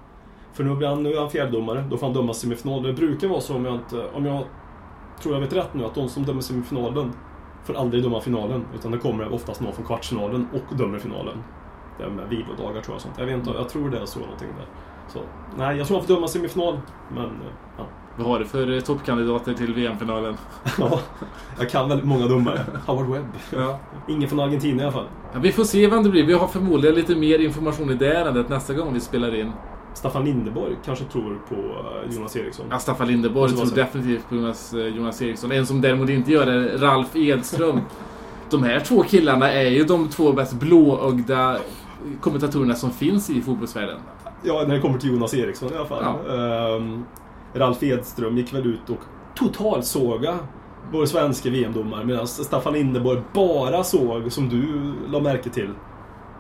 För 0.53 0.65
nu, 0.65 0.75
blir 0.75 0.89
han, 0.89 1.03
nu 1.03 1.13
är 1.13 1.21
han 1.21 1.31
fjärdedomare, 1.31 1.85
då 1.91 1.97
får 1.97 2.07
han 2.07 2.15
döma 2.15 2.35
semifinal. 2.35 2.83
Det 2.83 2.93
brukar 2.93 3.29
vara 3.29 3.41
så 3.41 3.57
om 3.57 3.65
jag 3.65 3.75
inte... 3.75 4.09
Om 4.15 4.27
jag 4.27 4.45
tror 5.23 5.35
jag 5.35 5.41
vet 5.41 5.53
rätt 5.53 5.75
nu, 5.75 5.85
att 5.85 5.95
de 5.95 6.09
som 6.09 6.25
dömer 6.25 6.41
semifinalen 6.41 7.13
får 7.65 7.75
aldrig 7.75 8.03
döma 8.03 8.21
finalen. 8.21 8.65
Utan 8.75 8.93
det 8.93 8.99
kommer 8.99 9.35
oftast 9.35 9.61
någon 9.61 9.73
från 9.73 9.87
kvartsfinalen 9.87 10.49
och 10.53 10.77
dömer 10.77 10.99
finalen. 10.99 11.43
Det 11.99 12.05
är 12.05 12.11
med 12.11 12.29
vilodagar 12.29 12.83
tror 12.83 12.85
jag. 12.87 12.95
och 12.95 13.01
Sånt. 13.01 13.15
Jag, 13.19 13.27
vet 13.27 13.35
inte, 13.35 13.51
jag 13.51 13.69
tror 13.69 13.91
det 13.91 13.99
är 13.99 14.07
så 14.07 14.21
någonting 14.21 14.49
där. 14.57 14.67
Så, 15.09 15.19
nej, 15.59 15.77
jag 15.77 15.87
tror 15.87 15.99
han 15.99 16.07
får 16.07 16.15
döma 16.15 16.29
semifinal. 16.29 16.81
Men 17.09 17.25
eh, 17.25 17.53
ja. 17.79 17.85
Vad 18.19 18.27
har 18.27 18.39
du 18.39 18.45
för 18.45 18.73
eh, 18.73 18.81
toppkandidater 18.81 19.55
till 19.55 19.75
VM-finalen? 19.75 20.37
ja, 20.79 21.01
jag 21.59 21.71
kan 21.71 21.89
väldigt 21.89 22.07
många 22.07 22.27
domare. 22.27 22.61
Howard 22.87 23.07
Webb. 23.07 23.25
Ja. 23.51 23.79
Ingen 24.09 24.29
från 24.29 24.41
Argentina 24.41 24.83
i 24.83 24.85
alla 24.85 24.93
fall. 24.93 25.07
Ja, 25.33 25.39
vi 25.39 25.53
får 25.53 25.65
se 25.65 25.87
vem 25.87 26.03
det 26.03 26.11
blir. 26.11 26.27
Vi 26.27 26.33
har 26.33 26.47
förmodligen 26.47 26.97
lite 26.97 27.17
mer 27.17 27.39
information 27.39 27.91
i 27.91 27.95
det 27.95 28.17
ärendet 28.17 28.49
nästa 28.49 28.75
gång 28.75 28.95
vi 28.95 29.01
spelar 29.01 29.35
in. 29.35 29.53
Staffan 29.95 30.25
Lindeborg 30.25 30.77
kanske 30.85 31.05
tror 31.05 31.39
på 31.49 31.55
eh, 31.55 32.17
Jonas 32.17 32.37
Eriksson. 32.37 32.67
Ja, 32.71 32.79
Staffan 32.79 33.09
Lindeborg 33.09 33.53
tror 33.53 33.75
definitivt 33.75 34.29
på 34.29 34.35
Jonas, 34.35 34.75
eh, 34.75 34.87
Jonas 34.87 35.23
Eriksson. 35.23 35.53
En 35.53 35.67
som 35.67 35.81
däremot 35.81 36.09
inte 36.11 36.33
gör 36.33 36.47
det 36.47 36.53
är 36.53 36.79
Ralf 36.79 37.17
Edström. 37.17 37.81
De 38.51 38.63
här 38.63 38.81
två 38.81 39.03
killarna 39.03 39.53
är 39.53 39.71
ju 39.71 39.85
de 39.85 40.09
två 40.09 40.33
mest 40.33 40.53
blåögda 40.53 41.59
kommentatorerna 42.21 42.75
som 42.75 42.91
finns 42.91 43.31
i 43.31 43.41
fotbollsvärlden. 43.41 44.01
Ja, 44.43 44.65
när 44.69 44.75
det 44.75 44.81
kommer 44.81 44.99
till 44.99 45.11
Jonas 45.11 45.35
Eriksson 45.35 45.73
i 45.73 45.77
alla 45.77 45.87
fall. 45.87 46.05
Ja. 46.05 46.77
Ehm, 46.77 47.05
Ralf 47.55 47.83
Edström 47.83 48.37
gick 48.39 48.55
väl 48.55 48.67
ut 48.67 48.91
och 48.91 48.99
totalsåga 49.35 50.39
vår 50.93 51.07
svenska 51.07 51.51
VM-domare 51.51 52.05
medan 52.05 52.29
Staffan 52.29 52.73
Lindeborg 52.73 53.21
bara 53.33 53.85
såg, 53.85 54.33
som 54.33 54.49
du 54.49 54.93
la 55.13 55.21
märke 55.21 55.51
till, 55.51 55.71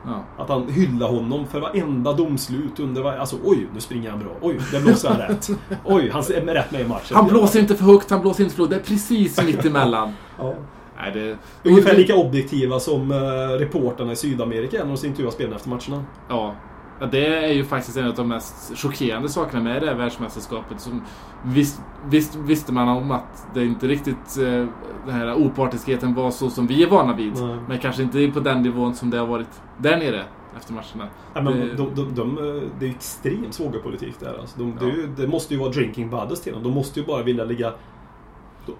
Ja. 0.07 0.25
att 0.39 0.49
han 0.49 0.69
hyllade 0.69 1.17
honom 1.17 1.47
för 1.47 1.61
varenda 1.61 2.13
domslut 2.13 2.81
under 2.81 3.03
varje... 3.03 3.21
Alltså 3.21 3.37
oj, 3.45 3.69
nu 3.75 3.81
springer 3.81 4.11
han 4.11 4.19
bra. 4.19 4.29
Oj, 4.41 4.59
där 4.73 4.81
blåser 4.81 5.09
han 5.09 5.19
rätt. 5.19 5.49
Oj, 5.85 6.11
han 6.13 6.23
är 6.23 6.55
rätt 6.55 6.71
med 6.73 6.81
i 6.81 6.85
matchen. 6.85 7.17
Han 7.17 7.27
blåser 7.29 7.61
inte 7.61 7.75
för 7.77 7.85
högt, 7.85 8.11
han 8.11 8.21
blåser 8.21 8.45
inte 8.45 8.55
för 8.57 8.63
lågt. 8.63 8.71
Det 8.71 8.77
är 8.77 8.81
precis 8.81 9.43
mitt 9.45 9.65
emellan. 9.65 10.13
Ja. 10.39 10.55
Nej, 11.01 11.13
det... 11.15 11.39
Ungefär 11.71 11.97
lika 11.97 12.15
objektiva 12.17 12.81
som 12.81 13.11
uh, 13.11 13.19
reportrarna 13.59 14.13
i 14.13 14.17
Sydamerika 14.17 14.85
när 14.85 14.97
de 14.97 15.07
intervjuar 15.07 15.31
spelarna 15.31 15.57
efter 15.57 15.69
matcherna. 15.69 16.05
Ja. 16.29 16.55
Ja, 17.01 17.07
det 17.07 17.27
är 17.45 17.53
ju 17.53 17.65
faktiskt 17.65 17.97
en 17.97 18.07
av 18.09 18.15
de 18.15 18.29
mest 18.29 18.79
chockerande 18.79 19.29
sakerna 19.29 19.63
med 19.63 19.83
det 19.83 19.87
här 19.89 19.95
världsmästerskapet. 19.95 20.81
Som 20.81 21.03
visst, 21.45 21.81
visst 22.11 22.35
visste 22.37 22.73
man 22.73 22.89
om 22.89 23.11
att 23.11 23.47
det 23.55 23.65
inte 23.65 23.87
riktigt 23.89 24.39
eh, 24.39 24.45
den 25.07 25.15
här 25.15 25.35
opartiskheten 25.35 26.15
var 26.15 26.31
så 26.31 26.51
som 26.51 26.67
vi 26.67 26.83
är 26.83 26.87
vana 26.91 27.15
vid. 27.17 27.33
Nej. 27.35 27.57
Men 27.69 27.79
kanske 27.79 28.03
inte 28.03 28.31
på 28.35 28.41
den 28.41 28.63
nivån 28.63 28.95
som 28.95 29.11
det 29.11 29.19
har 29.19 29.27
varit 29.27 29.61
där 29.79 29.97
nere 29.97 30.25
efter 30.57 30.73
matcherna. 30.73 31.11
Ja, 31.35 31.43
men 31.43 31.53
Det- 31.61 31.75
de, 31.75 31.95
de, 31.95 32.15
de, 32.15 32.35
det 32.79 32.85
är 32.85 32.89
ju 32.89 32.95
extremt 32.95 33.55
svågerpolitik 33.55 34.21
där. 34.21 34.37
Alltså. 34.41 34.59
De, 34.59 34.77
det, 34.81 34.87
Ja. 34.87 34.93
ju, 34.97 35.07
det 35.17 35.29
måste 35.29 35.55
ju 35.55 35.61
vara 35.61 35.71
drinking 35.71 36.11
buddies 36.11 36.41
till 36.41 36.53
dem. 36.53 36.63
De 36.63 36.73
måste 36.75 37.01
ju 37.01 37.07
bara 37.07 37.23
vilja 37.23 37.45
ligga... 37.45 37.73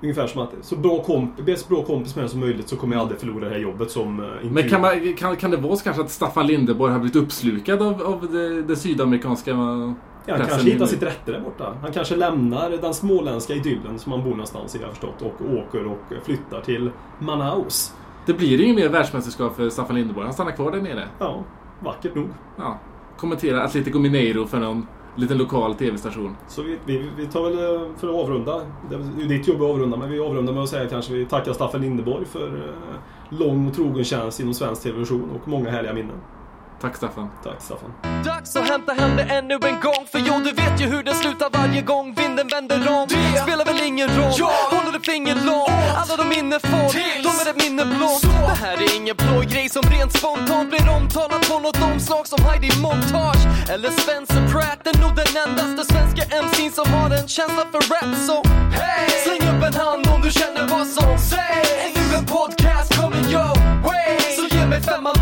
Ungefär 0.03 0.27
som 0.27 0.43
att 0.43 0.51
så 0.61 0.77
bra 0.77 1.03
komp, 1.03 1.37
bli 1.37 1.57
så 1.57 1.69
bra 1.69 1.85
kompis 1.85 2.17
med 2.17 2.31
som 2.31 2.41
möjligt 2.41 2.69
så 2.69 2.77
kommer 2.77 2.97
jag 2.97 3.03
aldrig 3.03 3.21
förlora 3.21 3.45
det 3.45 3.51
här 3.51 3.61
jobbet 3.61 3.91
som 3.91 4.21
eh, 4.21 4.27
intervju. 4.27 4.51
Men 4.51 4.69
kan, 4.69 4.81
man, 4.81 5.15
kan, 5.15 5.37
kan 5.37 5.51
det 5.51 5.57
vara 5.57 5.77
så 5.77 5.85
kanske 5.85 6.03
att 6.03 6.11
Staffan 6.11 6.47
Lindeborg 6.47 6.93
har 6.93 7.01
blivit 7.01 7.17
uppslukad 7.17 7.83
av, 7.83 8.03
av 8.03 8.33
det, 8.33 8.63
det 8.63 8.77
sydamerikanska 8.77 9.51
ja, 9.51 10.37
han 10.37 10.47
kanske 10.47 10.71
hittar 10.71 10.87
sitt 10.87 11.03
rätte 11.03 11.33
där 11.33 11.41
borta. 11.41 11.75
Han 11.83 11.93
kanske 11.93 12.17
lämnar 12.17 12.71
den 12.71 12.95
småländska 12.95 13.55
idyllen 13.55 13.99
som 13.99 14.13
han 14.13 14.23
bor 14.25 14.31
någonstans 14.31 14.75
i, 14.75 14.79
jag 14.79 14.87
har 14.87 14.93
förstått, 14.93 15.23
och 15.23 15.53
åker 15.53 15.87
och 15.87 16.25
flyttar 16.25 16.61
till 16.61 16.91
Manaus. 17.19 17.95
Det 18.27 18.35
blir 18.35 18.61
inget 18.61 18.77
mer 18.77 18.89
världsmästerskap 18.89 19.57
för 19.57 19.71
Staffan 19.71 19.97
Lindeborg. 19.97 20.25
Han 20.25 20.35
stannar 20.35 20.53
kvar 20.53 20.71
där 20.71 20.83
nere. 20.83 21.09
Ja, 21.19 21.45
vackert 21.81 22.15
nog. 22.15 22.29
Ja. 22.57 22.79
Kommenterar 23.17 23.65
Atletico 23.65 23.99
Mineiro 23.99 24.47
för 24.47 24.59
någon 24.59 24.87
liten 25.19 25.39
lokal 25.39 25.75
TV-station. 25.75 26.37
Så 26.49 26.63
vi, 26.63 26.79
vi, 26.85 27.11
vi 27.17 27.27
tar 27.27 27.43
väl 27.43 27.75
eh, 27.75 27.81
för 27.97 28.09
att 28.09 28.15
avrunda. 28.15 28.61
Det 28.91 28.95
är 28.95 29.21
ju 29.21 29.29
ditt 29.29 29.49
jobb 29.49 29.63
att 29.63 29.71
avrunda, 29.71 29.97
men 29.97 30.11
vi 30.11 30.21
avrundar 30.21 30.53
med 30.53 30.63
att 30.63 30.69
säga 30.69 30.89
kanske 30.89 31.13
vi 31.13 31.27
tackar 31.27 31.53
Staffan 31.53 31.81
Lindeborg 31.81 32.25
för 32.25 32.47
eh, 32.47 33.39
lång 33.39 33.69
och 33.69 33.75
trogen 33.75 34.05
tjänst 34.05 34.41
inom 34.41 34.55
svensk 34.55 34.83
television 34.83 35.31
och 35.31 35.49
många 35.49 35.71
härliga 35.71 35.93
minnen. 35.93 36.17
Tack 36.81 36.97
Staffan. 36.97 37.29
Tack 37.45 37.61
Staffan. 37.63 37.93
Dags 38.25 38.57
att 38.57 38.69
hämta 38.69 38.93
hem 38.93 39.17
det 39.17 39.23
ännu 39.23 39.55
en 39.55 39.81
gång 39.81 40.07
För 40.13 40.19
jo, 40.19 40.35
du 40.45 40.53
vet 40.53 40.81
ju 40.81 40.87
hur 40.87 41.03
det 41.03 41.15
slutar 41.15 41.51
varje 41.53 41.83
gång 41.83 42.15
vinden 42.15 42.49
vänder 42.49 42.77
om 42.77 43.07
Det 43.09 43.41
spelar 43.41 43.65
väl 43.65 43.83
ingen 43.87 44.09
roll, 44.09 44.33
håller 44.99 45.13
finger 45.13 45.35
långt. 45.35 45.97
Alla 45.97 46.17
de 46.17 46.29
minne 46.29 46.59
får, 46.61 46.93
de 47.23 47.29
är 47.29 47.51
ett 47.51 47.63
minne 47.63 47.85
blått 47.85 48.23
Det 48.23 48.67
här 48.67 48.77
är 48.77 48.97
ingen 48.97 49.17
plojgrej 49.17 49.69
som 49.69 49.83
rent 49.83 50.13
spontant 50.13 50.71
blir 50.71 50.89
omtalat 50.89 51.49
på 51.49 51.59
något 51.59 51.83
omslag 51.83 52.27
som 52.27 52.45
Heidi 52.45 52.71
Montage. 52.81 53.71
Eller 53.71 53.91
Spencer 53.91 54.49
Pratt 54.53 54.87
är 54.87 55.01
nog 55.01 55.17
den 55.17 55.31
endaste 55.45 55.95
svenska 55.95 56.23
MC'n 56.43 56.71
som 56.71 56.93
har 56.93 57.11
en 57.11 57.29
känsla 57.29 57.65
för 57.73 57.81
rap. 57.93 58.17
Så 58.27 58.37
hey! 58.79 59.09
släng 59.25 59.43
upp 59.51 59.63
en 59.69 59.75
hand 59.75 60.07
om 60.15 60.21
du 60.23 60.31
känner 60.31 60.67
vad 60.69 60.87
som 60.87 61.19
sägs. 61.19 61.71
Ännu 61.87 62.17
en 62.19 62.27
podcast 62.27 62.97
coming 63.01 63.27
your 63.33 63.55
way. 63.83 64.19
Så 64.37 64.57
ge 64.57 64.67
mig 64.67 64.81
femman 64.83 65.19